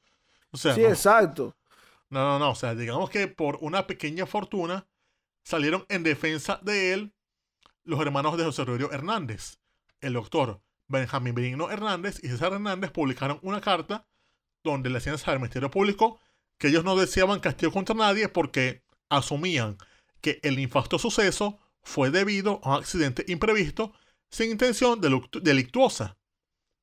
O 0.50 0.56
sea, 0.56 0.74
sí, 0.74 0.82
exacto. 0.82 1.54
No, 2.08 2.20
no, 2.20 2.38
no. 2.38 2.50
O 2.52 2.54
sea, 2.54 2.74
digamos 2.74 3.10
que 3.10 3.28
por 3.28 3.58
una 3.60 3.86
pequeña 3.86 4.24
fortuna 4.24 4.86
salieron 5.42 5.84
en 5.90 6.02
defensa 6.02 6.58
de 6.62 6.94
él 6.94 7.12
los 7.82 8.00
hermanos 8.00 8.38
de 8.38 8.44
José 8.44 8.64
Rodrigo 8.64 8.90
Hernández. 8.90 9.58
El 10.00 10.14
doctor 10.14 10.62
Benjamín 10.88 11.34
Benigno 11.34 11.70
Hernández 11.70 12.24
y 12.24 12.28
César 12.28 12.54
Hernández 12.54 12.90
publicaron 12.90 13.38
una 13.42 13.60
carta 13.60 14.06
donde 14.62 14.88
le 14.88 14.96
hacían 14.96 15.18
saber 15.18 15.34
al 15.34 15.40
Ministerio 15.40 15.70
Público 15.70 16.18
que 16.56 16.68
ellos 16.68 16.84
no 16.84 16.96
deseaban 16.96 17.40
castigo 17.40 17.70
contra 17.70 17.94
nadie 17.94 18.30
porque 18.30 18.82
asumían 19.10 19.76
que 20.22 20.40
el 20.42 20.58
infasto 20.58 20.98
suceso 20.98 21.58
fue 21.82 22.10
debido 22.10 22.60
a 22.62 22.70
un 22.70 22.80
accidente 22.80 23.26
imprevisto 23.28 23.92
sin 24.34 24.50
intención 24.50 25.00
delictuosa. 25.00 26.18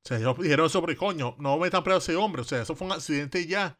O 0.03 0.07
sea, 0.07 0.17
ellos 0.17 0.37
dijeron 0.39 0.67
eso, 0.67 0.81
pero 0.81 0.97
coño, 0.97 1.35
no 1.37 1.57
metan 1.57 1.83
preso 1.83 1.97
a 1.97 1.99
ese 1.99 2.15
hombre. 2.15 2.43
O 2.43 2.45
sea, 2.45 2.61
eso 2.61 2.75
fue 2.77 2.87
un 2.87 2.93
accidente 2.93 3.45
ya. 3.45 3.77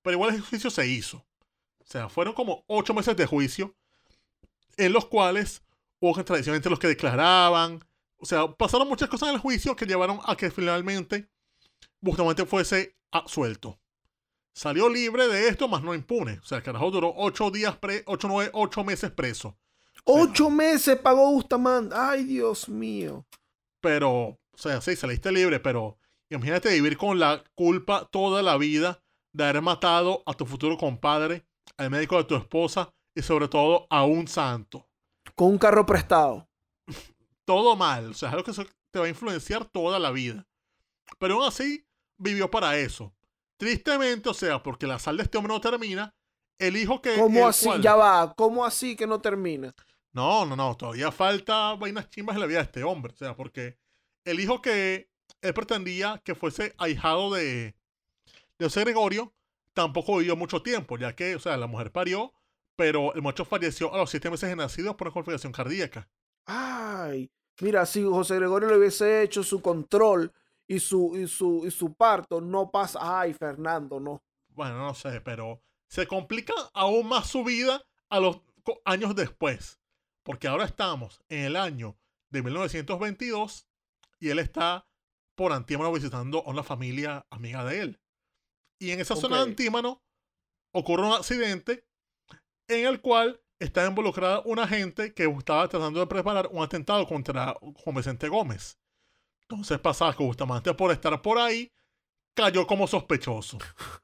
Pero 0.00 0.14
igual 0.14 0.34
el 0.34 0.40
juicio 0.40 0.70
se 0.70 0.86
hizo. 0.86 1.18
O 1.18 1.84
sea, 1.84 2.08
fueron 2.08 2.32
como 2.32 2.64
ocho 2.66 2.94
meses 2.94 3.14
de 3.14 3.26
juicio 3.26 3.76
en 4.78 4.94
los 4.94 5.04
cuales 5.04 5.62
hubo 6.00 6.14
contradicción 6.14 6.56
entre 6.56 6.70
los 6.70 6.78
que 6.78 6.88
declaraban. 6.88 7.84
O 8.16 8.24
sea, 8.24 8.48
pasaron 8.48 8.88
muchas 8.88 9.10
cosas 9.10 9.28
en 9.28 9.34
el 9.34 9.40
juicio 9.40 9.76
que 9.76 9.84
llevaron 9.84 10.20
a 10.24 10.34
que 10.34 10.50
finalmente 10.50 11.28
Bustamante 12.00 12.46
fuese 12.46 12.96
absuelto. 13.10 13.78
Salió 14.54 14.88
libre 14.88 15.28
de 15.28 15.48
esto, 15.48 15.68
más 15.68 15.82
no 15.82 15.94
impune. 15.94 16.38
O 16.38 16.44
sea, 16.46 16.58
el 16.58 16.64
carajo 16.64 16.90
duró 16.90 17.12
ocho 17.16 17.50
días, 17.50 17.76
pre, 17.76 18.02
ocho, 18.06 18.28
nueve, 18.28 18.50
ocho 18.54 18.82
meses 18.82 19.10
preso. 19.10 19.58
Ocho 20.04 20.50
meses 20.50 20.98
pagó 20.98 21.30
Bustamante. 21.32 21.94
Ay, 21.96 22.24
Dios 22.24 22.68
mío. 22.68 23.24
Pero, 23.80 24.10
o 24.10 24.38
sea, 24.54 24.80
sí, 24.80 24.96
saliste 24.96 25.30
libre, 25.30 25.60
pero 25.60 25.98
imagínate 26.30 26.70
vivir 26.70 26.96
con 26.96 27.18
la 27.18 27.42
culpa 27.54 28.08
toda 28.10 28.42
la 28.42 28.56
vida 28.56 29.02
de 29.32 29.44
haber 29.44 29.62
matado 29.62 30.22
a 30.26 30.34
tu 30.34 30.44
futuro 30.44 30.76
compadre, 30.76 31.46
al 31.76 31.90
médico 31.90 32.16
de 32.16 32.24
tu 32.24 32.36
esposa 32.36 32.92
y 33.14 33.22
sobre 33.22 33.48
todo 33.48 33.86
a 33.90 34.04
un 34.04 34.28
santo. 34.28 34.88
Con 35.34 35.48
un 35.48 35.58
carro 35.58 35.86
prestado. 35.86 36.48
Todo 37.44 37.76
mal, 37.76 38.10
o 38.10 38.14
sea, 38.14 38.28
es 38.28 38.34
algo 38.34 38.44
que 38.44 38.52
te 38.90 38.98
va 38.98 39.06
a 39.06 39.08
influenciar 39.08 39.64
toda 39.64 39.98
la 39.98 40.10
vida. 40.10 40.46
Pero 41.18 41.34
aún 41.34 41.44
así, 41.48 41.84
vivió 42.18 42.50
para 42.50 42.76
eso. 42.78 43.12
Tristemente, 43.56 44.28
o 44.28 44.34
sea, 44.34 44.62
porque 44.62 44.86
la 44.86 44.98
sal 44.98 45.16
de 45.16 45.24
este 45.24 45.38
hombre 45.38 45.52
no 45.52 45.60
termina, 45.60 46.14
el 46.58 46.76
hijo 46.76 47.00
que... 47.00 47.14
¿Cómo 47.16 47.46
así? 47.46 47.68
Ya 47.80 47.96
va, 47.96 48.34
¿cómo 48.34 48.64
así 48.64 48.96
que 48.96 49.06
no 49.06 49.20
termina? 49.20 49.74
No, 50.12 50.44
no, 50.44 50.56
no, 50.56 50.76
todavía 50.76 51.10
falta 51.10 51.74
vainas 51.74 52.10
chimbas 52.10 52.36
en 52.36 52.40
la 52.40 52.46
vida 52.46 52.58
de 52.58 52.64
este 52.64 52.84
hombre, 52.84 53.12
o 53.14 53.16
sea, 53.16 53.34
porque 53.34 53.78
el 54.24 54.40
hijo 54.40 54.60
que 54.60 55.10
él 55.40 55.54
pretendía 55.54 56.20
que 56.24 56.34
fuese 56.34 56.74
ahijado 56.78 57.32
de, 57.32 57.74
de 58.58 58.64
José 58.64 58.80
Gregorio 58.82 59.34
tampoco 59.72 60.18
vivió 60.18 60.36
mucho 60.36 60.62
tiempo, 60.62 60.98
ya 60.98 61.14
que, 61.14 61.34
o 61.34 61.40
sea, 61.40 61.56
la 61.56 61.66
mujer 61.66 61.92
parió, 61.92 62.32
pero 62.76 63.14
el 63.14 63.22
muchacho 63.22 63.44
falleció 63.44 63.92
a 63.94 63.98
los 63.98 64.10
siete 64.10 64.30
meses 64.30 64.48
de 64.48 64.56
nacido 64.56 64.96
por 64.96 65.08
una 65.08 65.14
complicación 65.14 65.52
cardíaca. 65.52 66.08
Ay, 66.44 67.30
mira, 67.60 67.86
si 67.86 68.02
José 68.02 68.36
Gregorio 68.36 68.68
le 68.68 68.78
hubiese 68.78 69.22
hecho 69.22 69.42
su 69.42 69.62
control 69.62 70.32
y 70.66 70.78
su, 70.78 71.16
y 71.16 71.26
su, 71.26 71.64
y 71.66 71.70
su 71.70 71.94
parto, 71.94 72.40
no 72.40 72.70
pasa. 72.70 72.98
Ay, 73.20 73.32
Fernando, 73.32 73.98
no. 73.98 74.22
Bueno, 74.48 74.78
no 74.78 74.94
sé, 74.94 75.20
pero 75.20 75.62
se 75.88 76.06
complica 76.06 76.54
aún 76.74 77.08
más 77.08 77.28
su 77.28 77.44
vida 77.44 77.82
a 78.08 78.20
los 78.20 78.40
años 78.84 79.14
después. 79.14 79.81
Porque 80.22 80.48
ahora 80.48 80.64
estamos 80.64 81.22
en 81.28 81.44
el 81.44 81.56
año 81.56 81.96
de 82.30 82.42
1922 82.42 83.68
y 84.20 84.30
él 84.30 84.38
está 84.38 84.86
por 85.34 85.52
Antímano 85.52 85.92
visitando 85.92 86.44
a 86.46 86.50
una 86.50 86.62
familia 86.62 87.26
amiga 87.30 87.64
de 87.64 87.80
él. 87.80 88.00
Y 88.78 88.90
en 88.90 89.00
esa 89.00 89.16
zona 89.16 89.38
de 89.38 89.42
Antímano 89.44 90.02
ocurre 90.72 91.06
un 91.06 91.12
accidente 91.12 91.86
en 92.68 92.86
el 92.86 93.00
cual 93.00 93.40
está 93.58 93.86
involucrada 93.86 94.42
una 94.44 94.66
gente 94.66 95.14
que 95.14 95.24
estaba 95.24 95.68
tratando 95.68 96.00
de 96.00 96.06
preparar 96.06 96.48
un 96.50 96.62
atentado 96.62 97.06
contra 97.06 97.54
Juan 97.76 97.96
Vicente 97.96 98.28
Gómez. 98.28 98.78
Entonces 99.42 99.78
pasaba 99.78 100.16
que 100.16 100.24
Bustamante 100.24 100.72
por 100.74 100.90
estar 100.90 101.20
por 101.20 101.38
ahí 101.38 101.72
cayó 102.34 102.66
como 102.66 102.86
sospechoso. 102.86 103.58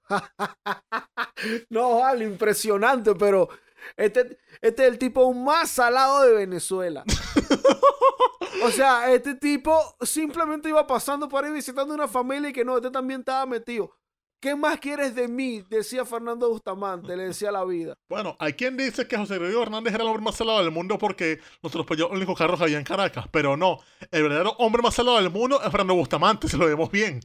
no, 1.71 2.01
vale, 2.01 2.25
impresionante, 2.25 3.15
pero 3.15 3.49
este, 3.97 4.39
este 4.61 4.83
es 4.83 4.89
el 4.89 4.99
tipo 4.99 5.33
más 5.35 5.71
salado 5.71 6.23
de 6.23 6.35
Venezuela. 6.35 7.05
o 8.65 8.71
sea, 8.71 9.13
este 9.13 9.35
tipo 9.35 9.79
simplemente 10.01 10.69
iba 10.69 10.87
pasando 10.87 11.29
por 11.29 11.45
ahí 11.45 11.53
visitando 11.53 11.95
una 11.95 12.09
familia 12.09 12.51
y 12.51 12.53
que 12.53 12.65
no, 12.65 12.77
este 12.77 12.91
también 12.91 13.21
estaba 13.21 13.47
metido. 13.47 13.93
¿Qué 14.41 14.55
más 14.55 14.79
quieres 14.79 15.17
de 15.17 15.27
mí? 15.27 15.65
Decía 15.69 16.05
Fernando 16.05 16.49
Bustamante, 16.49 17.17
le 17.17 17.25
decía 17.25 17.51
la 17.51 17.65
vida. 17.65 17.95
Bueno, 18.09 18.37
hay 18.39 18.53
quien 18.53 18.77
dice 18.77 19.09
que 19.09 19.17
José 19.17 19.35
Gregorio 19.35 19.63
Hernández 19.63 19.93
era 19.93 20.05
el 20.05 20.09
hombre 20.09 20.23
más 20.23 20.37
salado 20.37 20.63
del 20.63 20.71
mundo 20.71 20.97
porque 20.97 21.41
nosotros 21.61 21.99
los 21.99 22.11
únicos 22.13 22.39
carros 22.39 22.61
había 22.61 22.79
en 22.79 22.85
Caracas, 22.85 23.27
pero 23.33 23.57
no. 23.57 23.81
El 24.13 24.23
verdadero 24.23 24.51
hombre 24.59 24.81
más 24.81 24.95
salado 24.95 25.17
del 25.17 25.31
mundo 25.31 25.61
es 25.61 25.69
Fernando 25.71 25.97
Bustamante, 25.97 26.49
si 26.49 26.57
lo 26.57 26.67
vemos 26.67 26.89
bien. 26.89 27.21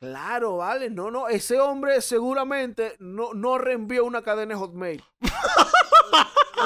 Claro, 0.00 0.56
vale, 0.56 0.90
no, 0.90 1.10
no, 1.10 1.28
ese 1.28 1.58
hombre 1.60 2.02
seguramente 2.02 2.96
no, 2.98 3.32
no 3.32 3.58
reenvió 3.58 4.04
una 4.04 4.22
cadena 4.22 4.56
Hotmail. 4.56 5.02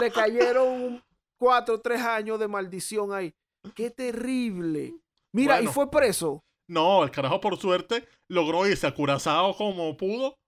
Le 0.00 0.10
cayeron 0.10 1.02
cuatro 1.36 1.76
o 1.76 1.80
tres 1.80 2.00
años 2.00 2.38
de 2.38 2.48
maldición 2.48 3.12
ahí. 3.12 3.34
Qué 3.74 3.90
terrible. 3.90 4.94
Mira, 5.32 5.60
y 5.60 5.66
fue 5.66 5.90
preso. 5.90 6.44
No, 6.68 7.02
el 7.02 7.10
carajo 7.10 7.40
por 7.40 7.58
suerte 7.58 8.08
logró 8.28 8.66
irse 8.66 8.86
a 8.86 8.94
Curazao 8.94 9.56
como 9.56 9.96
pudo. 9.96 10.38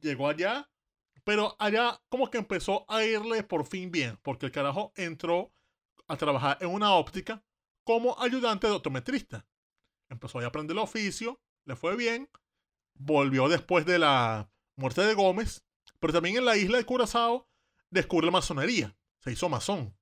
Llegó 0.00 0.28
allá. 0.28 0.68
Pero 1.24 1.56
allá 1.58 2.00
como 2.08 2.30
que 2.30 2.38
empezó 2.38 2.84
a 2.88 3.04
irle 3.04 3.42
por 3.42 3.66
fin 3.66 3.90
bien. 3.90 4.18
Porque 4.22 4.46
el 4.46 4.52
carajo 4.52 4.92
entró 4.96 5.52
a 6.08 6.16
trabajar 6.16 6.58
en 6.60 6.70
una 6.70 6.94
óptica 6.94 7.42
como 7.84 8.20
ayudante 8.20 8.66
de 8.66 8.74
optometrista. 8.74 9.46
Empezó 10.08 10.38
a 10.38 10.46
aprender 10.46 10.76
el 10.76 10.82
oficio. 10.82 11.40
Le 11.64 11.76
fue 11.76 11.96
bien. 11.96 12.28
Volvió 12.94 13.48
después 13.48 13.86
de 13.86 13.98
la 13.98 14.50
muerte 14.76 15.02
de 15.02 15.14
Gómez. 15.14 15.64
Pero 15.98 16.12
también 16.12 16.36
en 16.36 16.44
la 16.44 16.56
isla 16.56 16.78
de 16.78 16.84
Curazao 16.84 17.48
descubre 17.90 18.26
la 18.26 18.32
masonería. 18.32 18.96
Se 19.18 19.32
hizo 19.32 19.48
masón. 19.48 19.96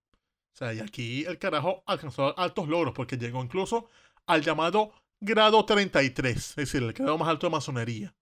O 0.52 0.56
sea, 0.56 0.72
y 0.72 0.80
aquí 0.80 1.24
el 1.24 1.38
carajo 1.38 1.82
alcanzó 1.86 2.38
altos 2.38 2.68
logros 2.68 2.94
porque 2.94 3.16
llegó 3.16 3.42
incluso 3.42 3.88
al 4.26 4.42
llamado 4.42 4.92
grado 5.20 5.64
33, 5.64 6.36
es 6.36 6.56
decir, 6.56 6.82
el 6.82 6.92
grado 6.92 7.18
más 7.18 7.28
alto 7.28 7.46
de 7.46 7.52
masonería. 7.52 8.14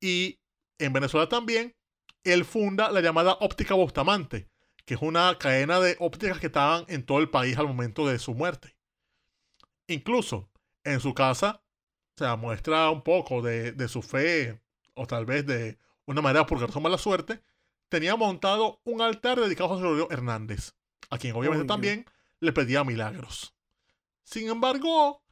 Y 0.00 0.38
en 0.78 0.92
Venezuela 0.92 1.28
también, 1.28 1.74
él 2.24 2.44
funda 2.44 2.90
la 2.90 3.00
llamada 3.00 3.38
óptica 3.40 3.74
Bustamante, 3.74 4.48
que 4.84 4.94
es 4.94 5.02
una 5.02 5.36
cadena 5.38 5.80
de 5.80 5.96
ópticas 6.00 6.40
que 6.40 6.46
estaban 6.46 6.84
en 6.88 7.04
todo 7.04 7.18
el 7.18 7.30
país 7.30 7.56
al 7.56 7.68
momento 7.68 8.06
de 8.06 8.18
su 8.18 8.34
muerte. 8.34 8.76
Incluso 9.86 10.50
en 10.84 11.00
su 11.00 11.14
casa, 11.14 11.62
se 12.16 12.36
muestra 12.36 12.90
un 12.90 13.02
poco 13.02 13.42
de, 13.42 13.88
su 13.88 14.02
fe, 14.02 14.60
o 14.94 15.06
tal 15.06 15.26
vez 15.26 15.46
de 15.46 15.78
una 16.06 16.22
manera 16.22 16.46
por 16.46 16.70
su 16.70 16.80
mala 16.80 16.98
suerte, 16.98 17.42
tenía 17.88 18.16
montado 18.16 18.80
un 18.84 19.00
altar 19.00 19.40
dedicado 19.40 19.74
a 19.74 19.78
José 19.78 20.06
Hernández, 20.10 20.74
a 21.10 21.18
quien 21.18 21.36
obviamente 21.36 21.66
también 21.66 22.06
le 22.40 22.52
pedía 22.52 22.84
milagros. 22.84 23.54
Sin 24.24 24.48
embargo, 24.48 25.22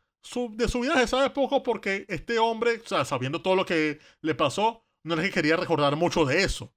de 0.50 0.68
su 0.68 0.80
vida 0.80 0.94
se 0.94 1.07
sabe 1.07 1.30
poco 1.30 1.62
porque 1.62 2.05
este 2.09 2.38
hombre, 2.38 2.80
o 2.84 2.86
sea, 2.86 3.05
sabiendo 3.05 3.42
todo 3.42 3.57
lo 3.57 3.66
que 3.66 3.98
le 4.20 4.34
pasó, 4.34 4.84
no 5.03 5.14
es 5.14 5.20
que 5.22 5.30
quería 5.30 5.57
recordar 5.57 5.96
mucho 5.96 6.24
de 6.24 6.42
eso. 6.42 6.72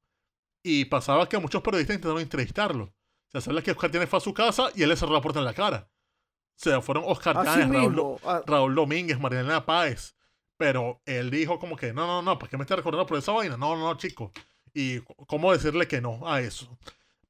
Y 0.64 0.86
pasaba 0.86 1.30
que 1.30 1.38
muchos 1.38 1.62
periodistas 1.62 1.96
intentaron 1.96 2.22
entrevistarlo. 2.22 2.86
O 2.86 3.32
sea, 3.32 3.42
sabía 3.42 3.62
que 3.62 3.72
Oscar 3.72 3.92
Llanes 3.92 4.10
fue 4.10 4.18
a 4.18 4.22
su 4.22 4.34
casa 4.34 4.70
y 4.74 4.82
él 4.82 4.90
le 4.90 4.96
cerró 4.96 5.14
la 5.14 5.22
puerta 5.22 5.40
en 5.40 5.46
la 5.46 5.54
cara. 5.54 5.90
O 5.92 6.64
sea, 6.64 6.82
fueron 6.82 7.04
Oscar 7.06 7.36
Llanes, 7.44 7.70
Raúl, 7.70 8.18
ah, 8.24 8.42
Raúl 8.48 8.74
Domínguez, 8.74 9.20
Mariana 9.20 9.66
Páez. 9.66 10.16
Pero 10.58 11.02
él 11.06 11.30
dijo 11.30 11.60
como 11.60 11.76
que, 11.76 11.94
no, 11.94 12.08
no, 12.08 12.22
no, 12.22 12.40
¿para 12.40 12.50
qué 12.50 12.58
me 12.58 12.64
está 12.64 12.78
recordando 12.78 13.06
por 13.06 13.18
esa 13.18 13.34
vaina? 13.34 13.58
No, 13.58 13.76
no, 13.76 13.84
no, 13.84 13.98
chico. 13.98 14.32
Y 14.76 15.00
cómo 15.28 15.54
decirle 15.54 15.88
que 15.88 16.02
no 16.02 16.30
a 16.30 16.42
eso. 16.42 16.78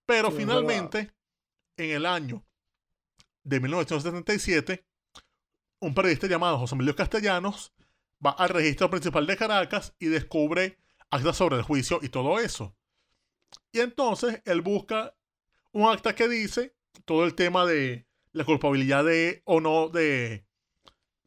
Pero 0.06 0.32
Sí, 0.32 0.38
finalmente, 0.38 1.12
en 1.78 1.92
el 1.92 2.06
año 2.06 2.44
de 3.44 3.60
1977, 3.60 4.84
un 5.80 5.94
periodista 5.94 6.26
llamado 6.26 6.58
José 6.58 6.74
Emilio 6.76 6.96
Castellanos 6.96 7.72
va 8.26 8.32
al 8.32 8.50
registro 8.50 8.90
principal 8.90 9.28
de 9.28 9.38
Caracas 9.38 9.94
y 10.00 10.08
descubre 10.08 10.80
actas 11.12 11.38
sobre 11.38 11.58
el 11.58 11.62
juicio 11.62 12.00
y 12.02 12.10
todo 12.10 12.40
eso. 12.40 12.76
Y 13.72 13.80
entonces 13.80 14.42
él 14.46 14.62
busca 14.62 15.16
un 15.72 15.88
acta 15.88 16.16
que 16.16 16.28
dice 16.28 16.76
todo 17.06 17.26
el 17.26 17.36
tema 17.36 17.66
de 17.66 18.08
la 18.32 18.44
culpabilidad 18.44 19.06
de 19.06 19.44
o 19.46 19.62
no 19.62 19.90
de 19.90 20.46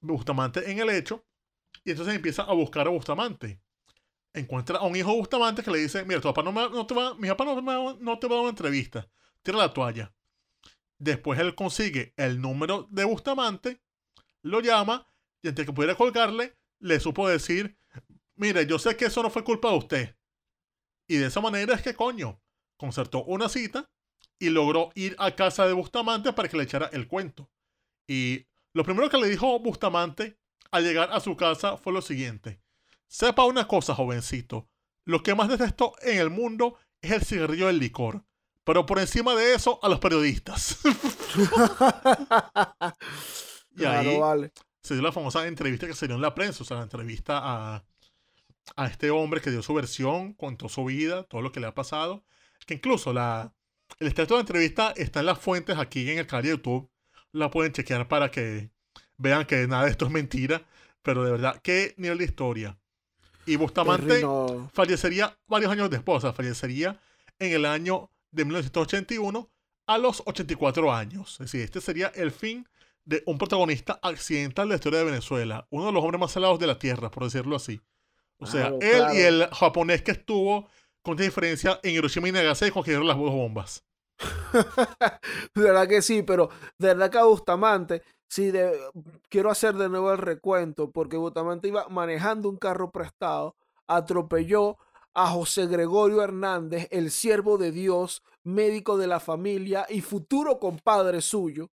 Bustamante 0.00 0.70
en 0.70 0.78
el 0.80 0.90
hecho. 0.90 1.24
Y 1.84 1.92
entonces 1.92 2.14
empieza 2.14 2.42
a 2.42 2.52
buscar 2.52 2.86
a 2.86 2.90
Bustamante. 2.90 3.60
Encuentra 4.38 4.78
a 4.78 4.84
un 4.84 4.96
hijo 4.96 5.14
Bustamante 5.14 5.62
que 5.62 5.70
le 5.70 5.78
dice, 5.78 6.04
mira, 6.04 6.20
tu 6.20 6.28
papá 6.28 6.42
no, 6.42 6.52
me- 6.52 6.68
no 6.70 6.86
te 6.86 6.94
va, 6.94 7.14
mi 7.14 7.28
papá 7.28 7.44
no, 7.44 7.60
me- 7.62 7.96
no 8.00 8.18
te 8.18 8.26
va 8.26 8.34
a 8.34 8.36
dar 8.36 8.42
una 8.42 8.50
entrevista. 8.50 9.08
Tira 9.42 9.58
la 9.58 9.72
toalla. 9.72 10.14
Después 10.98 11.38
él 11.38 11.54
consigue 11.54 12.12
el 12.16 12.40
número 12.40 12.86
de 12.90 13.04
Bustamante, 13.04 13.80
lo 14.42 14.60
llama 14.60 15.06
y 15.42 15.48
antes 15.48 15.64
que 15.66 15.72
pudiera 15.72 15.94
colgarle, 15.94 16.56
le 16.80 16.98
supo 17.00 17.28
decir, 17.28 17.78
mire, 18.34 18.66
yo 18.66 18.78
sé 18.78 18.96
que 18.96 19.06
eso 19.06 19.22
no 19.22 19.30
fue 19.30 19.44
culpa 19.44 19.70
de 19.70 19.76
usted. 19.78 20.16
Y 21.06 21.16
de 21.16 21.26
esa 21.26 21.40
manera 21.40 21.74
es 21.74 21.82
que 21.82 21.94
coño, 21.94 22.40
concertó 22.76 23.24
una 23.24 23.48
cita 23.48 23.90
y 24.38 24.50
logró 24.50 24.90
ir 24.94 25.16
a 25.18 25.32
casa 25.34 25.66
de 25.66 25.72
Bustamante 25.72 26.32
para 26.32 26.48
que 26.48 26.56
le 26.56 26.64
echara 26.64 26.86
el 26.92 27.08
cuento. 27.08 27.50
Y 28.06 28.46
lo 28.72 28.84
primero 28.84 29.08
que 29.10 29.18
le 29.18 29.28
dijo 29.28 29.58
Bustamante 29.60 30.38
al 30.70 30.84
llegar 30.84 31.10
a 31.12 31.20
su 31.20 31.36
casa 31.36 31.76
fue 31.76 31.92
lo 31.92 32.02
siguiente. 32.02 32.60
Sepa 33.08 33.44
una 33.44 33.66
cosa, 33.66 33.94
jovencito. 33.94 34.68
Lo 35.04 35.22
que 35.22 35.34
más 35.34 35.48
detesto 35.48 35.94
en 36.02 36.18
el 36.18 36.30
mundo 36.30 36.76
es 37.00 37.10
el 37.12 37.24
cigarrillo 37.24 37.66
del 37.66 37.78
licor. 37.78 38.24
Pero 38.64 38.84
por 38.84 38.98
encima 38.98 39.34
de 39.34 39.54
eso, 39.54 39.80
a 39.82 39.88
los 39.88 39.98
periodistas. 39.98 40.78
y 43.70 43.76
claro, 43.76 44.10
ahí 44.10 44.18
vale. 44.18 44.52
se 44.82 44.94
dio 44.94 45.02
la 45.02 45.12
famosa 45.12 45.46
entrevista 45.46 45.86
que 45.86 45.94
se 45.94 46.06
dio 46.06 46.16
en 46.16 46.22
la 46.22 46.34
prensa, 46.34 46.62
o 46.62 46.66
sea, 46.66 46.76
la 46.76 46.82
entrevista 46.82 47.40
a, 47.42 47.84
a 48.76 48.86
este 48.86 49.10
hombre 49.10 49.40
que 49.40 49.50
dio 49.50 49.62
su 49.62 49.72
versión, 49.72 50.34
contó 50.34 50.68
su 50.68 50.84
vida, 50.84 51.22
todo 51.24 51.40
lo 51.40 51.50
que 51.50 51.60
le 51.60 51.66
ha 51.66 51.74
pasado, 51.74 52.24
que 52.66 52.74
incluso 52.74 53.14
la, 53.14 53.54
el 53.98 54.08
extracto 54.08 54.34
de 54.34 54.38
la 54.38 54.42
entrevista 54.42 54.92
está 54.96 55.20
en 55.20 55.26
las 55.26 55.38
fuentes 55.38 55.78
aquí 55.78 56.10
en 56.10 56.18
el 56.18 56.26
canal 56.26 56.44
de 56.44 56.50
YouTube, 56.50 56.90
la 57.32 57.50
pueden 57.50 57.72
chequear 57.72 58.08
para 58.08 58.30
que 58.30 58.70
vean 59.16 59.46
que 59.46 59.66
nada 59.66 59.84
de 59.84 59.90
esto 59.90 60.06
es 60.06 60.12
mentira, 60.12 60.66
pero 61.02 61.24
de 61.24 61.30
verdad, 61.32 61.60
qué 61.62 61.94
nivel 61.96 62.18
de 62.18 62.24
historia. 62.24 62.78
Y 63.48 63.56
Bustamante 63.56 64.24
fallecería 64.72 65.36
varios 65.46 65.72
años 65.72 65.90
después, 65.90 66.18
o 66.18 66.20
sea, 66.20 66.32
fallecería 66.32 66.98
en 67.38 67.52
el 67.52 67.64
año 67.64 68.10
de 68.30 68.44
1981 68.44 69.48
a 69.86 69.98
los 69.98 70.22
84 70.26 70.92
años. 70.92 71.32
Es 71.32 71.38
decir, 71.38 71.62
este 71.62 71.80
sería 71.80 72.08
el 72.14 72.30
fin 72.30 72.68
de 73.04 73.22
un 73.26 73.38
protagonista 73.38 73.98
accidental 74.02 74.68
de 74.68 74.72
la 74.72 74.74
historia 74.76 74.98
de 74.98 75.06
Venezuela, 75.06 75.66
uno 75.70 75.86
de 75.86 75.92
los 75.92 76.02
hombres 76.02 76.20
más 76.20 76.32
salados 76.32 76.58
de 76.58 76.66
la 76.66 76.78
Tierra, 76.78 77.10
por 77.10 77.24
decirlo 77.24 77.56
así. 77.56 77.80
O 78.38 78.46
sea, 78.46 78.68
Claro, 78.68 78.78
él 78.82 78.96
claro. 78.98 79.14
y 79.14 79.18
el 79.18 79.48
japonés 79.50 80.02
que 80.02 80.10
estuvo 80.10 80.68
con 81.02 81.14
esta 81.14 81.24
diferencia 81.24 81.80
en 81.82 81.94
Hiroshima 81.94 82.28
y 82.28 82.32
Nagasaki 82.32 82.70
cogieron 82.70 83.06
las 83.06 83.16
dos 83.16 83.30
bombas. 83.32 83.82
De 85.54 85.62
verdad 85.62 85.88
que 85.88 86.02
sí, 86.02 86.22
pero 86.22 86.50
de 86.78 86.88
verdad 86.88 87.10
que 87.10 87.18
a 87.18 87.24
Bustamante, 87.24 88.02
de, 88.36 88.78
quiero 89.28 89.50
hacer 89.50 89.74
de 89.74 89.88
nuevo 89.88 90.12
el 90.12 90.18
recuento, 90.18 90.90
porque 90.90 91.16
Bustamante 91.16 91.68
iba 91.68 91.88
manejando 91.88 92.48
un 92.48 92.56
carro 92.56 92.90
prestado, 92.90 93.56
atropelló 93.86 94.76
a 95.14 95.28
José 95.28 95.66
Gregorio 95.66 96.22
Hernández, 96.22 96.86
el 96.90 97.10
siervo 97.10 97.58
de 97.58 97.72
Dios, 97.72 98.22
médico 98.44 98.96
de 98.96 99.08
la 99.08 99.20
familia 99.20 99.86
y 99.88 100.00
futuro 100.00 100.58
compadre 100.58 101.20
suyo. 101.20 101.70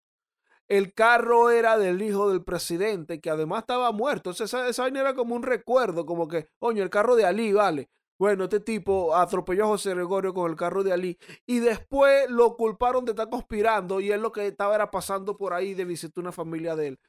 El 0.67 0.95
carro 0.95 1.51
era 1.51 1.77
del 1.77 2.01
hijo 2.01 2.31
del 2.31 2.43
presidente, 2.43 3.21
que 3.21 3.29
además 3.29 3.61
estaba 3.61 3.93
muerto. 3.93 4.31
Entonces, 4.31 4.53
esa, 4.53 4.67
esa 4.67 4.83
vaina 4.83 5.01
era 5.01 5.15
como 5.15 5.35
un 5.35 5.43
recuerdo, 5.43 6.07
como 6.07 6.27
que, 6.27 6.49
coño, 6.59 6.83
el 6.83 6.89
carro 6.89 7.17
de 7.17 7.27
Ali, 7.27 7.53
vale. 7.53 7.91
Bueno, 8.19 8.45
este 8.45 8.61
tipo 8.61 9.15
atropelló 9.15 9.65
a 9.65 9.69
José 9.69 9.91
Gregorio 9.95 10.33
con 10.33 10.51
el 10.51 10.57
carro 10.57 10.85
de 10.85 10.93
Ali 10.93 11.19
y 11.47 11.59
después 11.59 12.31
lo 12.31 12.57
culparon 12.57 13.05
de 13.05 13.13
estar 13.13 13.29
conspirando 13.29 14.01
y 14.01 14.13
él 14.13 14.23
lo 14.23 14.31
que 14.31 14.47
estaba 14.47 14.75
era 14.75 14.91
pasando 14.91 15.37
por 15.37 15.53
ahí 15.53 15.75
de 15.75 15.85
visitar 15.85 16.23
una 16.23 16.33
familia 16.33 16.77
de 16.77 16.89
él. 16.89 17.01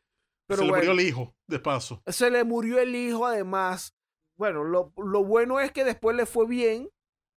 Pero 0.47 0.61
Se 0.61 0.65
le 0.65 0.71
murió 0.73 0.91
el 0.91 0.99
hijo, 1.01 1.35
de 1.47 1.59
paso. 1.59 2.01
se 2.07 2.29
le 2.31 2.43
murió 2.43 2.79
el 2.79 2.95
hijo 2.95 3.25
además. 3.25 3.95
Bueno, 4.37 4.63
lo, 4.63 4.93
lo 4.97 5.23
bueno 5.23 5.59
es 5.59 5.71
que 5.71 5.83
después 5.83 6.15
le 6.15 6.25
fue 6.25 6.47
bien. 6.47 6.89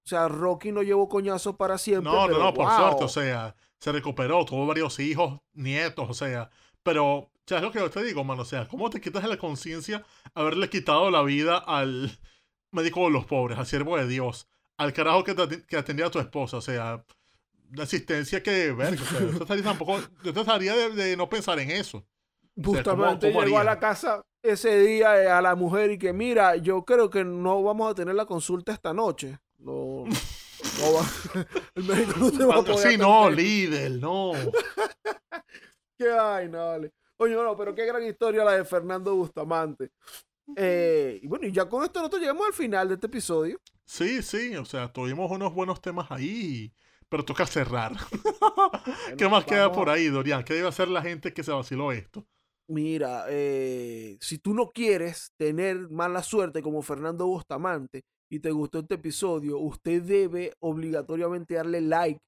O 0.05 0.09
sea, 0.09 0.29
Rocky 0.29 0.73
no 0.73 0.83
llevó 0.83 1.09
coñazos 1.09 1.57
para 1.57 1.77
siempre. 1.77 2.11
No, 2.11 2.27
no, 2.29 2.39
no, 2.39 2.55
por 2.55 2.67
wow. 2.67 2.77
suerte, 2.77 3.05
o 3.05 3.09
sea, 3.09 3.55
se 3.79 3.93
recuperó, 3.93 4.45
tuvo 4.45 4.67
varios 4.67 4.99
hijos, 5.01 5.41
nietos, 5.53 6.09
o 6.09 6.15
sea, 6.15 6.51
pero, 6.83 7.31
ya 7.47 7.57
es 7.59 7.63
lo 7.63 7.71
que 7.71 7.79
yo 7.81 7.91
te 7.91 8.03
digo, 8.03 8.25
mano, 8.25 8.43
o 8.43 8.47
sea, 8.47 8.67
¿cómo 8.67 8.89
te 8.89 9.01
quitas 9.01 9.23
de 9.23 9.29
la 9.29 9.37
conciencia 9.37 10.05
haberle 10.35 10.71
quitado 10.71 11.11
la 11.11 11.23
vida 11.23 11.59
al 11.59 12.11
médico 12.71 13.05
de 13.05 13.11
los 13.11 13.25
pobres, 13.27 13.59
al 13.59 13.67
siervo 13.67 13.97
de 13.97 14.07
Dios, 14.07 14.49
al 14.77 14.93
carajo 14.93 15.25
que, 15.25 15.35
te 15.35 15.65
que 15.67 15.77
atendía 15.77 16.07
a 16.07 16.11
tu 16.11 16.19
esposa, 16.19 16.59
o 16.59 16.61
sea, 16.61 17.05
la 17.73 17.83
asistencia 17.83 18.43
que, 18.43 18.73
ver, 18.73 18.95
o 19.41 19.47
sea, 19.47 19.57
yo 19.57 19.63
tampoco, 19.63 19.99
yo 20.23 20.33
trataría 20.33 20.75
de, 20.75 20.91
de 20.91 21.17
no 21.17 21.29
pensar 21.29 21.59
en 21.59 21.71
eso. 21.71 22.07
Justamente 22.63 23.31
¿cómo 23.33 23.45
llegó 23.45 23.59
a 23.59 23.65
la 23.65 23.79
casa 23.79 24.25
ese 24.43 24.81
día 24.81 25.23
eh, 25.23 25.29
a 25.29 25.41
la 25.41 25.55
mujer 25.55 25.93
y 25.93 25.99
que 25.99 26.13
mira, 26.13 26.57
yo 26.57 26.85
creo 26.85 27.09
que 27.11 27.25
no 27.25 27.63
vamos 27.63 27.91
a 27.91 27.95
tener 27.95 28.15
la 28.15 28.27
consulta 28.27 28.73
esta 28.73 28.93
noche. 28.93 29.39
No, 29.59 30.05
no 30.07 30.93
va- 30.93 31.45
el 31.75 31.85
médico 31.85 32.19
no 32.19 32.31
te 32.33 32.45
va 32.45 32.57
a 32.57 32.65
poder 32.65 32.93
Sí, 32.93 32.99
no, 32.99 33.31
líder, 33.31 33.93
no. 33.93 34.33
Qué 35.99 36.09
vaina, 36.09 36.65
vale. 36.65 36.93
Oye, 37.17 37.35
no, 37.35 37.57
pero 37.57 37.75
qué 37.75 37.85
gran 37.85 38.05
historia 38.05 38.45
la 38.45 38.53
de 38.53 38.65
Fernando 38.65 39.15
Bustamante. 39.17 39.91
Eh, 40.57 41.21
y 41.23 41.27
bueno, 41.27 41.47
y 41.47 41.53
ya 41.53 41.69
con 41.69 41.85
esto 41.85 42.01
nosotros 42.01 42.21
llegamos 42.21 42.47
al 42.47 42.53
final 42.53 42.89
de 42.89 42.95
este 42.95 43.07
episodio. 43.07 43.61
Sí, 43.85 44.23
sí, 44.23 44.55
o 44.57 44.65
sea, 44.65 44.93
tuvimos 44.93 45.31
unos 45.31 45.55
buenos 45.55 45.81
temas 45.81 46.11
ahí, 46.11 46.73
pero 47.09 47.25
toca 47.25 47.47
cerrar. 47.47 47.93
¿Qué 49.19 49.29
más 49.29 49.45
queda 49.45 49.73
por 49.73 49.89
ahí, 49.91 50.09
Dorian? 50.09 50.45
¿Qué 50.45 50.55
debe 50.55 50.69
hacer 50.69 50.89
la 50.89 51.03
gente 51.03 51.33
que 51.33 51.43
se 51.43 51.53
vaciló 51.53 51.93
esto? 51.93 52.27
Mira, 52.67 53.25
eh, 53.29 54.19
si 54.21 54.39
tú 54.39 54.53
no 54.53 54.71
quieres 54.71 55.33
tener 55.39 55.89
mala 55.89 56.23
suerte 56.23 56.61
como 56.61 56.83
Fernando 56.83 57.27
Bustamante 57.27 58.05
y 58.29 58.41
te 58.41 58.51
gustó 58.51 58.81
este 58.81 58.97
episodio, 58.97 59.59
usted 59.59 60.03
debe 60.03 60.53
obligatoriamente 60.61 61.55
darle 61.55 61.81
like 61.81 62.21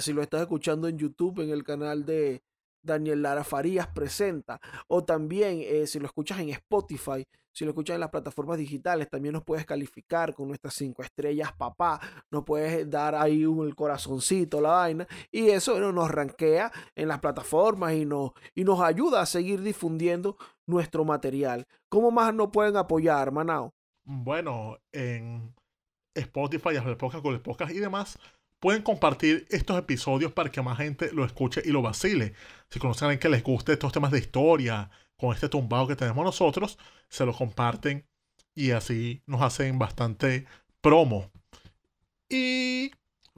si 0.00 0.12
lo 0.12 0.22
estás 0.22 0.42
escuchando 0.42 0.88
en 0.88 0.98
YouTube, 0.98 1.40
en 1.40 1.50
el 1.50 1.62
canal 1.62 2.04
de 2.04 2.42
Daniel 2.82 3.22
Lara 3.22 3.44
Farías 3.44 3.86
Presenta, 3.88 4.60
o 4.88 5.04
también 5.04 5.60
eh, 5.62 5.86
si 5.86 5.98
lo 5.98 6.06
escuchas 6.06 6.40
en 6.40 6.50
Spotify, 6.50 7.24
si 7.52 7.64
lo 7.64 7.70
escuchas 7.70 7.94
en 7.94 8.00
las 8.00 8.10
plataformas 8.10 8.58
digitales, 8.58 9.08
también 9.10 9.34
nos 9.34 9.44
puedes 9.44 9.66
calificar 9.66 10.34
con 10.34 10.48
nuestras 10.48 10.74
cinco 10.74 11.02
estrellas, 11.02 11.52
papá, 11.52 12.00
nos 12.30 12.44
puedes 12.44 12.88
dar 12.88 13.14
ahí 13.14 13.44
un 13.44 13.70
corazoncito, 13.72 14.60
la 14.60 14.70
vaina, 14.70 15.06
y 15.30 15.50
eso 15.50 15.78
nos 15.92 16.10
rankea 16.10 16.72
en 16.94 17.08
las 17.08 17.20
plataformas 17.20 17.92
y 17.92 18.06
nos, 18.06 18.32
y 18.54 18.64
nos 18.64 18.80
ayuda 18.80 19.20
a 19.20 19.26
seguir 19.26 19.60
difundiendo 19.60 20.36
nuestro 20.66 21.04
material. 21.04 21.66
¿Cómo 21.88 22.10
más 22.10 22.34
nos 22.34 22.48
pueden 22.48 22.76
apoyar, 22.76 23.30
Manao? 23.32 23.74
Bueno, 24.04 24.78
en 24.90 25.54
Spotify, 26.14 26.76
Apple 26.76 26.96
Podcast, 26.96 27.22
Google 27.22 27.40
Podcast 27.40 27.72
y 27.72 27.78
demás, 27.78 28.18
pueden 28.62 28.82
compartir 28.82 29.44
estos 29.50 29.76
episodios 29.76 30.30
para 30.30 30.52
que 30.52 30.62
más 30.62 30.78
gente 30.78 31.10
lo 31.12 31.24
escuche 31.24 31.60
y 31.64 31.70
lo 31.70 31.82
vacile. 31.82 32.34
Si 32.70 32.78
conocen 32.78 33.06
a 33.06 33.08
alguien 33.08 33.18
que 33.18 33.28
les 33.28 33.42
guste 33.42 33.72
estos 33.72 33.92
temas 33.92 34.12
de 34.12 34.20
historia, 34.20 34.88
con 35.16 35.34
este 35.34 35.48
tumbado 35.48 35.88
que 35.88 35.96
tenemos 35.96 36.24
nosotros, 36.24 36.78
se 37.08 37.26
lo 37.26 37.32
comparten 37.32 38.06
y 38.54 38.70
así 38.70 39.20
nos 39.26 39.42
hacen 39.42 39.80
bastante 39.80 40.46
promo. 40.80 41.32
Y 42.28 42.92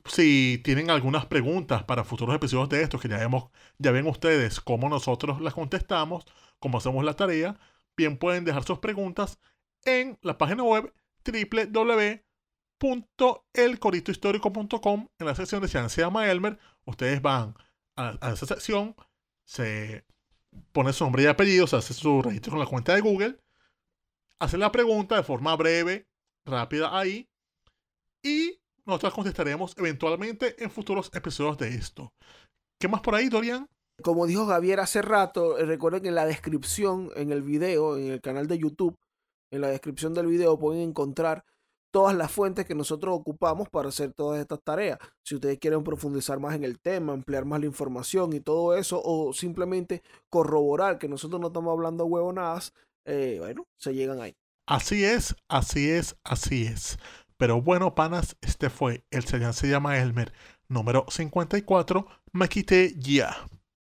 si 0.05 0.61
tienen 0.63 0.91
algunas 0.91 1.25
preguntas 1.25 1.85
para 1.85 2.05
futuros 2.05 2.37
episodios 2.37 2.69
de 2.69 2.83
estos, 2.83 3.01
que 3.01 3.09
ya, 3.09 3.17
vemos, 3.17 3.49
ya 3.79 3.93
ven 3.93 4.07
ustedes 4.07 4.61
cómo 4.61 4.91
nosotros 4.91 5.41
las 5.41 5.55
contestamos, 5.55 6.27
cómo 6.59 6.77
hacemos 6.77 7.03
la 7.03 7.15
tarea, 7.17 7.59
bien 7.97 8.19
pueden 8.19 8.45
dejar 8.45 8.65
sus 8.65 8.79
preguntas 8.79 9.39
en 9.87 10.19
la 10.21 10.37
página 10.37 10.65
web 10.65 10.93
www.elcoritohistórico.com 12.85 15.07
en 15.19 15.27
la 15.27 15.35
sección 15.35 15.63
de 15.63 15.69
se 15.69 16.01
llama 16.01 16.31
Elmer. 16.31 16.59
Ustedes 16.85 17.23
van 17.23 17.55
a, 17.97 18.19
a 18.21 18.33
esa 18.33 18.47
sección, 18.47 18.95
se 19.45 20.05
pone 20.73 20.93
su 20.93 21.05
nombre 21.05 21.23
y 21.23 21.27
apellido, 21.27 21.67
se 21.67 21.77
hace 21.77 21.95
su 21.95 22.21
registro 22.21 22.51
con 22.53 22.61
la 22.61 22.67
cuenta 22.67 22.95
de 22.95 23.01
Google, 23.01 23.39
hacen 24.39 24.61
la 24.61 24.71
pregunta 24.71 25.17
de 25.17 25.23
forma 25.23 25.57
breve, 25.57 26.07
rápida 26.45 26.99
ahí. 26.99 27.29
Y 28.23 28.61
nosotros 28.85 29.15
contestaremos 29.15 29.75
eventualmente 29.79 30.63
en 30.63 30.71
futuros 30.71 31.11
episodios 31.15 31.57
de 31.59 31.71
esto. 31.71 32.13
¿Qué 32.79 32.89
más 32.89 33.01
por 33.01 33.15
ahí, 33.15 33.29
Dorian? 33.29 33.69
Como 34.03 34.27
dijo 34.27 34.47
Javier 34.47 34.81
hace 34.81 35.03
rato, 35.03 35.59
eh, 35.59 35.65
recuerden 35.65 36.03
que 36.03 36.09
en 36.09 36.17
la 36.17 36.27
descripción, 36.27 37.11
en 37.17 37.33
el 37.33 37.43
video, 37.43 37.97
en 37.97 38.11
el 38.11 38.21
canal 38.21 38.49
de 38.49 38.59
YouTube, 38.59 38.99
en 39.51 39.61
la 39.61 39.69
descripción 39.69 40.15
del 40.15 40.27
video 40.27 40.59
pueden 40.59 40.83
encontrar 40.83 41.45
todas 41.95 42.17
las 42.17 42.33
fuentes 42.33 42.67
que 42.67 42.75
nosotros 42.75 43.15
ocupamos 43.15 43.69
para 43.69 43.91
hacer 43.91 44.13
todas 44.13 44.41
estas 44.41 44.61
tareas. 44.65 44.99
Si 45.23 45.37
ustedes 45.37 45.61
quieren 45.61 45.85
profundizar 45.85 46.41
más 46.41 46.57
en 46.57 46.65
el 46.65 46.81
tema, 46.81 47.13
ampliar 47.13 47.45
más 47.45 47.61
la 47.61 47.67
información 47.67 48.33
y 48.33 48.41
todo 48.41 48.77
eso, 48.77 49.01
o 49.05 49.33
simplemente 49.33 50.03
corroborar 50.29 50.99
que 50.99 51.07
nosotros 51.07 51.41
no 51.41 51.47
estamos 51.47 51.71
hablando 51.71 52.05
huevonadas, 52.05 52.73
eh, 53.05 53.37
bueno, 53.39 53.69
se 53.77 53.95
llegan 53.95 54.21
ahí. 54.21 54.35
Así 54.67 55.05
es, 55.05 55.37
así 55.47 55.89
es, 55.89 56.17
así 56.25 56.65
es. 56.65 56.99
Pero 57.37 57.63
bueno, 57.63 57.95
panas, 57.95 58.37
este 58.41 58.71
fue 58.71 59.05
el 59.13 59.23
Se 59.23 59.69
llama 59.69 59.97
Elmer 59.99 60.33
número 60.67 61.07
54. 61.09 62.09
Me 62.33 62.49
quité 62.49 62.93
ya. 62.99 63.37